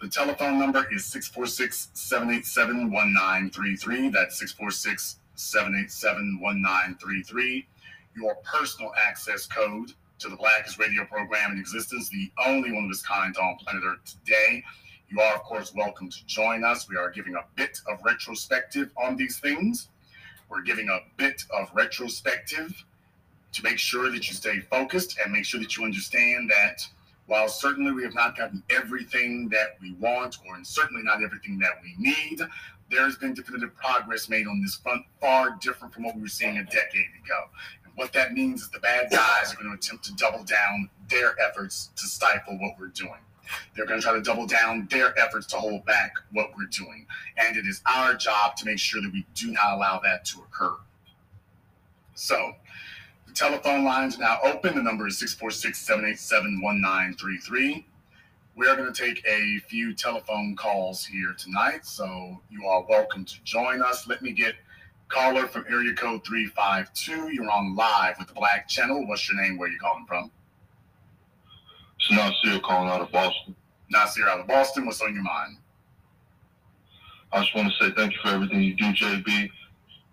The 0.00 0.08
telephone 0.08 0.58
number 0.58 0.86
is 0.92 1.04
646 1.06 1.88
787 1.94 2.92
1933. 2.92 4.10
That's 4.10 4.38
646 4.38 5.16
787 5.34 6.38
1933 6.40 7.66
your 8.18 8.36
personal 8.44 8.92
access 9.00 9.46
code 9.46 9.92
to 10.18 10.28
the 10.28 10.36
Blackest 10.36 10.78
Radio 10.78 11.04
program 11.04 11.52
in 11.52 11.58
existence, 11.58 12.08
the 12.08 12.30
only 12.44 12.72
one 12.72 12.84
of 12.84 12.90
its 12.90 13.02
kind 13.02 13.36
on 13.36 13.56
planet 13.56 13.84
Earth 13.86 14.16
today. 14.24 14.62
You 15.08 15.20
are, 15.20 15.34
of 15.34 15.42
course, 15.42 15.72
welcome 15.74 16.10
to 16.10 16.26
join 16.26 16.64
us. 16.64 16.88
We 16.88 16.96
are 16.96 17.10
giving 17.10 17.36
a 17.36 17.44
bit 17.54 17.78
of 17.90 17.98
retrospective 18.04 18.90
on 18.96 19.16
these 19.16 19.38
things. 19.38 19.88
We're 20.50 20.62
giving 20.62 20.88
a 20.88 21.00
bit 21.16 21.44
of 21.56 21.70
retrospective 21.72 22.84
to 23.52 23.62
make 23.62 23.78
sure 23.78 24.10
that 24.10 24.28
you 24.28 24.34
stay 24.34 24.60
focused 24.60 25.18
and 25.22 25.32
make 25.32 25.44
sure 25.44 25.60
that 25.60 25.76
you 25.76 25.84
understand 25.84 26.50
that 26.50 26.86
while 27.26 27.48
certainly 27.48 27.92
we 27.92 28.02
have 28.02 28.14
not 28.14 28.36
gotten 28.36 28.62
everything 28.70 29.48
that 29.50 29.76
we 29.80 29.92
want, 29.94 30.38
or 30.48 30.58
certainly 30.62 31.02
not 31.02 31.22
everything 31.22 31.58
that 31.58 31.72
we 31.82 31.94
need, 31.98 32.40
there 32.90 33.04
has 33.04 33.16
been 33.16 33.34
definitive 33.34 33.74
progress 33.76 34.28
made 34.28 34.46
on 34.46 34.62
this 34.62 34.76
front, 34.76 35.04
far 35.20 35.58
different 35.60 35.92
from 35.92 36.04
what 36.04 36.16
we 36.16 36.22
were 36.22 36.28
seeing 36.28 36.56
a 36.56 36.64
decade 36.64 37.06
ago. 37.24 37.44
What 37.98 38.12
that 38.12 38.32
means 38.32 38.62
is 38.62 38.70
the 38.70 38.78
bad 38.78 39.10
guys 39.10 39.52
are 39.52 39.56
going 39.56 39.70
to 39.70 39.74
attempt 39.74 40.04
to 40.04 40.14
double 40.14 40.44
down 40.44 40.88
their 41.10 41.34
efforts 41.40 41.90
to 41.96 42.06
stifle 42.06 42.56
what 42.56 42.78
we're 42.78 42.86
doing. 42.86 43.18
They're 43.74 43.86
going 43.86 43.98
to 43.98 44.06
try 44.06 44.14
to 44.14 44.22
double 44.22 44.46
down 44.46 44.86
their 44.88 45.18
efforts 45.18 45.48
to 45.48 45.56
hold 45.56 45.84
back 45.84 46.12
what 46.30 46.50
we're 46.56 46.66
doing. 46.66 47.08
And 47.38 47.56
it 47.56 47.66
is 47.66 47.82
our 47.86 48.14
job 48.14 48.54
to 48.58 48.66
make 48.66 48.78
sure 48.78 49.02
that 49.02 49.12
we 49.12 49.26
do 49.34 49.50
not 49.50 49.72
allow 49.72 49.98
that 50.04 50.24
to 50.26 50.38
occur. 50.38 50.76
So, 52.14 52.52
the 53.26 53.32
telephone 53.32 53.84
lines 53.84 54.16
are 54.16 54.20
now 54.20 54.38
open. 54.44 54.76
The 54.76 54.82
number 54.82 55.08
is 55.08 55.18
646 55.18 55.80
787 55.80 56.62
1933. 56.62 57.84
We 58.54 58.68
are 58.68 58.76
going 58.76 58.92
to 58.92 59.06
take 59.06 59.26
a 59.26 59.58
few 59.66 59.92
telephone 59.92 60.54
calls 60.54 61.04
here 61.04 61.34
tonight, 61.36 61.84
so 61.84 62.40
you 62.48 62.64
are 62.64 62.84
welcome 62.88 63.24
to 63.24 63.42
join 63.42 63.82
us. 63.82 64.06
Let 64.06 64.22
me 64.22 64.30
get 64.30 64.54
Caller 65.08 65.46
from 65.46 65.64
area 65.70 65.94
code 65.94 66.24
352. 66.24 67.32
You're 67.32 67.50
on 67.50 67.74
live 67.74 68.16
with 68.18 68.28
the 68.28 68.34
Black 68.34 68.68
Channel. 68.68 69.06
What's 69.06 69.28
your 69.30 69.40
name? 69.42 69.56
Where 69.56 69.68
are 69.68 69.72
you 69.72 69.78
calling 69.78 70.04
from? 70.06 70.30
It's 71.98 72.10
Nasir 72.10 72.60
calling 72.60 72.90
out 72.90 73.00
of 73.00 73.10
Boston. 73.10 73.56
Nasir 73.90 74.28
out 74.28 74.40
of 74.40 74.46
Boston. 74.46 74.86
What's 74.86 75.00
on 75.00 75.14
your 75.14 75.22
mind? 75.22 75.56
I 77.32 77.40
just 77.40 77.54
want 77.54 77.72
to 77.72 77.84
say 77.84 77.92
thank 77.96 78.12
you 78.12 78.18
for 78.22 78.28
everything 78.28 78.62
you 78.62 78.74
do, 78.74 78.84
JB. 78.92 79.50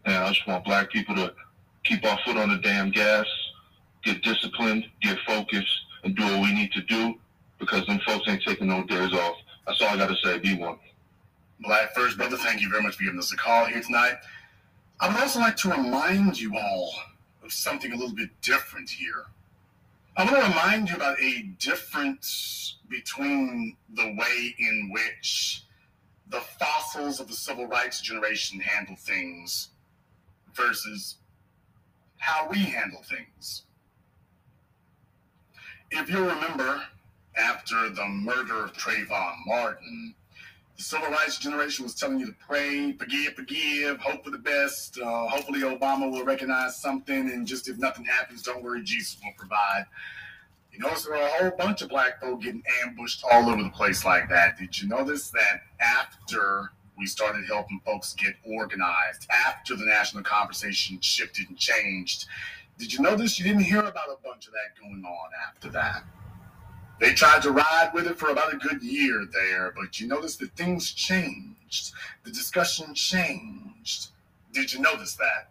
And 0.05 0.15
I 0.15 0.27
just 0.29 0.47
want 0.47 0.63
black 0.63 0.91
people 0.91 1.15
to 1.15 1.33
keep 1.83 2.05
our 2.05 2.17
foot 2.25 2.37
on 2.37 2.49
the 2.49 2.57
damn 2.57 2.91
gas, 2.91 3.25
get 4.03 4.21
disciplined, 4.23 4.85
get 5.01 5.17
focused, 5.25 5.81
and 6.03 6.15
do 6.15 6.23
what 6.23 6.41
we 6.41 6.53
need 6.53 6.71
to 6.71 6.81
do 6.81 7.15
because 7.59 7.85
them 7.87 7.99
folks 8.05 8.27
ain't 8.27 8.43
taking 8.43 8.67
no 8.67 8.83
days 8.83 9.13
off. 9.13 9.35
That's 9.67 9.81
all 9.81 9.89
I 9.89 9.97
got 9.97 10.09
to 10.09 10.15
say. 10.23 10.39
Be 10.39 10.55
one. 10.55 10.77
Black 11.61 11.93
First, 11.95 12.17
brother, 12.17 12.37
thank 12.37 12.61
you 12.61 12.69
very 12.69 12.83
much 12.83 12.95
for 12.95 13.03
giving 13.03 13.19
us 13.19 13.31
a 13.31 13.37
call 13.37 13.65
here 13.65 13.81
tonight. 13.81 14.15
I 14.99 15.09
would 15.09 15.17
also 15.17 15.39
like 15.39 15.57
to 15.57 15.71
remind 15.71 16.39
you 16.39 16.57
all 16.57 16.93
of 17.43 17.51
something 17.51 17.91
a 17.91 17.95
little 17.95 18.15
bit 18.15 18.29
different 18.41 18.89
here. 18.89 19.25
I 20.15 20.23
want 20.23 20.37
to 20.37 20.41
remind 20.43 20.89
you 20.89 20.95
about 20.95 21.19
a 21.19 21.41
difference 21.59 22.77
between 22.87 23.75
the 23.93 24.15
way 24.17 24.55
in 24.57 24.89
which 24.93 25.63
the 26.29 26.39
fossils 26.39 27.19
of 27.19 27.27
the 27.27 27.33
civil 27.33 27.67
rights 27.67 27.99
generation 27.99 28.61
handle 28.61 28.95
things 28.95 29.69
versus 30.53 31.17
how 32.17 32.47
we 32.49 32.59
handle 32.59 33.03
things. 33.03 33.63
If 35.91 36.09
you 36.09 36.19
remember, 36.19 36.81
after 37.37 37.89
the 37.89 38.07
murder 38.07 38.63
of 38.63 38.73
Trayvon 38.73 39.35
Martin, 39.45 40.15
the 40.77 40.83
civil 40.83 41.09
rights 41.09 41.37
generation 41.37 41.83
was 41.83 41.95
telling 41.95 42.19
you 42.19 42.25
to 42.27 42.35
pray, 42.39 42.91
forgive, 42.93 43.33
forgive, 43.33 43.97
hope 43.99 44.23
for 44.23 44.29
the 44.29 44.37
best. 44.37 44.99
Uh, 44.99 45.27
hopefully, 45.27 45.61
Obama 45.61 46.11
will 46.11 46.25
recognize 46.25 46.81
something, 46.81 47.31
and 47.31 47.47
just 47.47 47.69
if 47.69 47.77
nothing 47.77 48.05
happens, 48.05 48.41
don't 48.41 48.63
worry, 48.63 48.83
Jesus 48.83 49.17
will 49.23 49.31
provide. 49.37 49.85
You 50.71 50.79
notice 50.79 51.05
there 51.05 51.15
are 51.15 51.21
a 51.21 51.29
whole 51.29 51.51
bunch 51.57 51.81
of 51.81 51.89
black 51.89 52.19
folk 52.19 52.41
getting 52.41 52.63
ambushed 52.83 53.23
all 53.31 53.49
over 53.49 53.63
the 53.63 53.69
place 53.69 54.03
like 54.03 54.27
that. 54.29 54.57
Did 54.57 54.81
you 54.81 54.89
notice 54.89 55.29
that 55.29 55.61
after 55.79 56.71
we 56.97 57.05
started 57.05 57.45
helping 57.45 57.79
folks 57.85 58.13
get 58.13 58.35
organized, 58.45 59.27
after 59.29 59.77
the 59.77 59.85
national 59.85 60.23
conversation 60.23 60.99
shifted 60.99 61.47
and 61.47 61.57
changed, 61.57 62.25
did 62.77 62.91
you 62.91 62.99
notice 62.99 63.39
you 63.39 63.45
didn't 63.45 63.63
hear 63.63 63.79
about 63.79 64.09
a 64.09 64.17
bunch 64.21 64.47
of 64.47 64.53
that 64.53 64.81
going 64.81 65.05
on 65.05 65.29
after 65.47 65.69
that? 65.69 66.03
They 66.99 67.13
tried 67.13 67.41
to 67.41 67.51
ride 67.51 67.91
with 67.93 68.07
it 68.07 68.17
for 68.17 68.29
about 68.29 68.53
a 68.53 68.57
good 68.57 68.81
year 68.81 69.25
there, 69.31 69.73
but 69.75 69.99
you 69.99 70.07
notice 70.07 70.37
that 70.37 70.55
things 70.55 70.91
changed. 70.93 71.91
The 72.23 72.31
discussion 72.31 72.93
changed. 72.93 74.09
Did 74.53 74.71
you 74.71 74.79
notice 74.79 75.15
that? 75.15 75.49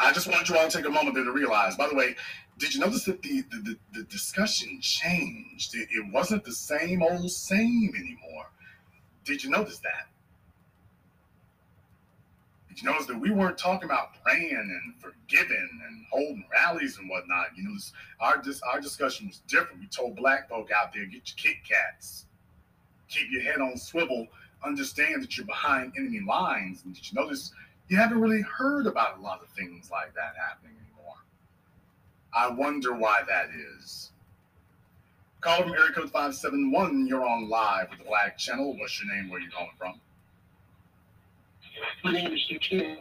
I 0.00 0.12
just 0.12 0.28
want 0.28 0.48
you 0.48 0.56
all 0.56 0.68
to 0.68 0.76
take 0.76 0.86
a 0.86 0.90
moment 0.90 1.14
there 1.14 1.24
to 1.24 1.32
realize, 1.32 1.76
by 1.76 1.88
the 1.88 1.94
way, 1.94 2.14
did 2.58 2.74
you 2.74 2.80
notice 2.80 3.04
that 3.04 3.22
the, 3.22 3.42
the, 3.50 3.56
the, 3.56 3.76
the 3.98 4.02
discussion 4.04 4.80
changed? 4.80 5.74
It, 5.74 5.88
it 5.90 6.12
wasn't 6.12 6.44
the 6.44 6.52
same 6.52 7.02
old 7.02 7.30
same 7.30 7.92
anymore. 7.94 8.46
Did 9.24 9.44
you 9.44 9.50
notice 9.50 9.78
that? 9.80 10.08
You 12.80 12.90
notice 12.90 13.06
that 13.06 13.18
we 13.18 13.30
weren't 13.30 13.58
talking 13.58 13.86
about 13.86 14.22
praying 14.22 14.52
and 14.52 14.94
forgiving 15.00 15.80
and 15.86 16.06
holding 16.10 16.44
rallies 16.52 16.98
and 16.98 17.10
whatnot? 17.10 17.48
You 17.56 17.64
know, 17.64 17.76
our 18.20 18.38
dis- 18.38 18.62
our 18.62 18.80
discussion 18.80 19.26
was 19.26 19.40
different. 19.48 19.80
We 19.80 19.88
told 19.88 20.14
black 20.14 20.48
folk 20.48 20.70
out 20.70 20.92
there, 20.92 21.04
get 21.06 21.22
your 21.26 21.36
Kit 21.36 21.56
Kats, 21.68 22.26
keep 23.08 23.32
your 23.32 23.42
head 23.42 23.60
on 23.60 23.76
swivel, 23.76 24.28
understand 24.64 25.22
that 25.22 25.36
you're 25.36 25.46
behind 25.46 25.92
enemy 25.96 26.20
lines. 26.20 26.82
And 26.84 26.94
did 26.94 27.10
you 27.10 27.20
notice 27.20 27.52
you 27.88 27.96
haven't 27.96 28.20
really 28.20 28.42
heard 28.42 28.86
about 28.86 29.18
a 29.18 29.22
lot 29.22 29.42
of 29.42 29.48
things 29.50 29.90
like 29.90 30.14
that 30.14 30.34
happening 30.36 30.76
anymore? 30.76 31.16
I 32.32 32.48
wonder 32.48 32.94
why 32.94 33.22
that 33.26 33.48
is. 33.50 34.12
Call 35.40 35.62
from 35.62 35.72
area 35.72 35.92
code 35.92 36.10
571. 36.10 37.06
You're 37.06 37.26
on 37.26 37.48
live 37.48 37.90
with 37.90 38.00
the 38.00 38.04
Black 38.04 38.38
Channel. 38.38 38.76
What's 38.76 39.02
your 39.02 39.14
name? 39.14 39.30
Where 39.30 39.40
are 39.40 39.42
you 39.42 39.50
calling 39.50 39.70
from? 39.78 40.00
My 42.04 42.12
name 42.12 42.32
is 42.32 42.40
Shakir. 42.50 42.96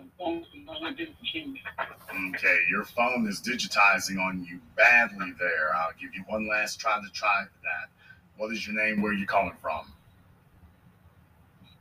Okay, 2.20 2.60
your 2.70 2.84
phone 2.84 3.28
is 3.28 3.42
digitizing 3.42 4.20
on 4.20 4.46
you 4.50 4.60
badly 4.76 5.34
there. 5.40 5.76
I'll 5.76 5.94
give 6.00 6.14
you 6.16 6.24
one 6.28 6.48
last 6.50 6.80
try 6.80 7.00
to 7.00 7.12
try 7.14 7.44
for 7.44 7.62
that. 7.64 7.90
What 8.38 8.52
is 8.52 8.68
your 8.68 8.76
name? 8.76 9.02
Where 9.02 9.12
are 9.12 9.16
you 9.16 9.28
calling 9.28 9.56
from? 9.62 9.92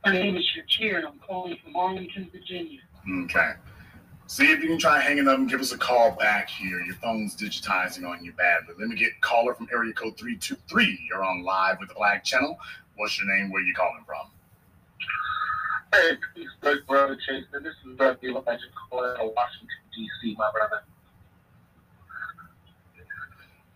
My 0.05 0.13
name 0.13 0.37
is 0.37 0.45
Shakir, 0.55 0.97
and 0.97 1.07
I'm 1.07 1.19
calling 1.19 1.57
from 1.63 1.75
Arlington, 1.75 2.29
Virginia. 2.31 2.79
Okay. 3.23 3.53
See 4.27 4.51
if 4.51 4.61
you 4.61 4.67
can 4.67 4.77
try 4.77 4.99
hanging 4.99 5.27
up 5.27 5.37
and 5.37 5.49
give 5.49 5.61
us 5.61 5.71
a 5.71 5.77
call 5.77 6.11
back 6.11 6.49
here. 6.49 6.81
Your 6.81 6.95
phone's 6.95 7.35
digitizing 7.35 8.07
on 8.07 8.23
you 8.23 8.33
badly. 8.33 8.75
Let 8.77 8.89
me 8.89 8.95
get 8.95 9.19
caller 9.21 9.53
from 9.53 9.67
area 9.71 9.93
code 9.93 10.17
323. 10.17 11.07
You're 11.09 11.23
on 11.23 11.43
live 11.43 11.79
with 11.79 11.89
the 11.89 11.95
Black 11.95 12.23
Channel. 12.23 12.59
What's 12.95 13.17
your 13.17 13.33
name? 13.33 13.51
Where 13.51 13.61
are 13.61 13.65
you 13.65 13.73
calling 13.73 14.03
from? 14.05 14.29
Hey, 15.93 16.11
peace, 16.35 16.49
big 16.61 16.85
brother 16.85 17.15
Jason. 17.15 17.63
This 17.63 17.73
is 17.85 17.95
Brother 17.95 18.19
Elijah 18.23 18.59
calling 18.89 19.11
out 19.11 19.25
of 19.25 19.31
Washington, 19.35 19.67
D.C., 19.95 20.35
my 20.37 20.49
brother. 20.51 20.83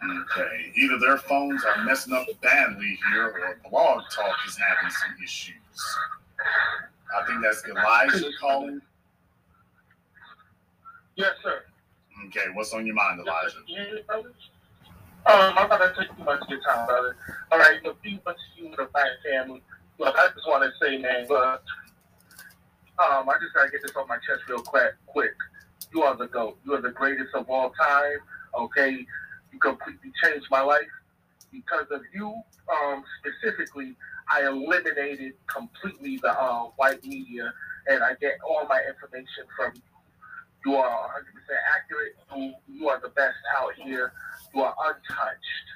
Okay. 0.03 0.72
Either 0.76 0.99
their 0.99 1.18
phones 1.18 1.64
are 1.64 1.86
messing 1.86 2.14
up 2.14 2.26
badly 2.41 2.97
here 3.12 3.28
or 3.28 3.70
Blog 3.70 4.01
Talk 4.14 4.36
is 4.47 4.57
having 4.57 4.91
some 4.91 5.16
issues. 5.24 5.55
I 7.18 7.26
think 7.28 7.41
that's 7.43 7.64
Elijah 7.66 8.30
calling. 8.39 8.82
Yes, 11.16 11.32
sir. 11.43 11.64
Okay, 12.28 12.47
what's 12.53 12.74
on 12.74 12.86
your 12.86 12.95
mind, 12.95 13.22
Elijah? 13.22 13.57
Um, 15.26 15.53
I'm 15.57 15.70
not 15.70 15.70
gonna 15.70 15.93
take 15.97 16.16
too 16.18 16.24
much 16.24 16.41
of 16.41 16.49
your 16.49 16.62
time, 16.62 16.88
brother. 16.88 17.16
All 17.51 17.59
right, 17.59 17.82
the 17.84 17.95
be 18.01 18.20
much 18.26 18.38
to 18.55 18.62
you 18.62 18.68
and 18.70 18.78
the 18.78 18.89
Black 18.91 19.07
family. 19.24 19.62
Look, 19.99 20.16
I 20.18 20.30
just 20.34 20.47
want 20.47 20.64
to 20.64 20.72
say, 20.84 20.97
man, 20.97 21.28
look, 21.30 21.62
um, 23.02 23.30
I 23.30 23.34
just 23.41 23.54
gotta 23.54 23.72
get 23.72 23.82
this 23.82 23.95
off 23.95 24.08
my 24.08 24.18
chest 24.18 24.47
real 24.47 24.62
quick. 24.62 24.93
Quick, 25.08 25.34
you 25.93 26.04
are 26.04 26.16
the 26.16 26.28
goat. 26.28 26.58
You 26.66 26.74
are 26.76 26.82
the 26.82 26.91
greatest 26.91 27.34
of 27.34 27.49
all 27.49 27.72
time. 27.72 28.20
Okay, 28.58 29.06
you 29.52 29.60
completely 29.60 30.12
changed 30.24 30.47
my 30.52 30.62
life 30.62 30.91
because 31.52 31.88
of 31.91 32.02
you. 32.14 32.34
Um, 32.70 33.04
specifically, 33.20 33.95
I 34.30 34.45
eliminated 34.45 35.34
completely 35.47 36.18
the 36.22 36.32
uh, 36.32 36.70
white 36.78 37.04
media, 37.04 37.54
and 37.88 38.04
I 38.04 38.14
get 38.22 38.34
all 38.47 38.68
my 38.68 38.82
information 38.88 39.45
from 39.56 39.74
you. 39.76 39.82
You 40.66 40.76
are 40.78 40.89
100% 40.89 41.26
accurate. 41.76 42.16
You, 42.36 42.54
you 42.68 42.89
are 42.89 42.99
the 43.02 43.10
best 43.10 43.38
out 43.58 43.74
here. 43.76 44.14
You 44.54 44.62
are 44.62 44.76
untouched. 44.86 45.68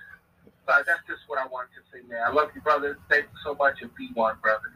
So 0.68 0.74
that's 0.86 1.02
just 1.08 1.22
what 1.28 1.40
I 1.40 1.48
wanted 1.48 1.74
to 1.76 1.84
say, 1.92 2.08
man. 2.08 2.22
I 2.26 2.32
love 2.32 2.50
you, 2.54 2.62
brother. 2.62 2.98
Thank 3.10 3.26
you 3.26 3.40
so 3.44 3.56
much, 3.56 3.82
and 3.82 3.94
be 3.96 4.10
one, 4.14 4.38
brother. 4.42 4.72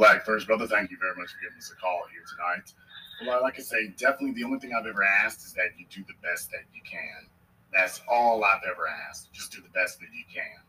Black 0.00 0.24
First, 0.24 0.46
brother, 0.46 0.66
thank 0.66 0.90
you 0.90 0.96
very 0.98 1.14
much 1.14 1.28
for 1.28 1.40
giving 1.42 1.58
us 1.58 1.70
a 1.70 1.76
call 1.78 2.00
here 2.10 2.22
tonight. 2.24 2.72
Well, 3.20 3.38
I 3.38 3.42
like 3.42 3.58
I 3.58 3.62
say, 3.62 3.88
definitely 3.98 4.32
the 4.32 4.44
only 4.44 4.58
thing 4.58 4.72
I've 4.72 4.86
ever 4.86 5.04
asked 5.04 5.44
is 5.44 5.52
that 5.52 5.76
you 5.76 5.84
do 5.90 6.02
the 6.08 6.16
best 6.26 6.50
that 6.52 6.64
you 6.72 6.80
can. 6.90 7.28
That's 7.70 8.00
all 8.08 8.42
I've 8.42 8.62
ever 8.64 8.88
asked. 8.88 9.30
Just 9.34 9.52
do 9.52 9.60
the 9.60 9.68
best 9.68 10.00
that 10.00 10.06
you 10.16 10.24
can. 10.32 10.64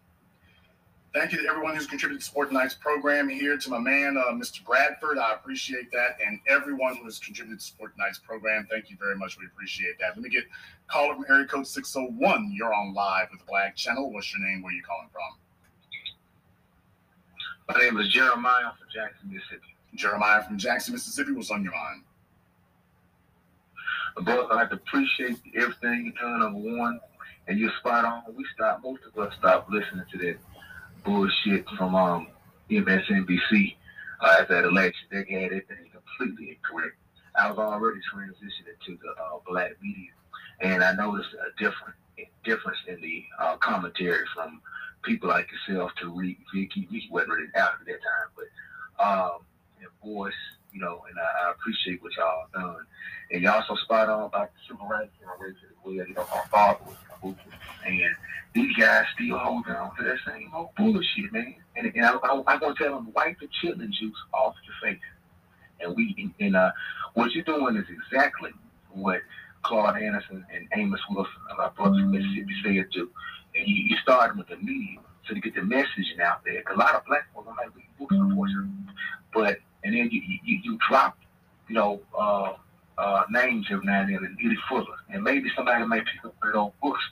Thank 1.13 1.32
you 1.32 1.41
to 1.41 1.47
everyone 1.47 1.77
who's 1.77 1.88
contributed 1.88 2.19
to 2.19 2.25
Sport 2.25 2.49
Tonight's 2.49 2.73
program 2.73 3.29
here. 3.29 3.57
To 3.57 3.69
my 3.69 3.79
man, 3.79 4.17
uh, 4.17 4.34
Mr. 4.34 4.65
Bradford, 4.65 5.17
I 5.17 5.32
appreciate 5.32 5.89
that. 5.93 6.17
And 6.25 6.41
everyone 6.49 6.97
who 6.97 7.05
has 7.05 7.17
contributed 7.17 7.61
to 7.61 7.65
Sport 7.65 7.95
Tonight's 7.95 8.19
program, 8.19 8.67
thank 8.69 8.89
you 8.89 8.97
very 8.99 9.15
much. 9.15 9.39
We 9.39 9.45
appreciate 9.45 9.97
that. 10.01 10.09
Let 10.09 10.23
me 10.23 10.29
get 10.29 10.43
caller 10.88 11.15
from 11.15 11.23
area 11.29 11.47
code 11.47 11.67
601. 11.67 12.51
You're 12.53 12.73
on 12.73 12.93
live 12.93 13.29
with 13.32 13.45
Black 13.47 13.77
Channel. 13.77 14.11
What's 14.11 14.34
your 14.34 14.45
name? 14.45 14.61
Where 14.61 14.73
are 14.73 14.75
you 14.75 14.84
calling 14.84 15.07
from? 15.09 15.40
My 17.74 17.80
name 17.80 17.97
is 17.99 18.09
Jeremiah 18.09 18.74
from 18.78 18.88
Jackson, 18.93 19.32
Mississippi. 19.32 19.76
Jeremiah 19.95 20.43
from 20.43 20.57
Jackson, 20.57 20.93
Mississippi. 20.93 21.32
What's 21.32 21.51
on 21.51 21.63
your 21.63 21.72
mind? 21.72 22.03
Brother, 24.26 24.51
I 24.51 24.55
like 24.55 24.69
to 24.72 24.76
appreciate 24.76 25.38
everything 25.55 26.11
you're 26.11 26.22
doing, 26.22 26.39
number 26.39 26.78
one. 26.78 26.99
And 27.47 27.57
you're 27.57 27.72
spot 27.80 28.03
on. 28.03 28.24
We 28.36 28.45
stopped, 28.53 28.84
most 28.84 29.03
of 29.05 29.17
us 29.17 29.34
stopped 29.39 29.72
listening 29.72 30.03
to 30.11 30.17
that 30.17 30.38
bullshit 31.05 31.65
from 31.78 31.95
um, 31.95 32.28
MSNBC 32.69 33.78
uh, 34.19 34.38
after 34.41 34.55
that 34.55 34.65
election. 34.65 35.07
They 35.09 35.19
had 35.19 35.53
everything 35.53 35.91
completely 35.93 36.49
incorrect. 36.49 36.97
I 37.39 37.49
was 37.49 37.57
already 37.57 38.01
transitioning 38.13 38.86
to 38.86 38.97
the 39.01 39.11
uh, 39.11 39.39
black 39.47 39.82
media, 39.82 40.09
and 40.59 40.84
I 40.84 40.91
noticed 40.91 41.30
a 41.36 41.57
different 41.57 41.95
difference 42.43 42.80
in 42.89 42.99
the 42.99 43.24
uh, 43.39 43.55
commentary 43.57 44.26
from 44.36 44.61
people 45.04 45.30
like 45.30 45.47
yourself 45.52 45.91
to 46.02 46.10
read 46.10 46.38
Vicky. 46.54 46.88
Vicky 46.91 47.10
wasn't 47.12 47.32
really 47.32 47.47
out 47.56 47.74
at 47.80 47.86
that 47.86 47.99
time, 48.02 48.30
but 48.36 49.04
um, 49.04 49.39
and 49.80 49.89
voice, 50.04 50.34
you 50.72 50.80
know, 50.80 51.04
and 51.10 51.18
I, 51.20 51.47
I 51.47 51.52
appreciate 51.52 52.02
what 52.02 52.12
y'all 52.16 52.45
done. 52.54 52.86
And 53.32 53.41
y'all 53.41 53.62
also 53.62 53.76
spot 53.84 54.10
on 54.10 54.24
about 54.24 54.52
the 54.54 54.60
civil 54.68 54.88
rights 54.88 55.12
generation 55.20 55.70
as 55.70 55.78
well. 55.84 55.93
You 55.93 56.14
know, 56.14 56.26
my 56.34 56.43
father 56.52 56.80
was 56.86 56.95
a 57.24 57.88
and 57.88 58.16
these 58.54 58.76
guys 58.76 59.06
still 59.16 59.38
holding 59.38 59.74
on 59.74 59.95
to 59.95 60.04
that 60.04 60.18
same 60.28 60.52
old 60.54 60.70
bullshit, 60.76 61.32
man. 61.32 61.56
And, 61.76 61.91
and 61.95 62.06
I, 62.06 62.14
I, 62.14 62.43
I'm 62.47 62.60
gonna 62.60 62.76
tell 62.76 62.95
them, 62.95 63.12
wipe 63.14 63.39
the 63.39 63.47
chilling 63.62 63.93
juice 63.97 64.16
off 64.34 64.56
your 64.66 64.91
face. 64.91 65.02
And 65.80 65.95
we, 65.95 66.34
and 66.39 66.56
uh, 66.56 66.72
what 67.14 67.32
you're 67.32 67.43
doing 67.43 67.76
is 67.76 67.86
exactly 67.89 68.52
what 68.91 69.22
Claude 69.64 70.02
Anderson 70.02 70.45
and 70.54 70.68
Amos 70.76 70.99
Wilson, 71.10 71.34
our 71.58 71.72
brothers 71.72 72.02
from 72.02 72.12
Mississippi, 72.12 72.54
said 72.64 72.86
do. 72.91 73.10
And 73.56 73.68
you, 73.68 73.76
you 73.76 73.97
started 73.97 74.38
with 74.38 74.47
the 74.47 74.58
media 74.58 74.99
so 75.28 75.34
to 75.34 75.39
get 75.39 75.56
the 75.56 75.64
message 75.64 76.16
out 76.24 76.43
there. 76.45 76.62
Cause 76.64 76.76
a 76.76 76.80
lot 76.80 76.95
of 76.95 77.06
black 77.06 77.34
folks 77.34 77.47
don't 77.47 77.58
like 77.58 77.76
read 77.76 77.86
books, 77.99 78.16
unfortunately. 78.16 78.70
But 79.34 79.58
and 79.84 79.93
then 79.93 80.10
you 80.12 80.22
you, 80.43 80.60
you 80.64 80.78
drop, 80.89 81.18
you 81.68 81.76
know, 81.76 82.02
uh, 82.18 82.54
uh, 82.97 83.24
names 83.30 83.68
every 83.72 83.86
now 83.86 84.02
and 84.02 84.10
then 84.14 84.24
and 84.24 84.38
get 84.38 84.52
it 84.52 84.58
fuller. 84.68 84.86
And 85.10 85.24
maybe 85.24 85.49
somebody 85.56 85.86
might 85.86 86.06
pick 86.06 86.26
up 86.26 86.36
their 86.41 86.56
own 86.56 86.72
books 86.82 87.04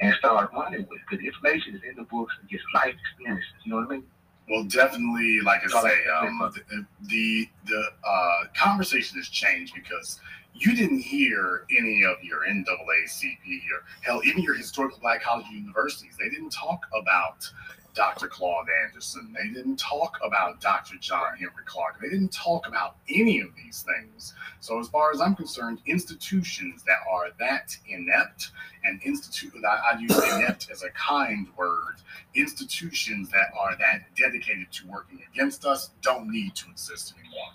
and 0.00 0.14
start 0.14 0.50
running 0.52 0.86
with 0.88 0.98
it. 0.98 1.04
Because 1.08 1.20
the 1.20 1.26
information 1.26 1.74
is 1.74 1.82
in 1.88 1.96
the 1.96 2.04
books 2.04 2.34
and 2.40 2.48
just 2.48 2.64
life 2.74 2.94
experiences. 2.94 3.48
You 3.64 3.72
know 3.72 3.78
what 3.78 3.88
I 3.88 3.90
mean? 3.92 4.04
Well, 4.48 4.64
definitely, 4.64 5.40
like 5.40 5.62
I 5.64 5.82
say, 5.82 5.96
um, 6.20 6.52
the 6.54 6.86
the, 7.08 7.48
the 7.66 7.88
uh, 8.06 8.44
conversation 8.54 9.18
has 9.18 9.28
changed 9.28 9.74
because 9.74 10.20
you 10.58 10.74
didn't 10.74 11.00
hear 11.00 11.66
any 11.70 12.04
of 12.04 12.22
your 12.22 12.46
NAACP 12.46 13.60
or 13.72 13.84
hell, 14.02 14.20
even 14.24 14.42
your 14.42 14.54
historical 14.54 14.98
black 15.00 15.22
college 15.22 15.46
universities. 15.52 16.16
They 16.18 16.28
didn't 16.28 16.50
talk 16.50 16.80
about 16.94 17.50
Dr. 17.94 18.28
Claude 18.28 18.66
Anderson. 18.84 19.34
They 19.34 19.48
didn't 19.48 19.78
talk 19.78 20.18
about 20.22 20.60
Dr. 20.60 20.96
John 21.00 21.36
Henrik 21.38 21.64
Clarke. 21.64 21.98
They 22.00 22.10
didn't 22.10 22.32
talk 22.32 22.68
about 22.68 22.96
any 23.08 23.40
of 23.40 23.48
these 23.56 23.82
things. 23.82 24.34
So, 24.60 24.78
as 24.78 24.88
far 24.88 25.12
as 25.12 25.20
I'm 25.20 25.34
concerned, 25.34 25.80
institutions 25.86 26.82
that 26.84 26.98
are 27.10 27.30
that 27.38 27.74
inept 27.88 28.50
and 28.84 29.02
institute 29.02 29.54
I, 29.64 29.94
I 29.94 29.98
use 29.98 30.16
inept 30.16 30.68
as 30.70 30.82
a 30.82 30.90
kind 30.90 31.48
word, 31.56 31.96
institutions 32.34 33.30
that 33.30 33.46
are 33.58 33.76
that 33.78 34.02
dedicated 34.14 34.70
to 34.72 34.86
working 34.86 35.20
against 35.32 35.64
us 35.64 35.90
don't 36.02 36.30
need 36.30 36.54
to 36.56 36.70
exist 36.70 37.14
anymore. 37.18 37.48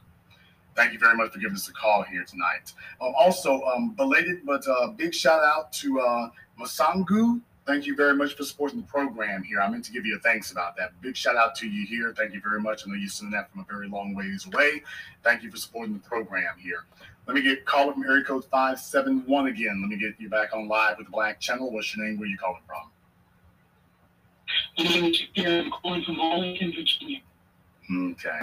Thank 0.75 0.93
you 0.93 0.99
very 0.99 1.15
much 1.15 1.31
for 1.31 1.39
giving 1.39 1.55
us 1.55 1.67
a 1.67 1.73
call 1.73 2.03
here 2.03 2.23
tonight. 2.23 2.73
Um, 3.01 3.13
also, 3.17 3.61
um, 3.63 3.91
belated 3.91 4.45
but 4.45 4.65
uh, 4.67 4.87
big 4.89 5.13
shout 5.13 5.41
out 5.43 5.71
to 5.73 5.99
uh, 5.99 6.29
Masangu 6.59 7.41
thank 7.65 7.85
you 7.85 7.95
very 7.95 8.15
much 8.15 8.35
for 8.35 8.43
supporting 8.43 8.81
the 8.81 8.87
program 8.87 9.43
here. 9.43 9.61
I 9.61 9.69
meant 9.69 9.85
to 9.85 9.91
give 9.91 10.05
you 10.05 10.17
a 10.17 10.19
thanks 10.19 10.51
about 10.51 10.75
that. 10.77 10.99
Big 11.01 11.15
shout 11.15 11.35
out 11.35 11.55
to 11.55 11.67
you 11.67 11.85
here. 11.85 12.13
Thank 12.15 12.33
you 12.33 12.41
very 12.41 12.59
much. 12.59 12.83
I 12.85 12.89
know 12.89 12.95
you're 12.95 13.09
sending 13.09 13.31
that 13.31 13.51
from 13.51 13.61
a 13.61 13.63
very 13.63 13.87
long 13.87 14.13
ways 14.15 14.45
away. 14.51 14.83
Thank 15.23 15.43
you 15.43 15.51
for 15.51 15.57
supporting 15.57 15.93
the 15.93 15.99
program 15.99 16.57
here. 16.57 16.85
Let 17.27 17.35
me 17.35 17.41
get 17.41 17.65
caller 17.65 17.93
from 17.93 18.03
area 18.03 18.23
code 18.23 18.45
571 18.45 19.47
again. 19.47 19.79
Let 19.81 19.89
me 19.89 19.97
get 19.97 20.19
you 20.19 20.29
back 20.29 20.53
on 20.53 20.67
live 20.67 20.97
with 20.97 21.07
the 21.07 21.11
Black 21.11 21.39
Channel. 21.39 21.71
What's 21.71 21.95
your 21.95 22.05
name? 22.05 22.19
Where 22.19 22.27
you 22.27 22.37
calling 22.37 22.61
from? 22.65 22.89
My 24.77 24.83
name 24.83 25.05
is 25.05 25.21
I'm 25.37 25.71
calling 25.71 26.03
from 26.03 26.19
Arlington, 26.19 26.73
Virginia. 26.75 27.19
Okay. 27.93 28.39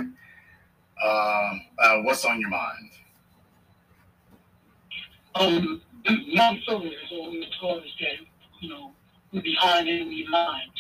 Uh, 1.02 1.54
uh, 1.78 1.98
what's 2.02 2.24
on 2.24 2.40
your 2.40 2.50
mind? 2.50 2.90
Um, 5.34 5.82
my 6.34 6.60
focus 6.66 6.90
is 6.90 7.12
always 7.12 7.44
told 7.60 7.82
us 7.82 7.88
that, 8.00 8.26
you 8.60 8.70
know, 8.70 8.92
we're 9.32 9.42
behind 9.42 9.88
enemy 9.88 10.26
lines. 10.30 10.72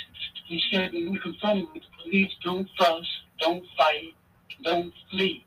He 0.46 0.60
said 0.72 0.92
when 0.92 1.12
we 1.12 1.18
confront 1.18 1.72
with 1.74 1.82
the 1.82 2.02
police, 2.02 2.32
don't 2.42 2.68
fuss, 2.78 3.06
don't 3.38 3.64
fight, 3.76 4.14
don't 4.64 4.92
flee. 5.10 5.44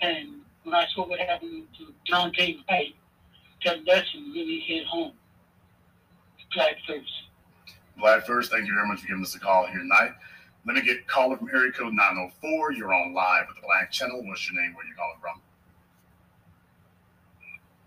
And 0.00 0.40
when 0.64 0.74
I 0.74 0.86
saw 0.94 1.08
what 1.08 1.20
happened 1.20 1.68
to 1.78 2.12
Daunte 2.12 2.58
Wright, 2.68 2.94
that 3.64 3.84
lesson 3.86 4.32
really 4.34 4.60
hit 4.66 4.86
home. 4.86 5.12
Black 6.54 6.76
first. 6.86 7.12
Black 7.98 8.26
first, 8.26 8.50
thank 8.50 8.66
you 8.66 8.74
very 8.74 8.86
much 8.86 9.00
for 9.00 9.08
giving 9.08 9.22
us 9.22 9.34
a 9.34 9.40
call 9.40 9.66
here 9.66 9.78
tonight. 9.78 10.12
Let 10.68 10.74
me 10.74 10.82
get 10.82 11.08
caller 11.08 11.34
from 11.38 11.48
area 11.48 11.72
code 11.72 11.94
904. 11.94 12.72
You're 12.72 12.92
on 12.92 13.14
live 13.14 13.46
with 13.48 13.56
the 13.56 13.62
Black 13.62 13.90
Channel. 13.90 14.22
What's 14.26 14.52
your 14.52 14.60
name? 14.60 14.74
Where 14.74 14.84
you 14.84 14.92
calling 14.94 15.16
from? 15.18 15.40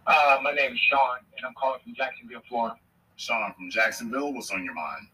Uh, 0.08 0.40
my 0.42 0.52
name 0.52 0.74
is 0.74 0.80
Sean, 0.90 1.20
and 1.38 1.46
I'm 1.46 1.54
calling 1.54 1.80
from 1.84 1.94
Jacksonville, 1.94 2.42
Florida. 2.50 2.76
Sean 3.18 3.54
from 3.54 3.70
Jacksonville. 3.70 4.34
What's 4.34 4.50
on 4.50 4.66
your 4.66 4.74
mind? 4.74 5.06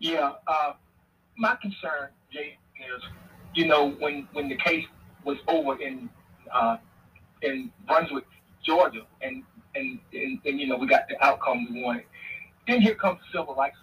Yeah, 0.00 0.32
uh, 0.48 0.72
my 1.36 1.56
concern, 1.62 2.08
Jay, 2.32 2.58
is 2.96 3.02
you 3.54 3.68
know 3.68 3.90
when 4.00 4.26
when 4.32 4.48
the 4.48 4.56
case 4.56 4.84
was 5.22 5.38
over 5.46 5.80
in 5.80 6.10
uh, 6.52 6.78
in 7.42 7.70
Brunswick, 7.86 8.26
Georgia, 8.66 9.02
and, 9.22 9.44
and 9.76 10.00
and 10.12 10.40
and 10.44 10.60
you 10.60 10.66
know 10.66 10.76
we 10.76 10.88
got 10.88 11.02
the 11.08 11.24
outcome 11.24 11.68
we 11.72 11.84
wanted. 11.84 12.02
Then 12.66 12.80
here 12.80 12.96
comes 12.96 13.20
the 13.20 13.38
civil 13.38 13.54
rights 13.54 13.76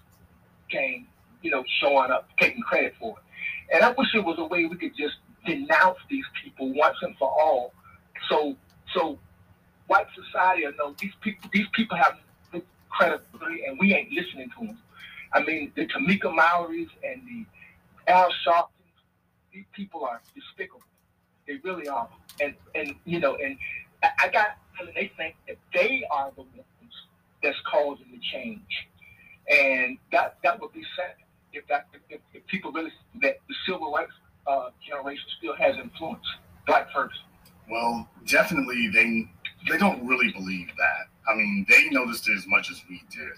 game, 0.69 1.07
you 1.45 1.51
know, 1.51 1.63
showing 1.79 2.11
up, 2.11 2.27
taking 2.39 2.61
credit 2.63 2.95
for 2.99 3.15
it. 3.17 3.75
And 3.75 3.83
I 3.83 3.91
wish 3.91 4.07
there 4.13 4.23
was 4.23 4.37
a 4.39 4.45
way 4.45 4.65
we 4.65 4.75
could 4.77 4.95
just 4.97 5.15
denounce 5.45 5.99
these 6.09 6.25
people 6.43 6.73
once 6.73 6.97
and 7.01 7.15
for 7.17 7.29
all. 7.29 7.73
So 8.29 8.57
so 8.95 9.19
white 9.87 10.07
society 10.15 10.65
I 10.65 10.71
know 10.77 10.95
these 10.99 11.13
people 11.21 11.49
these 11.53 11.67
people 11.73 11.97
have 11.97 12.17
credibility, 12.89 13.65
and 13.67 13.77
we 13.79 13.93
ain't 13.93 14.11
listening 14.11 14.49
to 14.57 14.67
them. 14.67 14.77
I 15.33 15.43
mean, 15.43 15.71
the 15.75 15.85
Tamika 15.87 16.33
Mallory's 16.33 16.89
and 17.03 17.21
the 17.27 18.11
Al 18.11 18.29
Sharptons, 18.45 18.69
these 19.53 19.65
people 19.73 20.05
are 20.05 20.21
despicable. 20.33 20.81
They 21.47 21.57
really 21.63 21.87
are. 21.87 22.09
And 22.41 22.55
and 22.73 22.95
you 23.05 23.19
know, 23.19 23.35
and 23.35 23.57
I 24.01 24.29
got 24.29 24.57
they 24.95 25.11
think 25.17 25.35
that 25.47 25.57
they 25.73 26.03
are 26.11 26.31
the 26.35 26.41
ones 26.41 26.93
that's 27.43 27.57
causing 27.71 28.07
the 28.11 28.19
change. 28.33 28.87
And 29.49 29.97
that 30.11 30.37
that 30.43 30.59
would 30.59 30.73
be 30.73 30.83
sad 30.95 31.15
if 31.53 31.67
that 31.67 31.87
if, 32.09 32.19
if 32.33 32.34
people 32.47 32.71
really 32.71 32.91
that 33.21 33.39
the 33.47 33.55
civil 33.67 33.91
rights 33.91 34.11
uh, 34.47 34.69
generation 34.87 35.25
still 35.37 35.55
has 35.55 35.75
influence. 35.77 36.25
Black 36.67 36.91
first. 36.93 37.19
Well, 37.69 38.07
definitely 38.27 38.89
they 38.89 39.29
they 39.69 39.77
don't 39.77 40.05
really 40.05 40.31
believe 40.31 40.67
that. 40.77 41.09
I 41.27 41.35
mean, 41.35 41.65
they 41.69 41.89
noticed 41.89 42.27
it 42.29 42.37
as 42.37 42.45
much 42.47 42.69
as 42.69 42.81
we 42.89 43.03
did. 43.09 43.33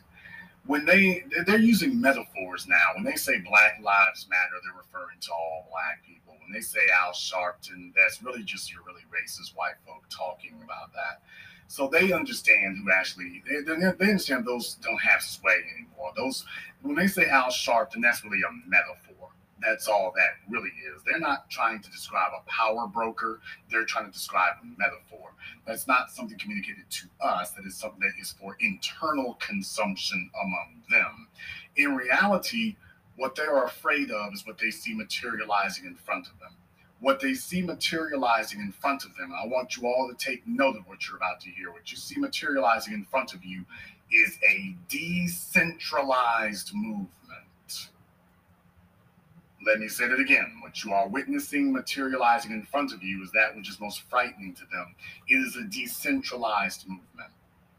When 0.66 0.86
they 0.86 1.24
they're 1.46 1.60
using 1.60 2.00
metaphors 2.00 2.68
now. 2.68 2.96
When 2.96 3.04
they 3.04 3.16
say 3.16 3.40
Black 3.40 3.80
Lives 3.82 4.28
Matter, 4.30 4.60
they're 4.64 4.78
referring 4.78 5.20
to 5.22 5.32
all 5.32 5.68
black 5.72 6.04
people. 6.06 6.36
When 6.44 6.52
they 6.52 6.62
say 6.62 6.80
Al 7.02 7.12
Sharpton, 7.12 7.94
that's 7.96 8.22
really 8.22 8.44
just 8.44 8.72
your 8.72 8.82
really 8.86 9.04
racist 9.08 9.56
white 9.56 9.80
folk 9.86 10.04
talking 10.10 10.56
about 10.64 10.92
that. 10.94 11.22
So 11.68 11.88
they 11.88 12.12
understand 12.12 12.78
who 12.78 12.92
actually 12.92 13.44
they, 13.50 13.62
they, 13.62 13.86
understand 13.86 14.46
those 14.46 14.76
don't 14.76 15.02
have 15.02 15.22
sway 15.22 15.60
anymore. 15.76 16.12
Those 16.16 16.46
when 16.82 16.96
they 16.96 17.08
say 17.08 17.28
Al 17.28 17.50
Sharpton, 17.50 18.02
that's 18.02 18.24
really 18.24 18.42
a 18.42 18.70
metaphor 18.70 19.08
that's 19.62 19.88
all 19.88 20.14
that 20.16 20.52
really 20.52 20.70
is. 20.70 21.02
They're 21.04 21.20
not 21.20 21.50
trying 21.50 21.82
to 21.82 21.90
describe 21.90 22.32
a 22.36 22.50
power 22.50 22.88
broker. 22.88 23.40
They're 23.70 23.86
trying 23.86 24.06
to 24.06 24.12
describe 24.12 24.54
a 24.62 24.66
metaphor. 24.66 25.34
That's 25.66 25.88
not 25.88 26.12
something 26.12 26.38
communicated 26.38 26.90
to 26.90 27.08
us. 27.22 27.52
That 27.52 27.66
is 27.66 27.76
something 27.76 28.00
that 28.02 28.22
is 28.22 28.34
for 28.40 28.58
internal 28.60 29.36
consumption 29.36 30.30
among 30.42 30.84
them. 30.90 31.28
In 31.76 31.96
reality, 31.96 32.76
what 33.16 33.36
they 33.36 33.44
are 33.44 33.66
afraid 33.66 34.12
of 34.12 34.34
is 34.34 34.46
what 34.46 34.58
they 34.58 34.72
see 34.72 34.94
materializing 34.94 35.86
in 35.86 35.96
front 35.96 36.28
of 36.28 36.40
them. 36.40 36.54
What 37.00 37.20
they 37.20 37.34
see 37.36 37.62
materializing 37.62 38.60
in 38.60 38.72
front 38.72 39.06
of 39.06 39.16
them, 39.16 39.32
I 39.32 39.46
want 39.48 39.78
you 39.78 39.88
all 39.88 40.10
to 40.10 40.16
take 40.16 40.48
note 40.48 40.76
of 40.78 40.88
what 40.88 41.08
you're 41.08 41.18
about 41.18 41.40
to 41.42 41.50
hear. 41.50 41.72
What 41.72 41.92
you 41.92 41.98
see 41.98 42.20
materializing 42.20 42.94
in 42.94 43.06
front 43.06 43.34
of 43.34 43.46
you 43.46 43.66
is 44.12 44.40
a 44.50 44.76
decentralized 44.90 46.72
movement 46.74 47.10
let 49.68 49.80
me 49.80 49.90
say 49.90 50.08
that 50.08 50.20
again. 50.20 50.54
What 50.62 50.84
you 50.84 50.94
are 50.94 51.08
witnessing 51.10 51.74
materializing 51.74 52.52
in 52.52 52.64
front 52.64 52.94
of 52.94 53.04
you 53.04 53.22
is 53.22 53.32
that 53.32 53.56
which 53.56 53.70
is 53.70 53.80
most 53.82 54.02
frightening 54.10 54.54
to 54.56 54.64
them. 54.72 54.96
It 55.28 55.36
is 55.36 55.58
a 55.58 55.64
decentralized 55.64 56.88
movement. 56.88 57.32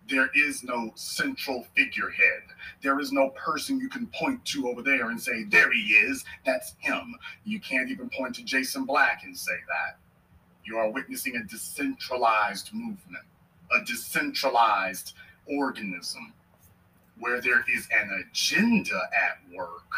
There 0.09 0.31
is 0.35 0.65
no 0.65 0.91
central 0.95 1.67
figurehead. 1.77 2.43
There 2.83 2.99
is 2.99 3.13
no 3.13 3.31
person 3.31 3.79
you 3.79 3.89
can 3.89 4.07
point 4.09 4.45
to 4.47 4.69
over 4.69 4.83
there 4.83 5.11
and 5.11 5.21
say, 5.21 5.45
there 5.45 5.71
he 5.73 5.81
is, 5.93 6.25
that's 6.47 6.75
him. 6.79 7.15
You 7.45 7.61
can't 7.61 7.91
even 7.91 8.09
point 8.11 8.35
to 8.37 8.45
Jason 8.45 8.85
Black 8.85 9.23
and 9.25 9.37
say 9.37 9.57
that. 9.69 9.99
You 10.65 10.79
are 10.79 10.91
witnessing 10.91 11.37
a 11.37 11.45
decentralized 11.45 12.71
movement, 12.73 13.25
a 13.73 13.85
decentralized 13.85 15.15
organism 15.47 16.33
where 17.19 17.41
there 17.41 17.65
is 17.75 17.89
an 17.91 18.25
agenda 18.31 19.01
at 19.13 19.39
work 19.57 19.93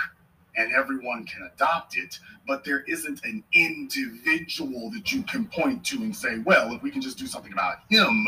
and 0.56 0.72
everyone 0.74 1.24
can 1.24 1.48
adopt 1.54 1.96
it, 1.96 2.18
but 2.46 2.64
there 2.64 2.80
isn't 2.88 3.24
an 3.24 3.42
individual 3.52 4.90
that 4.90 5.12
you 5.12 5.22
can 5.22 5.46
point 5.46 5.84
to 5.84 5.96
and 5.98 6.14
say, 6.14 6.38
well, 6.40 6.72
if 6.74 6.82
we 6.82 6.90
can 6.90 7.00
just 7.00 7.18
do 7.18 7.26
something 7.26 7.52
about 7.52 7.78
him, 7.88 8.26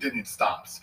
then 0.00 0.16
it 0.16 0.26
stops. 0.26 0.80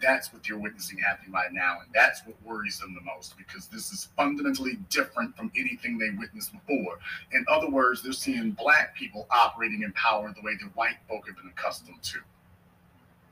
That's 0.00 0.32
what 0.32 0.48
you're 0.48 0.58
witnessing 0.58 0.98
happening 0.98 1.32
right 1.32 1.52
now, 1.52 1.78
and 1.84 1.92
that's 1.94 2.22
what 2.26 2.36
worries 2.44 2.78
them 2.78 2.94
the 2.94 3.00
most 3.00 3.36
because 3.36 3.66
this 3.68 3.92
is 3.92 4.08
fundamentally 4.16 4.78
different 4.90 5.36
from 5.36 5.50
anything 5.56 5.98
they 5.98 6.10
witnessed 6.10 6.52
before. 6.52 6.98
In 7.32 7.44
other 7.48 7.68
words, 7.68 8.02
they're 8.02 8.12
seeing 8.12 8.52
black 8.52 8.94
people 8.96 9.26
operating 9.30 9.82
in 9.82 9.92
power 9.92 10.32
the 10.34 10.42
way 10.42 10.54
that 10.60 10.76
white 10.76 10.96
folk 11.08 11.26
have 11.26 11.36
been 11.36 11.48
accustomed 11.48 12.02
to 12.02 12.18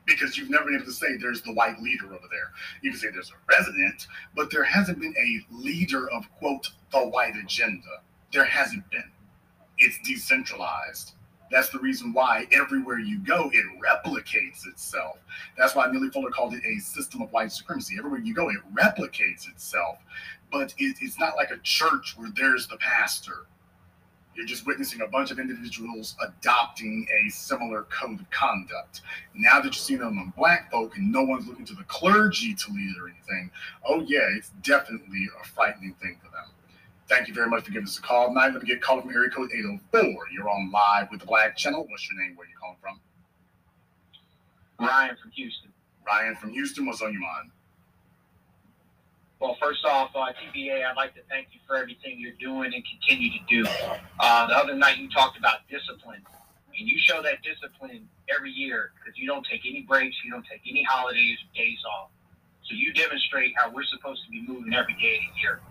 because 0.07 0.37
you've 0.37 0.49
never 0.49 0.65
been 0.65 0.75
able 0.75 0.85
to 0.85 0.91
say 0.91 1.17
there's 1.17 1.41
the 1.41 1.53
white 1.53 1.79
leader 1.81 2.05
over 2.05 2.27
there. 2.31 2.51
You 2.81 2.91
can 2.91 2.99
say 2.99 3.09
there's 3.11 3.29
a 3.31 3.45
president, 3.45 4.07
but 4.35 4.49
there 4.49 4.63
hasn't 4.63 4.99
been 4.99 5.13
a 5.17 5.53
leader 5.53 6.09
of, 6.09 6.25
quote, 6.39 6.71
the 6.91 6.99
white 6.99 7.35
agenda. 7.35 8.01
There 8.33 8.45
hasn't 8.45 8.89
been. 8.89 9.11
It's 9.77 9.99
decentralized. 10.03 11.13
That's 11.51 11.69
the 11.69 11.79
reason 11.79 12.13
why 12.13 12.47
everywhere 12.51 12.99
you 12.99 13.19
go, 13.19 13.49
it 13.53 13.65
replicates 13.79 14.67
itself. 14.67 15.17
That's 15.57 15.75
why 15.75 15.91
Neely 15.91 16.09
Fuller 16.09 16.29
called 16.29 16.53
it 16.53 16.63
a 16.65 16.79
system 16.79 17.21
of 17.21 17.31
white 17.31 17.51
supremacy. 17.51 17.95
Everywhere 17.97 18.19
you 18.19 18.33
go, 18.33 18.49
it 18.49 18.57
replicates 18.73 19.47
itself. 19.47 19.97
But 20.51 20.73
it, 20.77 20.97
it's 21.01 21.19
not 21.19 21.35
like 21.35 21.51
a 21.51 21.57
church 21.57 22.15
where 22.17 22.29
there's 22.35 22.67
the 22.67 22.77
pastor 22.77 23.47
you're 24.37 24.45
just 24.45 24.67
witnessing 24.67 25.01
a 25.01 25.07
bunch 25.07 25.31
of 25.31 25.39
individuals 25.39 26.15
adopting 26.23 27.07
a 27.25 27.29
similar 27.31 27.83
code 27.83 28.19
of 28.19 28.29
conduct. 28.29 29.01
Now 29.33 29.55
that 29.55 29.65
you're 29.65 29.73
seeing 29.73 29.99
them 29.99 30.19
on 30.19 30.31
black 30.37 30.71
folk 30.71 30.95
and 30.95 31.11
no 31.11 31.23
one's 31.23 31.47
looking 31.47 31.65
to 31.65 31.73
the 31.73 31.83
clergy 31.85 32.53
to 32.53 32.71
lead 32.71 32.95
or 33.01 33.09
anything, 33.09 33.49
oh 33.83 34.01
yeah, 34.01 34.27
it's 34.37 34.51
definitely 34.61 35.27
a 35.41 35.47
frightening 35.47 35.95
thing 35.95 36.17
for 36.23 36.29
them. 36.29 36.45
Thank 37.09 37.29
you 37.29 37.33
very 37.33 37.49
much 37.49 37.63
for 37.63 37.71
giving 37.71 37.87
us 37.87 37.97
a 37.97 38.01
call. 38.01 38.33
Now 38.33 38.47
let 38.47 38.55
me 38.55 38.67
get 38.67 38.81
called 38.81 39.03
from 39.03 39.13
area 39.13 39.29
code 39.29 39.49
804. 39.53 40.01
You're 40.33 40.49
on 40.49 40.71
live 40.71 41.09
with 41.09 41.21
the 41.21 41.25
Black 41.25 41.55
Channel. 41.55 41.85
What's 41.89 42.09
your 42.11 42.21
name? 42.21 42.35
Where 42.35 42.45
are 42.45 42.49
you 42.49 42.55
calling 42.59 42.77
from? 42.81 42.99
Ryan 44.79 45.15
from 45.21 45.31
Houston. 45.31 45.71
Ryan 46.05 46.35
from 46.35 46.51
Houston. 46.51 46.85
What's 46.85 47.01
on 47.01 47.13
your 47.13 47.21
mind? 47.21 47.51
Well, 49.39 49.55
first 49.61 49.85
off, 49.85 50.11
uh, 50.15 50.33
TBA, 50.33 50.83
I'd 50.83 50.97
like 50.97 51.13
to 51.15 51.21
thank 51.29 51.47
you 51.51 51.59
for 51.67 51.77
everything 51.77 52.19
you're 52.19 52.37
doing 52.39 52.73
and 52.73 52.83
continue 52.83 53.29
to 53.31 53.45
do. 53.47 53.69
Uh, 54.19 54.47
the 54.47 54.57
other 54.57 54.73
night 54.73 54.97
you 54.97 55.09
talked 55.09 55.37
about 55.37 55.59
discipline, 55.69 56.25
and 56.77 56.89
you 56.89 56.97
show 56.97 57.21
that 57.21 57.41
discipline 57.43 58.09
every 58.35 58.51
year 58.51 58.91
because 58.97 59.17
you 59.17 59.27
don't 59.27 59.45
take 59.49 59.61
any 59.65 59.81
breaks, 59.87 60.15
you 60.25 60.31
don't 60.31 60.45
take 60.49 60.61
any 60.67 60.83
holidays 60.83 61.37
or 61.37 61.55
days 61.55 61.77
off. 61.99 62.09
So 62.63 62.75
you 62.75 62.91
demonstrate 62.93 63.53
how 63.55 63.71
we're 63.71 63.85
supposed 63.85 64.25
to 64.25 64.31
be 64.31 64.41
moving 64.41 64.73
every 64.73 64.93
day 64.95 65.15
of 65.15 65.35
the 65.35 65.41
year. 65.41 65.61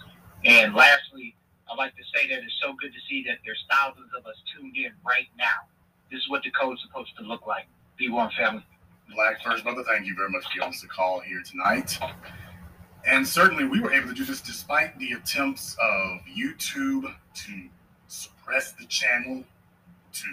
And 0.47 0.75
lastly, 0.75 1.35
I'd 1.71 1.77
like 1.77 1.97
to 1.97 2.03
say 2.15 2.29
that 2.29 2.39
it's 2.39 2.55
so 2.63 2.73
good 2.81 2.93
to 2.93 3.01
see 3.09 3.25
that 3.27 3.39
there's 3.45 3.65
thousands 3.69 4.11
of 4.17 4.25
us 4.27 4.37
tuned 4.55 4.77
in 4.77 4.93
right 5.05 5.27
now. 5.37 5.67
This 6.11 6.21
is 6.21 6.31
what 6.31 6.45
the 6.45 6.51
code's 6.53 6.81
supposed 6.87 7.11
to 7.19 7.25
look 7.25 7.47
like. 7.47 7.67
Be 7.99 8.09
one 8.09 8.31
family. 8.39 8.65
Black 9.15 9.43
First 9.43 9.65
Brother, 9.65 9.83
thank 9.85 10.07
you 10.07 10.15
very 10.15 10.31
much 10.31 10.45
for 10.45 10.51
giving 10.55 10.69
us 10.69 10.85
a 10.85 10.89
call 10.89 11.21
here 11.21 11.43
tonight. 11.45 11.99
And 13.07 13.27
certainly 13.27 13.65
we 13.65 13.81
were 13.81 13.93
able 13.93 14.09
to 14.09 14.15
do 14.15 14.25
this 14.25 14.41
despite 14.41 14.97
the 14.99 15.13
attempts 15.13 15.77
of 15.81 16.21
YouTube 16.27 17.13
to 17.35 17.69
suppress 18.07 18.73
the 18.73 18.87
channel, 18.87 19.45
to 20.13 20.27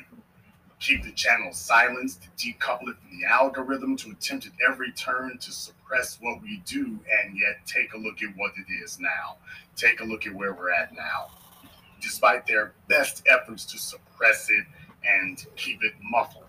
keep 0.83 1.03
the 1.03 1.11
channel 1.11 1.53
silenced, 1.53 2.23
to 2.23 2.29
decouple 2.29 2.89
it 2.89 2.97
from 2.99 3.19
the 3.19 3.25
algorithm, 3.25 3.95
to 3.97 4.11
attempt 4.11 4.45
at 4.45 4.51
every 4.69 4.91
turn 4.91 5.37
to 5.39 5.51
suppress 5.51 6.17
what 6.21 6.41
we 6.41 6.61
do, 6.65 6.99
and 7.23 7.37
yet 7.37 7.65
take 7.65 7.93
a 7.93 7.97
look 7.97 8.21
at 8.21 8.35
what 8.35 8.51
it 8.57 8.71
is 8.83 8.99
now. 8.99 9.37
Take 9.75 10.01
a 10.01 10.03
look 10.03 10.27
at 10.27 10.33
where 10.33 10.53
we're 10.53 10.71
at 10.71 10.93
now. 10.93 11.31
Despite 12.01 12.45
their 12.45 12.73
best 12.89 13.23
efforts 13.27 13.65
to 13.65 13.77
suppress 13.77 14.49
it 14.49 14.65
and 15.05 15.45
keep 15.55 15.83
it 15.83 15.93
muffled 16.01 16.43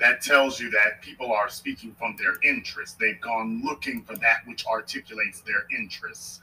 that 0.00 0.22
tells 0.22 0.58
you 0.58 0.70
that 0.70 1.02
people 1.02 1.30
are 1.32 1.48
speaking 1.50 1.94
from 1.98 2.16
their 2.16 2.34
interests. 2.42 2.96
They've 2.98 3.20
gone 3.20 3.62
looking 3.62 4.02
for 4.02 4.16
that 4.16 4.38
which 4.46 4.66
articulates 4.66 5.42
their 5.42 5.66
interests. 5.78 6.40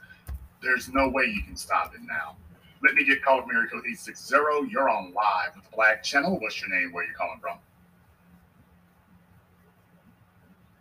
There's 0.62 0.88
no 0.88 1.08
way 1.08 1.24
you 1.24 1.42
can 1.42 1.56
stop 1.56 1.92
it 1.94 2.00
now. 2.02 2.36
Let 2.82 2.94
me 2.94 3.04
get 3.04 3.24
called 3.24 3.44
code 3.44 3.82
860. 3.84 4.36
You're 4.70 4.88
on 4.88 5.12
live 5.12 5.56
with 5.56 5.64
the 5.64 5.70
Black 5.74 6.02
Channel. 6.04 6.38
What's 6.40 6.60
your 6.60 6.70
name? 6.70 6.92
Where 6.92 7.04
you 7.04 7.12
calling 7.16 7.40
from? 7.40 7.58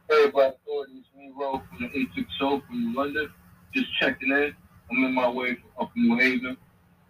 Hey, 0.10 0.30
Black 0.30 0.54
Gordon. 0.66 0.98
It's 1.00 1.08
me, 1.18 1.32
Ro, 1.36 1.62
from 1.70 1.80
the 1.80 1.86
860 1.88 2.62
from 2.68 2.94
London. 2.94 3.30
Just 3.74 3.88
checking 4.00 4.32
in. 4.32 4.56
I'm 4.92 5.04
in 5.04 5.14
my 5.14 5.28
way 5.28 5.56
from, 5.56 5.70
up 5.80 5.92
from 5.92 6.04
New 6.04 6.18
Haven. 6.18 6.58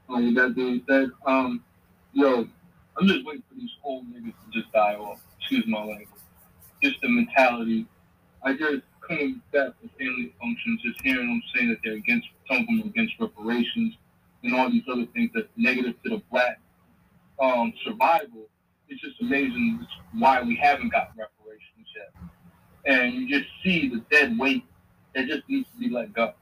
Um, 0.09 0.33
that 0.35 0.55
being 0.55 0.81
said, 0.88 1.09
um, 1.25 1.63
yo, 2.13 2.47
I'm 2.97 3.07
just 3.07 3.25
waiting 3.25 3.43
for 3.49 3.55
these 3.55 3.69
old 3.83 4.05
niggas 4.05 4.33
to 4.33 4.61
just 4.61 4.71
die 4.71 4.95
off 4.95 5.19
excuse 5.39 5.65
my 5.67 5.79
language, 5.79 6.07
just 6.81 6.99
the 7.01 7.09
mentality. 7.09 7.85
I 8.43 8.53
just 8.53 8.83
coming 9.05 9.41
back 9.51 9.77
from 9.79 9.89
family 9.99 10.33
functions, 10.39 10.81
just 10.81 11.01
hearing 11.01 11.27
them 11.27 11.41
saying 11.53 11.69
that 11.69 11.79
they're 11.83 11.93
against, 11.93 12.27
some 12.49 12.61
of 12.61 12.67
them 12.67 12.83
against 12.85 13.13
reparations 13.19 13.95
and 14.47 14.55
all 14.55 14.71
these 14.71 14.83
other 14.91 15.05
things 15.13 15.29
that's 15.33 15.47
negative 15.57 15.93
to 16.03 16.09
the 16.09 16.21
black 16.31 16.59
um, 17.41 17.73
survival. 17.83 18.47
It's 18.87 19.01
just 19.01 19.21
amazing 19.21 19.85
why 20.13 20.41
we 20.41 20.55
haven't 20.55 20.91
got 20.91 21.11
reparations 21.17 21.87
yet. 21.95 22.13
And 22.85 23.13
you 23.13 23.27
just 23.27 23.49
see 23.63 23.89
the 23.89 24.01
dead 24.09 24.39
weight 24.39 24.63
that 25.13 25.27
just 25.27 25.47
needs 25.49 25.67
to 25.73 25.79
be 25.79 25.89
let 25.89 26.13
go. 26.13 26.33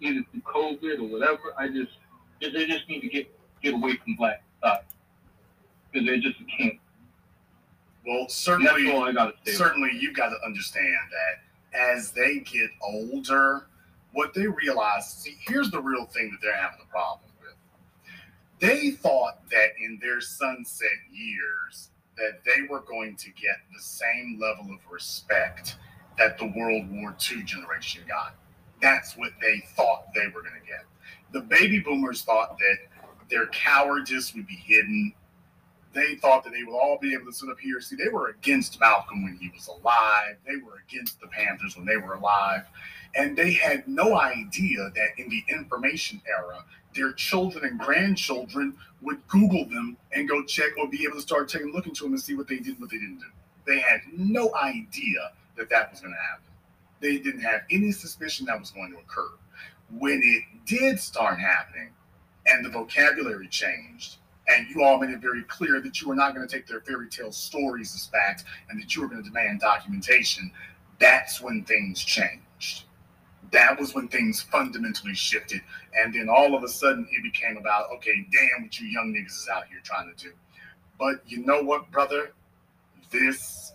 Either 0.00 0.20
through 0.30 0.40
COVID 0.42 0.98
or 1.00 1.18
whatever, 1.18 1.54
I 1.58 1.68
just, 1.68 1.92
they 2.40 2.66
just 2.66 2.88
need 2.88 3.00
to 3.00 3.08
get 3.08 3.30
get 3.62 3.74
away 3.74 3.96
from 4.02 4.14
black 4.16 4.42
society 4.54 4.86
because 5.92 6.06
they're 6.06 6.18
just 6.18 6.38
can't. 6.58 6.78
Well, 8.06 8.26
certainly, 8.28 8.90
certainly, 9.46 9.90
you've 9.98 10.16
got 10.16 10.30
to 10.30 10.36
understand 10.44 10.96
that 11.10 11.78
as 11.78 12.12
they 12.12 12.38
get 12.38 12.70
older, 12.82 13.66
what 14.12 14.34
they 14.34 14.46
realized, 14.46 15.18
See, 15.20 15.36
here's 15.46 15.70
the 15.70 15.80
real 15.80 16.06
thing 16.06 16.30
that 16.30 16.38
they're 16.42 16.56
having 16.56 16.80
a 16.82 16.90
problem 16.90 17.30
with. 17.40 17.54
They 18.58 18.90
thought 18.90 19.48
that 19.50 19.70
in 19.78 19.98
their 20.02 20.20
sunset 20.20 20.88
years 21.12 21.90
that 22.16 22.40
they 22.44 22.66
were 22.68 22.80
going 22.80 23.16
to 23.16 23.30
get 23.30 23.56
the 23.74 23.82
same 23.82 24.38
level 24.40 24.72
of 24.72 24.78
respect 24.90 25.76
that 26.18 26.38
the 26.38 26.52
World 26.54 26.90
War 26.90 27.16
II 27.30 27.42
generation 27.44 28.02
got. 28.06 28.34
That's 28.82 29.16
what 29.16 29.32
they 29.40 29.62
thought 29.74 30.12
they 30.14 30.26
were 30.26 30.42
going 30.42 30.60
to 30.60 30.66
get. 30.66 30.84
The 31.32 31.40
baby 31.40 31.80
boomers 31.80 32.22
thought 32.22 32.58
that 32.58 32.76
their 33.30 33.46
cowardice 33.46 34.34
would 34.34 34.46
be 34.46 34.56
hidden 34.56 35.12
they 35.92 36.14
thought 36.16 36.44
that 36.44 36.52
they 36.52 36.62
would 36.62 36.76
all 36.76 36.98
be 36.98 37.14
able 37.14 37.26
to 37.26 37.32
sit 37.32 37.48
up 37.48 37.58
here. 37.58 37.80
See, 37.80 37.96
they 37.96 38.08
were 38.08 38.28
against 38.28 38.78
Malcolm 38.78 39.24
when 39.24 39.36
he 39.36 39.50
was 39.54 39.68
alive. 39.68 40.36
They 40.46 40.56
were 40.56 40.82
against 40.88 41.20
the 41.20 41.26
Panthers 41.26 41.76
when 41.76 41.86
they 41.86 41.96
were 41.96 42.14
alive. 42.14 42.62
And 43.16 43.36
they 43.36 43.52
had 43.52 43.88
no 43.88 44.18
idea 44.18 44.90
that 44.94 45.08
in 45.18 45.28
the 45.28 45.42
information 45.48 46.22
era, 46.28 46.64
their 46.94 47.12
children 47.12 47.64
and 47.64 47.78
grandchildren 47.78 48.76
would 49.02 49.26
Google 49.28 49.64
them 49.64 49.96
and 50.12 50.28
go 50.28 50.44
check 50.44 50.70
or 50.78 50.88
be 50.88 51.04
able 51.04 51.16
to 51.16 51.22
start 51.22 51.48
taking 51.48 51.70
a 51.70 51.72
look 51.72 51.86
into 51.86 52.04
them 52.04 52.12
and 52.12 52.22
see 52.22 52.34
what 52.34 52.48
they 52.48 52.58
did 52.58 52.80
what 52.80 52.90
they 52.90 52.98
didn't 52.98 53.18
do. 53.18 53.26
They 53.66 53.80
had 53.80 54.00
no 54.16 54.54
idea 54.54 55.32
that 55.56 55.68
that 55.70 55.90
was 55.90 56.00
going 56.00 56.14
to 56.14 56.20
happen. 56.20 56.44
They 57.00 57.18
didn't 57.18 57.42
have 57.42 57.62
any 57.70 57.92
suspicion 57.92 58.46
that 58.46 58.60
was 58.60 58.70
going 58.70 58.92
to 58.92 58.98
occur. 58.98 59.30
When 59.98 60.20
it 60.22 60.44
did 60.66 61.00
start 61.00 61.38
happening 61.40 61.90
and 62.46 62.64
the 62.64 62.68
vocabulary 62.68 63.48
changed, 63.48 64.16
and 64.50 64.68
you 64.68 64.82
all 64.82 64.98
made 64.98 65.10
it 65.10 65.20
very 65.20 65.42
clear 65.44 65.80
that 65.80 66.00
you 66.00 66.08
were 66.08 66.14
not 66.14 66.34
going 66.34 66.46
to 66.46 66.52
take 66.52 66.66
their 66.66 66.80
fairy 66.80 67.08
tale 67.08 67.32
stories 67.32 67.94
as 67.94 68.06
fact 68.06 68.44
and 68.68 68.80
that 68.80 68.94
you 68.94 69.02
were 69.02 69.08
going 69.08 69.22
to 69.22 69.28
demand 69.28 69.60
documentation. 69.60 70.50
That's 70.98 71.40
when 71.40 71.64
things 71.64 72.02
changed. 72.02 72.84
That 73.52 73.78
was 73.78 73.94
when 73.94 74.08
things 74.08 74.42
fundamentally 74.42 75.14
shifted. 75.14 75.60
And 75.96 76.14
then 76.14 76.28
all 76.28 76.54
of 76.54 76.62
a 76.62 76.68
sudden 76.68 77.08
it 77.10 77.22
became 77.22 77.56
about, 77.56 77.90
okay, 77.96 78.26
damn 78.30 78.62
what 78.62 78.78
you 78.78 78.86
young 78.86 79.12
niggas 79.12 79.42
is 79.42 79.48
out 79.52 79.66
here 79.68 79.80
trying 79.82 80.12
to 80.14 80.24
do. 80.24 80.32
But 80.98 81.22
you 81.26 81.44
know 81.44 81.62
what, 81.62 81.90
brother? 81.90 82.32
This 83.10 83.72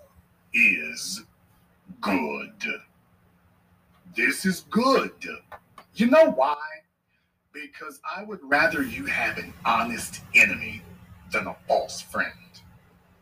is 0.53 1.23
good. 1.99 2.53
This 4.15 4.45
is 4.45 4.61
good. 4.69 5.11
You 5.95 6.07
know 6.07 6.31
why? 6.31 6.55
Because 7.55 7.99
I 8.15 8.23
would 8.23 8.39
rather 8.43 8.83
you 8.83 9.05
have 9.05 9.37
an 9.37 9.53
honest 9.63 10.21
enemy 10.35 10.81
than 11.31 11.47
a 11.47 11.55
false 11.67 12.01
friend. 12.01 12.31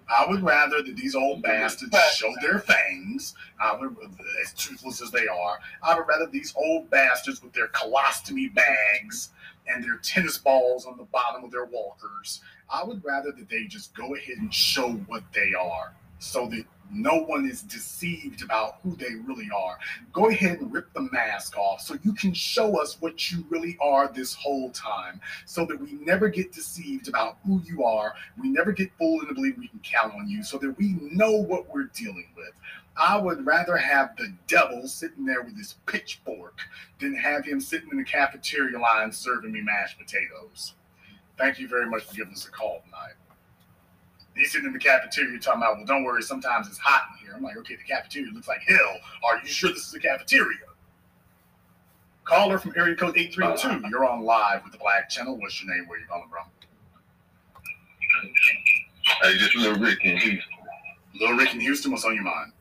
I 0.09 0.25
would 0.27 0.43
rather 0.43 0.81
that 0.81 0.95
these 0.95 1.15
old 1.15 1.41
bastards 1.43 1.95
show 2.13 2.31
their 2.41 2.59
fangs, 2.59 3.35
I 3.59 3.75
would, 3.75 3.95
as 4.43 4.53
toothless 4.53 5.01
as 5.01 5.11
they 5.11 5.27
are. 5.27 5.59
I 5.81 5.95
would 5.95 6.07
rather 6.07 6.27
these 6.27 6.53
old 6.57 6.89
bastards 6.89 7.41
with 7.41 7.53
their 7.53 7.69
colostomy 7.69 8.53
bags 8.53 9.29
and 9.67 9.83
their 9.83 9.97
tennis 9.97 10.37
balls 10.37 10.85
on 10.85 10.97
the 10.97 11.05
bottom 11.05 11.43
of 11.43 11.51
their 11.51 11.65
walkers. 11.65 12.41
I 12.69 12.83
would 12.83 13.03
rather 13.05 13.31
that 13.31 13.49
they 13.49 13.65
just 13.65 13.95
go 13.95 14.15
ahead 14.15 14.37
and 14.37 14.53
show 14.53 14.91
what 15.07 15.23
they 15.33 15.53
are 15.53 15.93
so 16.19 16.47
that 16.47 16.65
no 16.91 17.17
one 17.23 17.47
is 17.47 17.61
deceived 17.61 18.43
about 18.43 18.77
who 18.83 18.95
they 18.95 19.15
really 19.25 19.49
are. 19.55 19.77
Go 20.11 20.29
ahead 20.29 20.59
and 20.59 20.73
rip 20.73 20.93
the 20.93 21.09
mask 21.11 21.57
off 21.57 21.81
so 21.81 21.97
you 22.03 22.13
can 22.13 22.33
show 22.33 22.81
us 22.81 22.97
what 22.99 23.31
you 23.31 23.45
really 23.49 23.77
are 23.81 24.07
this 24.07 24.33
whole 24.33 24.69
time 24.71 25.19
so 25.45 25.65
that 25.65 25.79
we 25.79 25.93
never 25.93 26.29
get 26.29 26.51
deceived 26.51 27.07
about 27.07 27.37
who 27.45 27.61
you 27.65 27.83
are. 27.83 28.13
We 28.41 28.49
never 28.49 28.71
get 28.71 28.91
fooled 28.97 29.23
into 29.23 29.33
believing 29.33 29.61
we 29.61 29.67
can 29.67 29.79
count 29.79 30.13
on 30.13 30.27
you 30.27 30.43
so 30.43 30.57
that 30.59 30.77
we 30.77 30.97
know 31.01 31.31
what 31.31 31.73
we're 31.73 31.89
dealing 31.95 32.27
with. 32.35 32.51
I 32.95 33.17
would 33.17 33.45
rather 33.45 33.75
have 33.75 34.15
the 34.17 34.33
devil 34.47 34.87
sitting 34.87 35.25
there 35.25 35.41
with 35.41 35.57
his 35.57 35.75
pitchfork 35.87 36.59
than 36.99 37.15
have 37.15 37.43
him 37.43 37.59
sitting 37.59 37.89
in 37.91 37.97
the 37.97 38.03
cafeteria 38.03 38.79
line 38.79 39.11
serving 39.11 39.51
me 39.51 39.61
mashed 39.61 39.97
potatoes. 39.97 40.73
Thank 41.37 41.59
you 41.59 41.67
very 41.67 41.87
much 41.87 42.03
for 42.03 42.15
giving 42.15 42.33
us 42.33 42.47
a 42.47 42.51
call 42.51 42.83
tonight. 42.85 43.13
He's 44.35 44.51
sitting 44.51 44.67
in 44.67 44.73
the 44.73 44.79
cafeteria 44.79 45.39
talking 45.39 45.61
about, 45.61 45.77
well, 45.77 45.85
don't 45.85 46.03
worry, 46.03 46.23
sometimes 46.23 46.67
it's 46.67 46.79
hot 46.79 47.03
in 47.11 47.25
here. 47.25 47.35
I'm 47.35 47.43
like, 47.43 47.57
okay, 47.57 47.75
the 47.75 47.83
cafeteria 47.83 48.31
looks 48.33 48.47
like 48.47 48.61
hell. 48.67 48.97
Are 49.25 49.39
you 49.41 49.47
sure 49.47 49.69
this 49.69 49.87
is 49.87 49.93
a 49.93 49.99
cafeteria? 49.99 50.57
Caller 52.25 52.57
from 52.57 52.73
area 52.75 52.95
code 52.95 53.17
832. 53.17 53.89
You're 53.89 54.05
on 54.05 54.23
live 54.23 54.63
with 54.63 54.71
the 54.71 54.79
Black 54.79 55.09
Channel. 55.09 55.37
What's 55.37 55.61
your 55.61 55.75
name? 55.75 55.87
Where 55.87 55.99
you 55.99 56.05
calling 56.07 56.29
from? 56.29 56.45
Hey, 59.21 59.37
just 59.37 59.55
Little 59.55 59.79
Rick 59.79 59.99
in 60.03 60.17
Houston. 60.17 60.53
Little 61.19 61.35
Rick 61.35 61.53
in 61.53 61.59
Houston, 61.59 61.91
what's 61.91 62.05
on 62.05 62.15
your 62.15 62.23
mind? 62.23 62.53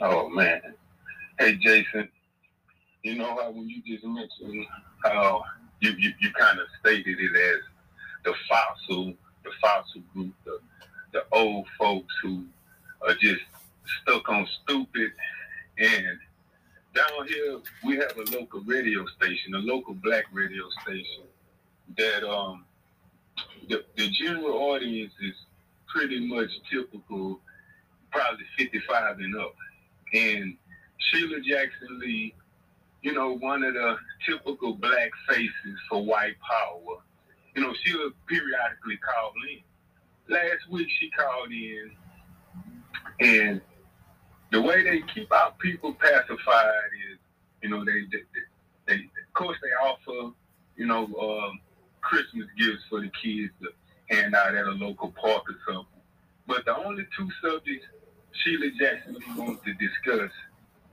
Oh, 0.00 0.28
man. 0.28 0.60
Hey, 1.38 1.56
Jason, 1.56 2.08
you 3.02 3.16
know 3.16 3.36
how 3.40 3.50
when 3.50 3.68
you 3.68 3.82
just 3.86 4.04
mentioned 4.04 4.66
how 5.02 5.42
you, 5.80 5.90
you, 5.92 6.12
you 6.20 6.30
kind 6.32 6.58
of 6.58 6.66
stated 6.80 7.18
it 7.18 7.30
as 7.34 7.60
the 8.24 8.34
fossil 8.48 9.14
the 9.44 9.50
fossil 9.60 10.02
group, 10.14 10.34
the 10.44 10.58
the 11.12 11.24
old 11.32 11.66
folks 11.78 12.14
who 12.22 12.44
are 13.06 13.14
just 13.14 13.40
stuck 14.02 14.28
on 14.28 14.46
stupid. 14.62 15.12
And 15.78 16.18
down 16.94 17.28
here 17.28 17.58
we 17.84 17.96
have 17.96 18.16
a 18.16 18.36
local 18.36 18.60
radio 18.60 19.06
station, 19.16 19.54
a 19.54 19.58
local 19.58 19.94
black 19.94 20.24
radio 20.32 20.64
station 20.82 21.24
that 21.96 22.28
um 22.28 22.64
the, 23.68 23.84
the 23.96 24.08
general 24.10 24.54
audience 24.72 25.12
is 25.20 25.34
pretty 25.86 26.26
much 26.26 26.50
typical, 26.70 27.40
probably 28.10 28.44
55 28.56 29.18
and 29.18 29.36
up. 29.36 29.54
And 30.12 30.56
Sheila 30.98 31.40
Jackson 31.40 31.98
Lee, 32.00 32.34
you 33.02 33.12
know, 33.12 33.36
one 33.36 33.62
of 33.62 33.74
the 33.74 33.96
typical 34.26 34.74
black 34.74 35.10
faces 35.28 35.78
for 35.88 36.04
white 36.04 36.36
power. 36.40 36.98
You 37.58 37.64
know, 37.64 37.74
she'll 37.82 38.12
periodically 38.28 38.98
call 38.98 39.32
in. 39.50 40.32
Last 40.32 40.70
week 40.70 40.86
she 41.00 41.10
called 41.10 41.50
in, 41.50 41.90
and 43.18 43.60
the 44.52 44.62
way 44.62 44.84
they 44.84 45.02
keep 45.12 45.32
our 45.32 45.50
people 45.58 45.92
pacified 45.94 46.90
is, 47.10 47.18
you 47.60 47.70
know, 47.70 47.84
they, 47.84 48.02
they, 48.12 48.22
they 48.86 48.94
of 48.94 49.34
course 49.34 49.58
they 49.60 49.70
offer, 49.70 50.32
you 50.76 50.86
know, 50.86 51.06
um, 51.20 51.58
Christmas 52.00 52.46
gifts 52.56 52.84
for 52.88 53.00
the 53.00 53.10
kids 53.20 53.50
to 53.60 54.14
hand 54.14 54.36
out 54.36 54.54
at 54.54 54.64
a 54.64 54.70
local 54.70 55.12
park 55.20 55.42
or 55.50 55.56
something. 55.66 56.00
But 56.46 56.64
the 56.64 56.76
only 56.76 57.08
two 57.16 57.28
subjects 57.42 57.86
Sheila 58.34 58.70
Jackson 58.78 59.16
wants 59.36 59.64
to 59.64 59.74
discuss 59.74 60.30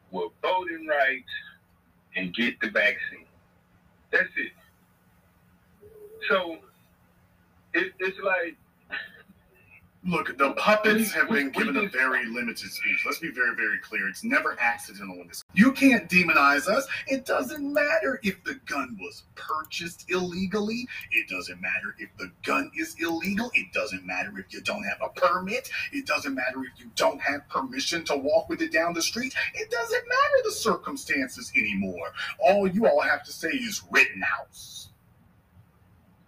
were 0.09 0.29
voting 0.41 0.87
rights 0.87 1.29
and 2.15 2.33
get 2.33 2.59
the 2.59 2.71
vaccine. 2.71 3.27
That's 4.11 4.29
it. 4.35 4.51
So 6.29 6.57
it, 7.73 7.93
it's 7.99 8.19
like 8.19 8.57
Look, 10.07 10.37
the 10.37 10.51
puppets 10.51 11.11
have 11.13 11.29
been 11.29 11.49
given 11.49 11.77
a 11.77 11.87
very 11.87 12.27
limited 12.27 12.69
speech. 12.71 13.01
Let's 13.07 13.17
be 13.17 13.31
very, 13.31 13.55
very 13.55 13.79
clear. 13.79 14.07
It's 14.07 14.23
never 14.23 14.55
accidental 14.59 15.19
in 15.19 15.27
this. 15.27 15.43
You 15.55 15.71
can't 15.71 16.07
demonize 16.07 16.67
us. 16.67 16.85
It 17.07 17.25
doesn't 17.25 17.73
matter 17.73 18.19
if 18.21 18.43
the 18.43 18.53
gun 18.67 18.95
was 19.01 19.23
purchased 19.33 20.05
illegally. 20.11 20.87
It 21.11 21.27
doesn't 21.27 21.59
matter 21.59 21.95
if 21.97 22.09
the 22.19 22.31
gun 22.43 22.69
is 22.77 22.95
illegal. 22.99 23.49
It 23.55 23.73
doesn't 23.73 24.05
matter 24.05 24.31
if 24.37 24.53
you 24.53 24.61
don't 24.61 24.83
have 24.83 24.99
a 25.01 25.09
permit. 25.09 25.71
It 25.91 26.05
doesn't 26.05 26.35
matter 26.35 26.59
if 26.59 26.79
you 26.79 26.91
don't 26.95 27.19
have 27.21 27.49
permission 27.49 28.05
to 28.05 28.15
walk 28.15 28.47
with 28.47 28.61
it 28.61 28.71
down 28.71 28.93
the 28.93 29.01
street. 29.01 29.33
It 29.55 29.71
doesn't 29.71 30.03
matter 30.07 30.43
the 30.43 30.51
circumstances 30.51 31.51
anymore. 31.55 32.13
All 32.37 32.67
you 32.67 32.85
all 32.85 33.01
have 33.01 33.23
to 33.23 33.31
say 33.31 33.49
is 33.49 33.81
Rittenhouse. 33.89 34.89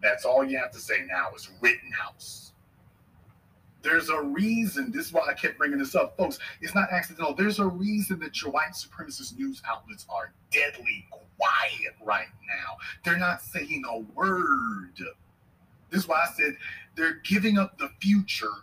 That's 0.08 0.24
all 0.24 0.46
you 0.46 0.58
have 0.58 0.72
to 0.72 0.80
say 0.80 1.06
now 1.06 1.32
is 1.36 1.50
Rittenhouse. 1.60 2.54
There's 3.82 4.08
a 4.08 4.22
reason. 4.22 4.90
This 4.90 5.08
is 5.08 5.14
why 5.14 5.28
I 5.30 5.34
kept 5.34 5.58
bringing 5.58 5.80
this 5.80 5.96
up, 5.96 6.16
folks. 6.16 6.40
It's 6.62 6.74
not 6.74 6.90
accidental. 6.94 7.36
There's 7.36 7.60
a 7.60 7.68
reason 7.68 8.18
that 8.20 8.42
your 8.42 8.52
white 8.52 8.72
supremacist 8.72 9.38
news 9.38 9.62
outlets 9.68 10.06
are 10.10 10.32
deadly 10.50 11.06
quiet 11.12 11.94
right 12.02 12.30
now. 12.48 12.78
They're 13.04 13.20
not 13.20 13.42
saying 13.42 13.84
a 13.90 14.00
word. 14.18 14.98
This 15.90 16.04
is 16.04 16.08
why 16.08 16.26
I 16.26 16.34
said 16.34 16.56
they're 16.96 17.20
giving 17.26 17.58
up 17.58 17.78
the 17.78 17.90
future 18.00 18.54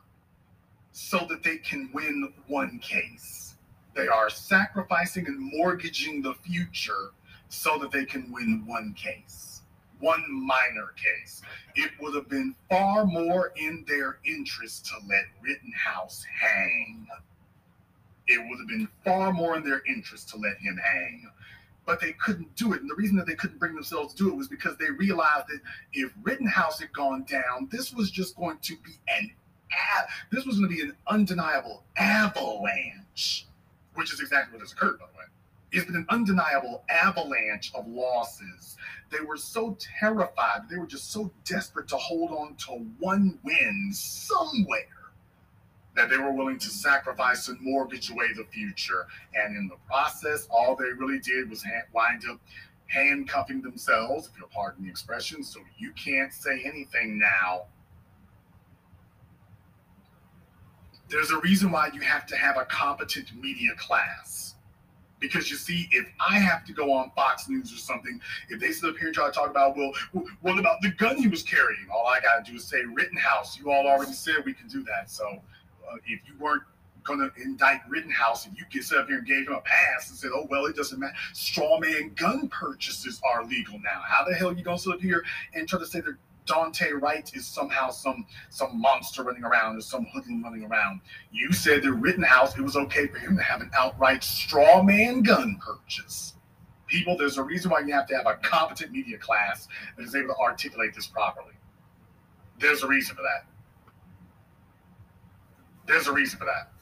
so 0.92 1.26
that 1.28 1.42
they 1.42 1.58
can 1.58 1.90
win 1.92 2.32
one 2.46 2.78
case. 2.78 3.56
They 3.94 4.08
are 4.08 4.30
sacrificing 4.30 5.26
and 5.26 5.38
mortgaging 5.38 6.22
the 6.22 6.34
future 6.36 7.10
so 7.50 7.76
that 7.80 7.90
they 7.90 8.06
can 8.06 8.32
win 8.32 8.64
one 8.66 8.94
case 8.94 9.53
one 10.04 10.22
minor 10.28 10.92
case. 10.96 11.40
It 11.74 11.90
would 12.00 12.14
have 12.14 12.28
been 12.28 12.54
far 12.68 13.06
more 13.06 13.52
in 13.56 13.84
their 13.88 14.18
interest 14.24 14.86
to 14.86 14.94
let 15.08 15.24
Rittenhouse 15.42 16.24
hang. 16.40 17.06
It 18.26 18.38
would 18.38 18.58
have 18.58 18.68
been 18.68 18.88
far 19.04 19.32
more 19.32 19.56
in 19.56 19.64
their 19.64 19.82
interest 19.88 20.28
to 20.30 20.36
let 20.36 20.58
him 20.58 20.76
hang. 20.76 21.30
But 21.86 22.00
they 22.00 22.12
couldn't 22.12 22.54
do 22.56 22.72
it. 22.74 22.82
And 22.82 22.90
the 22.90 22.94
reason 22.94 23.16
that 23.16 23.26
they 23.26 23.34
couldn't 23.34 23.58
bring 23.58 23.74
themselves 23.74 24.14
to 24.14 24.24
do 24.24 24.30
it 24.30 24.36
was 24.36 24.48
because 24.48 24.76
they 24.76 24.90
realized 24.90 25.46
that 25.48 25.60
if 25.92 26.12
Rittenhouse 26.22 26.80
had 26.80 26.92
gone 26.92 27.24
down, 27.24 27.68
this 27.70 27.92
was 27.92 28.10
just 28.10 28.36
going 28.36 28.58
to 28.62 28.76
be 28.84 28.92
an 29.08 29.30
this 30.30 30.46
was 30.46 30.58
going 30.58 30.70
to 30.70 30.76
be 30.76 30.82
an 30.82 30.94
undeniable 31.08 31.82
avalanche, 31.96 33.46
which 33.94 34.12
is 34.12 34.20
exactly 34.20 34.52
what 34.52 34.60
has 34.60 34.72
occurred, 34.72 35.00
by 35.00 35.06
the 35.06 35.18
way. 35.18 35.24
It's 35.74 35.86
been 35.86 35.96
an 35.96 36.06
undeniable 36.08 36.84
avalanche 36.88 37.72
of 37.74 37.86
losses 37.88 38.76
they 39.14 39.24
were 39.24 39.36
so 39.36 39.76
terrified. 40.00 40.62
They 40.68 40.76
were 40.76 40.86
just 40.86 41.12
so 41.12 41.32
desperate 41.44 41.88
to 41.88 41.96
hold 41.96 42.32
on 42.32 42.56
to 42.66 42.72
one 42.98 43.38
win 43.44 43.90
somewhere 43.92 44.88
that 45.94 46.10
they 46.10 46.16
were 46.16 46.32
willing 46.32 46.58
to 46.58 46.68
sacrifice 46.68 47.46
and 47.48 47.60
mortgage 47.60 48.10
away 48.10 48.32
the 48.34 48.44
future. 48.44 49.06
And 49.34 49.56
in 49.56 49.68
the 49.68 49.76
process, 49.86 50.48
all 50.50 50.74
they 50.74 50.92
really 50.98 51.20
did 51.20 51.48
was 51.48 51.64
wind 51.92 52.22
up 52.28 52.40
handcuffing 52.86 53.62
themselves, 53.62 54.28
if 54.28 54.38
you'll 54.38 54.48
pardon 54.48 54.84
the 54.84 54.90
expression, 54.90 55.44
so 55.44 55.60
you 55.78 55.92
can't 55.92 56.32
say 56.32 56.62
anything 56.64 57.18
now. 57.18 57.64
There's 61.08 61.30
a 61.30 61.38
reason 61.38 61.70
why 61.70 61.90
you 61.94 62.00
have 62.00 62.26
to 62.26 62.36
have 62.36 62.56
a 62.56 62.64
competent 62.64 63.28
media 63.40 63.74
class 63.76 64.53
because 65.24 65.50
you 65.50 65.56
see, 65.56 65.88
if 65.90 66.06
I 66.20 66.38
have 66.38 66.64
to 66.66 66.72
go 66.72 66.92
on 66.92 67.10
Fox 67.16 67.48
News 67.48 67.72
or 67.72 67.78
something, 67.78 68.20
if 68.50 68.60
they 68.60 68.72
sit 68.72 68.90
up 68.90 68.96
here 68.96 69.06
and 69.06 69.14
try 69.14 69.26
to 69.26 69.32
talk 69.32 69.48
about, 69.48 69.74
well, 69.76 69.92
what 70.42 70.58
about 70.58 70.82
the 70.82 70.90
gun 70.90 71.16
he 71.16 71.28
was 71.28 71.42
carrying? 71.42 71.86
All 71.92 72.06
I 72.06 72.20
got 72.20 72.44
to 72.44 72.50
do 72.50 72.58
is 72.58 72.64
say 72.64 72.82
Rittenhouse. 72.84 73.58
You 73.58 73.70
all 73.70 73.86
already 73.86 74.12
said 74.12 74.36
we 74.44 74.52
can 74.52 74.68
do 74.68 74.82
that. 74.84 75.10
So 75.10 75.26
uh, 75.26 75.96
if 76.06 76.20
you 76.28 76.34
weren't 76.38 76.62
going 77.04 77.20
to 77.20 77.30
indict 77.42 77.80
Rittenhouse 77.88 78.46
and 78.46 78.56
you 78.56 78.64
get 78.70 78.84
set 78.84 78.98
up 78.98 79.08
here 79.08 79.18
and 79.18 79.26
gave 79.26 79.46
him 79.46 79.54
a 79.54 79.60
pass 79.60 80.10
and 80.10 80.18
said, 80.18 80.30
oh, 80.34 80.46
well, 80.50 80.66
it 80.66 80.76
doesn't 80.76 80.98
matter. 80.98 81.14
Straw 81.32 81.78
man 81.78 82.12
gun 82.16 82.48
purchases 82.48 83.20
are 83.24 83.44
legal 83.44 83.78
now. 83.78 84.02
How 84.06 84.24
the 84.24 84.34
hell 84.34 84.48
are 84.48 84.54
you 84.54 84.62
going 84.62 84.76
to 84.76 84.82
sit 84.82 84.92
up 84.92 85.00
here 85.00 85.24
and 85.54 85.66
try 85.68 85.78
to 85.78 85.86
say 85.86 86.00
that 86.00 86.16
Daunte 86.46 87.00
Wright 87.00 87.30
is 87.34 87.46
somehow 87.46 87.90
some 87.90 88.26
some 88.50 88.78
monster 88.78 89.22
running 89.22 89.44
around 89.44 89.76
or 89.76 89.80
some 89.80 90.06
hoodlum 90.12 90.42
running 90.42 90.64
around. 90.64 91.00
You 91.32 91.52
said 91.52 91.82
that 91.82 91.92
Rittenhouse, 91.92 92.56
it 92.56 92.62
was 92.62 92.76
okay 92.76 93.06
for 93.06 93.18
him 93.18 93.36
to 93.36 93.42
have 93.42 93.60
an 93.60 93.70
outright 93.76 94.22
straw 94.22 94.82
man 94.82 95.22
gun 95.22 95.58
purchase. 95.64 96.34
People, 96.86 97.16
there's 97.16 97.38
a 97.38 97.42
reason 97.42 97.70
why 97.70 97.80
you 97.80 97.92
have 97.94 98.06
to 98.08 98.16
have 98.16 98.26
a 98.26 98.34
competent 98.36 98.92
media 98.92 99.16
class 99.16 99.68
that 99.96 100.04
is 100.04 100.14
able 100.14 100.34
to 100.34 100.40
articulate 100.40 100.94
this 100.94 101.06
properly. 101.06 101.54
There's 102.58 102.82
a 102.82 102.86
reason 102.86 103.16
for 103.16 103.22
that. 103.22 103.46
There's 105.86 106.06
a 106.06 106.12
reason 106.12 106.38
for 106.38 106.44
that. 106.44 106.73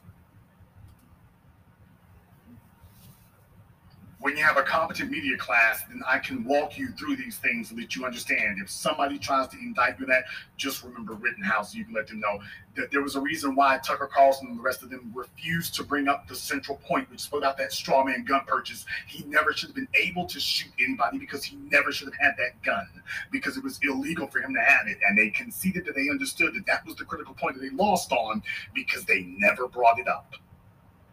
When 4.22 4.36
you 4.36 4.44
have 4.44 4.56
a 4.56 4.62
competent 4.62 5.10
media 5.10 5.36
class, 5.36 5.82
then 5.88 6.00
I 6.06 6.20
can 6.20 6.44
walk 6.44 6.78
you 6.78 6.92
through 6.92 7.16
these 7.16 7.38
things 7.38 7.70
so 7.70 7.74
that 7.74 7.96
you 7.96 8.04
understand. 8.04 8.58
If 8.62 8.70
somebody 8.70 9.18
tries 9.18 9.48
to 9.48 9.58
indict 9.58 9.98
you 9.98 10.06
that, 10.06 10.22
just 10.56 10.84
remember 10.84 11.14
Rittenhouse. 11.14 11.74
You 11.74 11.84
can 11.84 11.92
let 11.92 12.06
them 12.06 12.20
know 12.20 12.38
that 12.76 12.92
there 12.92 13.02
was 13.02 13.16
a 13.16 13.20
reason 13.20 13.56
why 13.56 13.80
Tucker 13.84 14.08
Carlson 14.14 14.46
and 14.46 14.58
the 14.58 14.62
rest 14.62 14.84
of 14.84 14.90
them 14.90 15.10
refused 15.12 15.74
to 15.74 15.82
bring 15.82 16.06
up 16.06 16.28
the 16.28 16.36
central 16.36 16.76
point, 16.86 17.10
which 17.10 17.22
is 17.22 17.30
about 17.32 17.58
that 17.58 17.72
straw 17.72 18.04
man 18.04 18.24
gun 18.24 18.42
purchase. 18.46 18.86
He 19.08 19.24
never 19.24 19.52
should 19.52 19.70
have 19.70 19.76
been 19.76 19.88
able 20.00 20.26
to 20.26 20.38
shoot 20.38 20.70
anybody 20.78 21.18
because 21.18 21.42
he 21.42 21.56
never 21.56 21.90
should 21.90 22.06
have 22.06 22.18
had 22.20 22.34
that 22.38 22.62
gun 22.62 22.86
because 23.32 23.56
it 23.56 23.64
was 23.64 23.80
illegal 23.82 24.28
for 24.28 24.38
him 24.38 24.54
to 24.54 24.60
have 24.60 24.86
it. 24.86 24.98
And 25.08 25.18
they 25.18 25.30
conceded 25.30 25.84
that 25.86 25.96
they 25.96 26.08
understood 26.08 26.54
that 26.54 26.66
that 26.66 26.86
was 26.86 26.94
the 26.94 27.04
critical 27.04 27.34
point 27.34 27.56
that 27.56 27.60
they 27.60 27.74
lost 27.74 28.12
on 28.12 28.40
because 28.72 29.04
they 29.04 29.22
never 29.36 29.66
brought 29.66 29.98
it 29.98 30.06
up. 30.06 30.36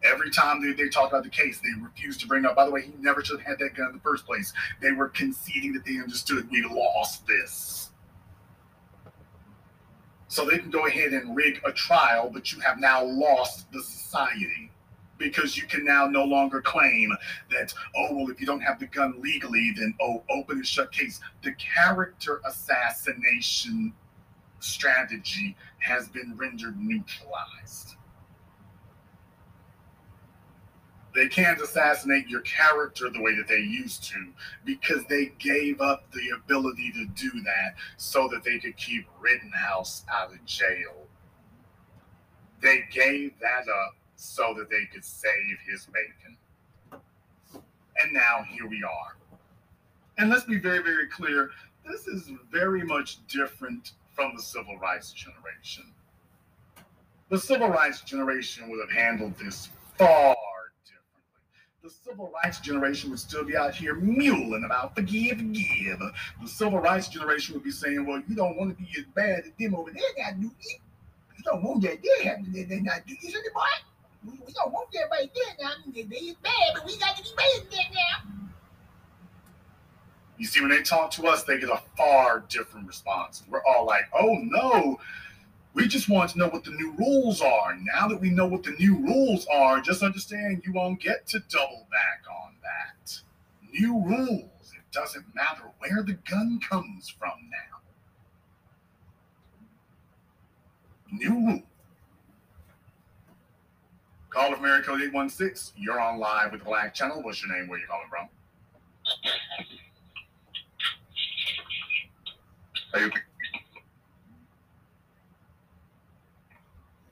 Every 0.02 0.30
time 0.30 0.62
they, 0.62 0.72
they 0.72 0.88
talked 0.88 1.12
about 1.12 1.24
the 1.24 1.30
case, 1.30 1.60
they 1.60 1.82
refuse 1.82 2.16
to 2.18 2.26
bring 2.26 2.46
up. 2.46 2.56
By 2.56 2.64
the 2.64 2.70
way, 2.70 2.82
he 2.82 2.92
never 3.00 3.22
should 3.22 3.40
have 3.40 3.46
had 3.46 3.58
that 3.58 3.74
gun 3.74 3.88
in 3.88 3.94
the 3.94 4.00
first 4.00 4.26
place. 4.26 4.52
They 4.80 4.92
were 4.92 5.08
conceding 5.08 5.72
that 5.74 5.84
they 5.84 5.98
understood 5.98 6.48
we 6.50 6.62
lost 6.62 7.26
this. 7.26 7.90
So 10.28 10.46
they 10.46 10.58
can 10.58 10.70
go 10.70 10.86
ahead 10.86 11.12
and 11.12 11.36
rig 11.36 11.60
a 11.66 11.72
trial, 11.72 12.30
but 12.32 12.52
you 12.52 12.60
have 12.60 12.78
now 12.78 13.04
lost 13.04 13.70
the 13.72 13.82
society 13.82 14.70
because 15.18 15.56
you 15.56 15.66
can 15.66 15.84
now 15.84 16.06
no 16.06 16.24
longer 16.24 16.62
claim 16.62 17.12
that, 17.50 17.74
oh, 17.96 18.14
well, 18.14 18.30
if 18.30 18.40
you 18.40 18.46
don't 18.46 18.60
have 18.60 18.80
the 18.80 18.86
gun 18.86 19.20
legally, 19.20 19.72
then, 19.76 19.94
oh, 20.00 20.22
open 20.30 20.56
and 20.56 20.66
shut 20.66 20.90
case. 20.92 21.20
The 21.42 21.52
character 21.54 22.40
assassination 22.46 23.92
strategy 24.60 25.56
has 25.78 26.08
been 26.08 26.36
rendered 26.36 26.78
neutralized. 26.80 27.96
They 31.14 31.28
can't 31.28 31.60
assassinate 31.60 32.28
your 32.28 32.42
character 32.42 33.10
the 33.10 33.20
way 33.20 33.34
that 33.34 33.48
they 33.48 33.58
used 33.58 34.04
to 34.04 34.28
because 34.64 35.04
they 35.08 35.32
gave 35.38 35.80
up 35.80 36.04
the 36.12 36.36
ability 36.36 36.92
to 36.92 37.06
do 37.06 37.30
that 37.42 37.74
so 37.96 38.28
that 38.28 38.44
they 38.44 38.58
could 38.58 38.76
keep 38.76 39.06
Rittenhouse 39.20 40.04
out 40.12 40.32
of 40.32 40.44
jail. 40.44 41.06
They 42.62 42.84
gave 42.92 43.32
that 43.40 43.68
up 43.68 43.96
so 44.16 44.54
that 44.56 44.70
they 44.70 44.84
could 44.92 45.04
save 45.04 45.58
his 45.66 45.86
bacon. 45.86 46.36
And 46.92 48.12
now 48.12 48.44
here 48.48 48.68
we 48.68 48.82
are. 48.84 49.16
And 50.18 50.30
let's 50.30 50.44
be 50.44 50.58
very, 50.58 50.82
very 50.82 51.08
clear 51.08 51.50
this 51.88 52.06
is 52.06 52.30
very 52.52 52.84
much 52.84 53.26
different 53.26 53.92
from 54.14 54.32
the 54.36 54.42
civil 54.42 54.78
rights 54.78 55.12
generation. 55.12 55.84
The 57.30 57.38
civil 57.38 57.68
rights 57.68 58.02
generation 58.02 58.68
would 58.68 58.80
have 58.80 58.90
handled 58.90 59.34
this 59.38 59.70
far 59.96 60.36
the 61.82 61.90
civil 61.90 62.30
rights 62.42 62.60
generation 62.60 63.10
would 63.10 63.18
still 63.18 63.44
be 63.44 63.56
out 63.56 63.74
here 63.74 63.94
muling 63.94 64.64
about 64.64 64.94
forgive, 64.94 65.38
forgive. 65.38 65.98
The 66.42 66.48
civil 66.48 66.78
rights 66.78 67.08
generation 67.08 67.54
would 67.54 67.64
be 67.64 67.70
saying, 67.70 68.04
well, 68.06 68.22
you 68.28 68.34
don't 68.34 68.56
want 68.56 68.76
to 68.76 68.82
be 68.82 68.88
as 68.98 69.04
bad 69.14 69.40
as 69.40 69.52
them 69.58 69.74
over 69.74 69.90
there 69.90 70.02
got 70.16 70.40
do 70.40 70.50
you? 70.60 70.78
You 71.36 71.44
don't 71.44 71.62
want 71.62 71.82
that 71.82 72.02
they 72.02 72.24
have 72.24 72.44
to 72.44 72.50
they 72.66 72.80
not 72.80 73.06
do 73.06 73.14
this 73.22 73.34
anymore. 73.34 73.62
We, 74.26 74.32
we 74.46 74.52
don't 74.52 74.72
want 74.72 74.92
that 74.92 75.08
right 75.10 75.30
there 75.34 75.54
now. 75.58 75.72
It's 75.94 76.40
bad, 76.40 76.52
but 76.74 76.84
we 76.84 76.98
got 76.98 77.16
to 77.16 77.22
be 77.22 77.30
better 77.34 77.70
than 77.70 77.94
now. 77.94 78.30
You 80.36 80.46
see, 80.46 80.60
when 80.60 80.70
they 80.70 80.82
talk 80.82 81.10
to 81.12 81.26
us, 81.26 81.44
they 81.44 81.58
get 81.58 81.70
a 81.70 81.80
far 81.96 82.44
different 82.48 82.86
response. 82.86 83.42
We're 83.48 83.62
all 83.64 83.86
like, 83.86 84.04
oh 84.18 84.36
no, 84.42 84.98
we 85.74 85.86
just 85.86 86.08
want 86.08 86.30
to 86.30 86.38
know 86.38 86.48
what 86.48 86.64
the 86.64 86.70
new 86.72 86.92
rules 86.98 87.40
are. 87.40 87.76
Now 87.94 88.08
that 88.08 88.20
we 88.20 88.30
know 88.30 88.46
what 88.46 88.62
the 88.62 88.72
new 88.72 88.96
rules 88.96 89.46
are, 89.46 89.80
just 89.80 90.02
understand 90.02 90.62
you 90.66 90.72
won't 90.72 91.00
get 91.00 91.26
to 91.28 91.40
double 91.48 91.86
back 91.90 92.24
on 92.28 92.54
that. 92.62 93.20
New 93.72 94.04
rules. 94.04 94.72
It 94.74 94.92
doesn't 94.92 95.24
matter 95.34 95.70
where 95.78 96.02
the 96.02 96.14
gun 96.28 96.60
comes 96.68 97.08
from 97.08 97.32
now. 97.50 97.78
New 101.12 101.46
rule. 101.46 101.62
Call 104.30 104.52
of 104.52 104.60
America 104.60 104.92
816. 104.92 105.74
You're 105.76 106.00
on 106.00 106.18
live 106.20 106.52
with 106.52 106.60
the 106.60 106.66
Black 106.66 106.94
Channel. 106.94 107.22
What's 107.22 107.44
your 107.44 107.56
name? 107.56 107.68
Where 107.68 107.78
you 107.80 107.86
calling 107.86 108.06
from? 108.08 108.28
Are 112.94 113.00
you 113.00 113.10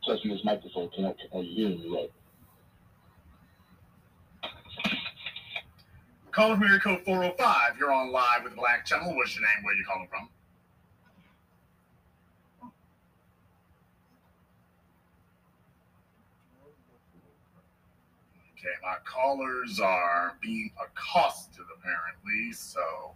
Testing 0.09 0.31
this 0.31 0.43
microphone. 0.43 0.89
Can 0.89 1.05
I, 1.05 1.37
are 1.37 1.43
you 1.43 1.55
hearing 1.55 1.95
of 6.35 6.63
America 6.63 6.99
405. 7.05 7.77
You're 7.79 7.93
on 7.93 8.11
live 8.11 8.45
with 8.45 8.57
Black 8.57 8.87
Channel. 8.87 9.15
What's 9.15 9.35
your 9.37 9.43
name? 9.43 9.65
Where 9.65 9.75
you 9.75 9.85
calling 9.85 10.09
from? 10.09 10.31
Okay, 18.53 18.75
my 18.83 18.97
callers 19.05 19.79
are 19.79 20.39
being 20.41 20.71
accosted 20.83 21.67
apparently, 21.77 22.53
so 22.55 23.13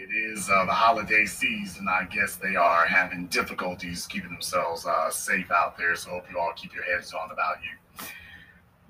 it 0.00 0.10
is 0.14 0.48
uh, 0.48 0.64
the 0.64 0.72
holiday 0.72 1.26
season. 1.26 1.86
I 1.86 2.04
guess 2.04 2.36
they 2.36 2.56
are 2.56 2.86
having 2.86 3.26
difficulties 3.26 4.06
keeping 4.06 4.30
themselves 4.30 4.86
uh, 4.86 5.10
safe 5.10 5.50
out 5.50 5.76
there. 5.76 5.94
So 5.94 6.10
hope 6.10 6.24
you 6.30 6.38
all 6.38 6.52
keep 6.56 6.74
your 6.74 6.84
heads 6.84 7.12
on 7.12 7.30
about 7.30 7.56
you. 7.62 8.06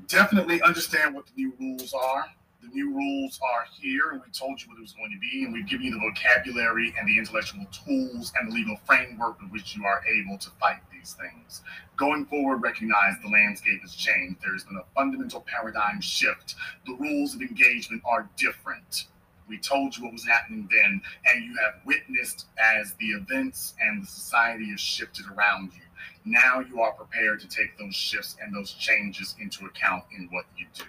Definitely 0.07 0.63
understand 0.63 1.15
what 1.15 1.27
the 1.27 1.33
new 1.37 1.53
rules 1.59 1.93
are. 1.93 2.27
The 2.63 2.69
new 2.69 2.95
rules 2.95 3.41
are 3.43 3.65
here, 3.81 4.11
and 4.13 4.21
we 4.21 4.31
told 4.33 4.61
you 4.61 4.69
what 4.69 4.77
it 4.79 4.83
was 4.83 4.93
going 4.93 5.11
to 5.11 5.19
be, 5.19 5.45
and 5.45 5.53
we've 5.53 5.67
given 5.67 5.87
you 5.87 5.93
the 5.93 5.99
vocabulary 5.99 6.95
and 6.99 7.09
the 7.09 7.17
intellectual 7.19 7.65
tools 7.73 8.33
and 8.39 8.51
the 8.51 8.55
legal 8.55 8.77
framework 8.85 9.41
with 9.41 9.51
which 9.51 9.75
you 9.75 9.87
are 9.87 10.03
able 10.07 10.37
to 10.37 10.51
fight 10.61 10.81
these 10.93 11.15
things. 11.15 11.63
Going 11.97 12.27
forward, 12.27 12.59
recognize 12.59 13.15
the 13.23 13.31
landscape 13.31 13.81
has 13.81 13.95
changed. 13.95 14.43
There 14.43 14.53
has 14.53 14.65
been 14.65 14.77
a 14.77 14.85
fundamental 14.95 15.41
paradigm 15.41 16.03
shift. 16.03 16.55
The 16.87 16.95
rules 16.95 17.35
of 17.35 17.41
engagement 17.41 18.03
are 18.05 18.29
different. 18.37 19.07
We 19.51 19.59
told 19.59 19.97
you 19.97 20.05
what 20.05 20.13
was 20.13 20.25
happening 20.25 20.69
then, 20.71 21.03
and 21.27 21.45
you 21.45 21.57
have 21.57 21.81
witnessed 21.85 22.47
as 22.79 22.95
the 22.95 23.07
events 23.07 23.75
and 23.81 24.05
the 24.05 24.07
society 24.07 24.71
has 24.71 24.81
shifted 24.81 25.27
around 25.27 25.73
you. 25.75 25.83
Now 26.25 26.61
you 26.61 26.81
are 26.81 26.93
prepared 26.93 27.41
to 27.41 27.49
take 27.49 27.77
those 27.77 27.97
shifts 27.97 28.37
and 28.41 28.55
those 28.55 28.73
changes 28.75 29.35
into 29.41 29.67
account 29.67 30.05
in 30.17 30.29
what 30.31 30.45
you 30.57 30.67
do. 30.73 30.85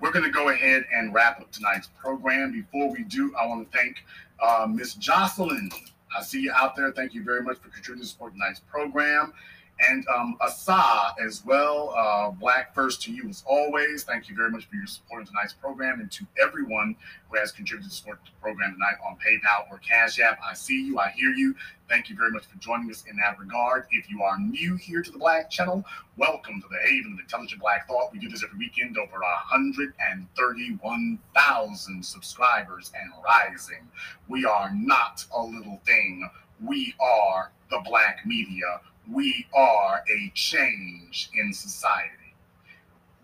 We're 0.00 0.12
going 0.12 0.24
to 0.24 0.30
go 0.30 0.50
ahead 0.50 0.84
and 0.94 1.12
wrap 1.12 1.40
up 1.40 1.50
tonight's 1.50 1.88
program. 2.00 2.52
Before 2.52 2.92
we 2.92 3.02
do, 3.02 3.34
I 3.34 3.46
want 3.46 3.70
to 3.70 3.76
thank 3.76 4.04
uh, 4.40 4.68
Miss 4.70 4.94
Jocelyn. 4.94 5.70
I 6.16 6.22
see 6.22 6.42
you 6.42 6.52
out 6.52 6.76
there. 6.76 6.92
Thank 6.92 7.12
you 7.12 7.24
very 7.24 7.42
much 7.42 7.56
for 7.56 7.70
contributing 7.70 8.02
to 8.02 8.08
support 8.08 8.34
tonight's 8.34 8.60
program. 8.60 9.32
And 9.78 10.06
um, 10.08 10.38
Asa 10.40 11.14
as 11.22 11.44
well. 11.44 11.92
Uh, 11.96 12.30
Black 12.30 12.74
First 12.74 13.02
to 13.02 13.12
you 13.12 13.28
as 13.28 13.44
always. 13.46 14.04
Thank 14.04 14.30
you 14.30 14.34
very 14.34 14.50
much 14.50 14.64
for 14.66 14.76
your 14.76 14.86
support 14.86 15.20
in 15.20 15.26
tonight's 15.26 15.52
program 15.52 16.00
and 16.00 16.10
to 16.12 16.24
everyone 16.42 16.96
who 17.28 17.36
has 17.38 17.52
contributed 17.52 17.90
to 17.90 17.96
support 17.96 18.20
the 18.24 18.30
program 18.40 18.72
tonight 18.72 18.96
on 19.06 19.16
PayPal 19.16 19.70
or 19.70 19.76
Cash 19.78 20.18
App. 20.18 20.38
I 20.42 20.54
see 20.54 20.86
you. 20.86 20.98
I 20.98 21.10
hear 21.10 21.28
you. 21.30 21.54
Thank 21.88 22.10
you 22.10 22.16
very 22.16 22.30
much 22.30 22.46
for 22.46 22.56
joining 22.58 22.90
us 22.90 23.04
in 23.08 23.16
that 23.18 23.38
regard. 23.38 23.86
If 23.92 24.10
you 24.10 24.20
are 24.22 24.40
new 24.40 24.74
here 24.76 25.02
to 25.02 25.12
the 25.12 25.18
Black 25.18 25.50
Channel, 25.50 25.84
welcome 26.16 26.60
to 26.60 26.66
the 26.68 26.78
Haven 26.90 27.12
of 27.12 27.20
Intelligent 27.20 27.60
Black 27.60 27.86
Thought. 27.86 28.12
We 28.12 28.18
do 28.18 28.28
this 28.28 28.42
every 28.42 28.58
weekend, 28.58 28.98
over 28.98 29.20
131,000 29.20 32.04
subscribers 32.04 32.90
and 33.00 33.12
rising. 33.24 33.88
We 34.26 34.44
are 34.46 34.72
not 34.74 35.24
a 35.34 35.40
little 35.40 35.80
thing. 35.84 36.28
We 36.64 36.92
are 36.98 37.52
the 37.70 37.80
Black 37.84 38.26
media 38.26 38.80
we 39.12 39.46
are 39.54 40.02
a 40.10 40.32
change 40.34 41.30
in 41.34 41.52
society. 41.52 42.12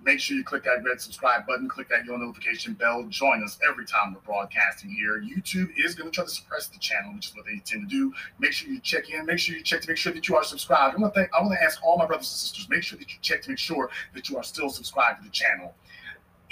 Make 0.04 0.18
sure 0.18 0.36
you 0.36 0.42
click 0.42 0.64
that 0.64 0.82
red 0.84 1.00
subscribe 1.00 1.46
button, 1.46 1.68
click 1.68 1.88
that 1.90 2.04
yellow 2.04 2.18
notification 2.18 2.74
bell. 2.74 3.04
Join 3.08 3.44
us 3.44 3.58
every 3.68 3.86
time 3.86 4.14
we're 4.14 4.20
broadcasting 4.20 4.90
here. 4.90 5.22
YouTube 5.22 5.70
is 5.76 5.94
going 5.94 6.10
to 6.10 6.14
try 6.14 6.24
to 6.24 6.30
suppress 6.30 6.66
the 6.66 6.78
channel, 6.78 7.14
which 7.14 7.28
is 7.28 7.36
what 7.36 7.44
they 7.46 7.62
tend 7.64 7.88
to 7.88 7.96
do. 7.96 8.12
Make 8.40 8.52
sure 8.52 8.68
you 8.68 8.80
check 8.80 9.10
in. 9.10 9.26
Make 9.26 9.38
sure 9.38 9.56
you 9.56 9.62
check 9.62 9.80
to 9.82 9.88
make 9.88 9.96
sure 9.96 10.12
that 10.12 10.28
you 10.28 10.34
are 10.34 10.42
subscribed. 10.42 10.96
I 10.96 11.00
want 11.00 11.14
to 11.14 11.20
thank, 11.20 11.32
I 11.32 11.40
want 11.40 11.54
to 11.54 11.62
ask 11.62 11.80
all 11.84 11.98
my 11.98 12.06
brothers 12.06 12.26
and 12.26 12.36
sisters. 12.36 12.68
Make 12.68 12.82
sure 12.82 12.98
that 12.98 13.12
you 13.12 13.18
check 13.22 13.42
to 13.42 13.50
make 13.50 13.58
sure 13.60 13.90
that 14.14 14.28
you 14.28 14.36
are 14.36 14.42
still 14.42 14.70
subscribed 14.70 15.18
to 15.18 15.24
the 15.24 15.30
channel 15.30 15.72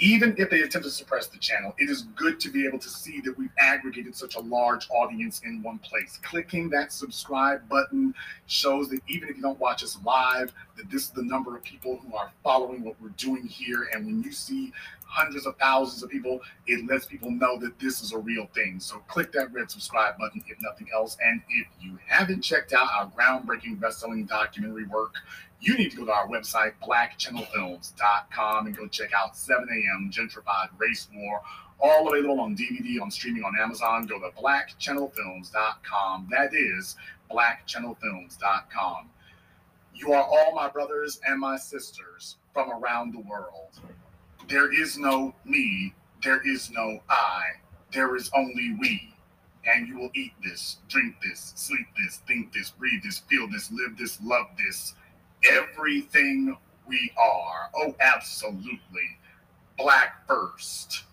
even 0.01 0.33
if 0.39 0.49
they 0.49 0.61
attempt 0.61 0.85
to 0.85 0.91
suppress 0.91 1.27
the 1.27 1.37
channel, 1.37 1.75
it 1.77 1.87
is 1.87 2.03
good 2.15 2.39
to 2.39 2.49
be 2.49 2.65
able 2.65 2.79
to 2.79 2.89
see 2.89 3.21
that 3.21 3.37
we've 3.37 3.51
aggregated 3.59 4.15
such 4.15 4.35
a 4.35 4.39
large 4.39 4.87
audience 4.89 5.41
in 5.45 5.61
one 5.61 5.77
place. 5.77 6.19
Clicking 6.23 6.71
that 6.71 6.91
subscribe 6.91 7.69
button 7.69 8.15
shows 8.47 8.89
that 8.89 8.99
even 9.07 9.29
if 9.29 9.35
you 9.35 9.43
don't 9.43 9.59
watch 9.59 9.83
us 9.83 9.99
live, 10.03 10.53
that 10.75 10.89
this 10.89 11.03
is 11.03 11.09
the 11.11 11.21
number 11.21 11.55
of 11.55 11.63
people 11.63 11.97
who 11.97 12.15
are 12.15 12.31
following 12.43 12.83
what 12.83 12.95
we're 12.99 13.09
doing 13.09 13.45
here. 13.45 13.89
And 13.93 14.03
when 14.07 14.23
you 14.23 14.31
see 14.31 14.73
hundreds 15.05 15.45
of 15.45 15.55
thousands 15.57 16.01
of 16.01 16.09
people, 16.09 16.39
it 16.65 16.89
lets 16.89 17.05
people 17.05 17.29
know 17.29 17.59
that 17.59 17.77
this 17.77 18.01
is 18.01 18.11
a 18.11 18.17
real 18.17 18.47
thing. 18.55 18.79
So 18.79 19.03
click 19.07 19.31
that 19.33 19.53
red 19.53 19.69
subscribe 19.69 20.17
button 20.17 20.43
if 20.47 20.57
nothing 20.61 20.87
else. 20.95 21.15
And 21.23 21.43
if 21.49 21.67
you 21.79 21.99
haven't 22.07 22.41
checked 22.41 22.73
out 22.73 22.87
our 22.91 23.05
groundbreaking 23.07 23.79
best-selling 23.79 24.25
documentary 24.25 24.85
work, 24.85 25.13
you 25.61 25.77
need 25.77 25.91
to 25.91 25.97
go 25.97 26.05
to 26.05 26.11
our 26.11 26.27
website, 26.27 26.73
blackchannelfilms.com, 26.83 28.65
and 28.65 28.75
go 28.75 28.87
check 28.87 29.11
out 29.15 29.37
7 29.37 29.63
a.m. 29.69 30.09
Gentrified 30.11 30.69
Race 30.77 31.07
War, 31.13 31.41
all 31.79 32.09
available 32.09 32.41
on 32.41 32.55
DVD, 32.55 32.99
on 32.99 33.11
streaming 33.11 33.43
on 33.43 33.53
Amazon. 33.59 34.07
Go 34.07 34.19
to 34.19 34.31
blackchannelfilms.com. 34.41 36.29
That 36.31 36.55
is 36.55 36.95
blackchannelfilms.com. 37.31 39.09
You 39.93 40.13
are 40.13 40.23
all 40.23 40.55
my 40.55 40.67
brothers 40.67 41.19
and 41.27 41.39
my 41.39 41.57
sisters 41.57 42.37
from 42.53 42.71
around 42.71 43.13
the 43.13 43.19
world. 43.19 43.79
There 44.47 44.73
is 44.73 44.97
no 44.97 45.35
me, 45.45 45.93
there 46.23 46.41
is 46.47 46.71
no 46.71 47.01
I, 47.07 47.41
there 47.93 48.15
is 48.15 48.31
only 48.35 48.75
we. 48.79 49.13
And 49.63 49.87
you 49.87 49.99
will 49.99 50.09
eat 50.15 50.33
this, 50.43 50.77
drink 50.89 51.17
this, 51.23 51.53
sleep 51.55 51.85
this, 52.03 52.21
think 52.27 52.51
this, 52.51 52.71
breathe 52.71 53.03
this, 53.03 53.19
feel 53.29 53.47
this, 53.47 53.71
live 53.71 53.95
this, 53.95 54.17
love 54.23 54.47
this 54.57 54.95
everything 55.49 56.57
we 56.87 57.11
are. 57.17 57.69
Oh, 57.75 57.95
absolutely. 57.99 59.17
Black 59.77 60.27
first. 60.27 61.05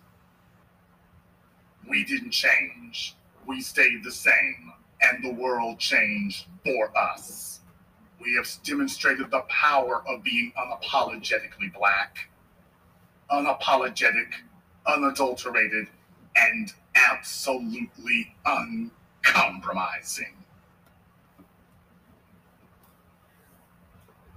We 1.87 2.03
didn't 2.03 2.31
change. 2.31 3.15
We 3.47 3.61
stayed 3.61 4.03
the 4.03 4.11
same, 4.11 4.73
and 5.01 5.23
the 5.23 5.33
world 5.41 5.79
changed 5.79 6.45
for 6.63 6.95
us. 6.97 7.61
We 8.21 8.35
have 8.35 8.47
demonstrated 8.63 9.31
the 9.31 9.41
power 9.47 10.03
of 10.07 10.23
being 10.23 10.51
unapologetically 10.57 11.73
black, 11.73 12.29
unapologetic, 13.31 14.33
unadulterated, 14.85 15.87
and 16.35 16.71
absolutely 16.95 18.35
uncompromising. 18.45 20.38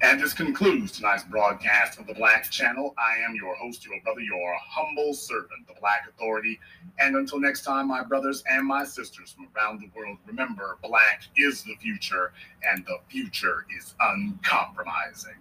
And 0.02 0.20
this 0.20 0.34
concludes 0.34 0.90
tonight's 0.90 1.22
broadcast 1.22 2.00
of 2.00 2.08
the 2.08 2.14
Black 2.14 2.50
Channel. 2.50 2.92
I 2.98 3.24
am 3.24 3.36
your 3.36 3.54
host, 3.54 3.86
your 3.86 4.00
brother, 4.02 4.20
your 4.20 4.52
humble 4.60 5.14
servant, 5.14 5.64
the 5.68 5.74
Black 5.80 6.08
Authority. 6.08 6.58
And 6.98 7.14
until 7.14 7.38
next 7.38 7.62
time, 7.62 7.86
my 7.86 8.02
brothers 8.02 8.42
and 8.50 8.66
my 8.66 8.84
sisters 8.84 9.30
from 9.30 9.46
around 9.56 9.80
the 9.80 9.88
world, 9.94 10.18
remember, 10.26 10.76
Black 10.82 11.22
is 11.36 11.62
the 11.62 11.76
future, 11.76 12.32
and 12.68 12.84
the 12.84 12.98
future 13.08 13.64
is 13.78 13.94
uncompromising. 14.00 15.36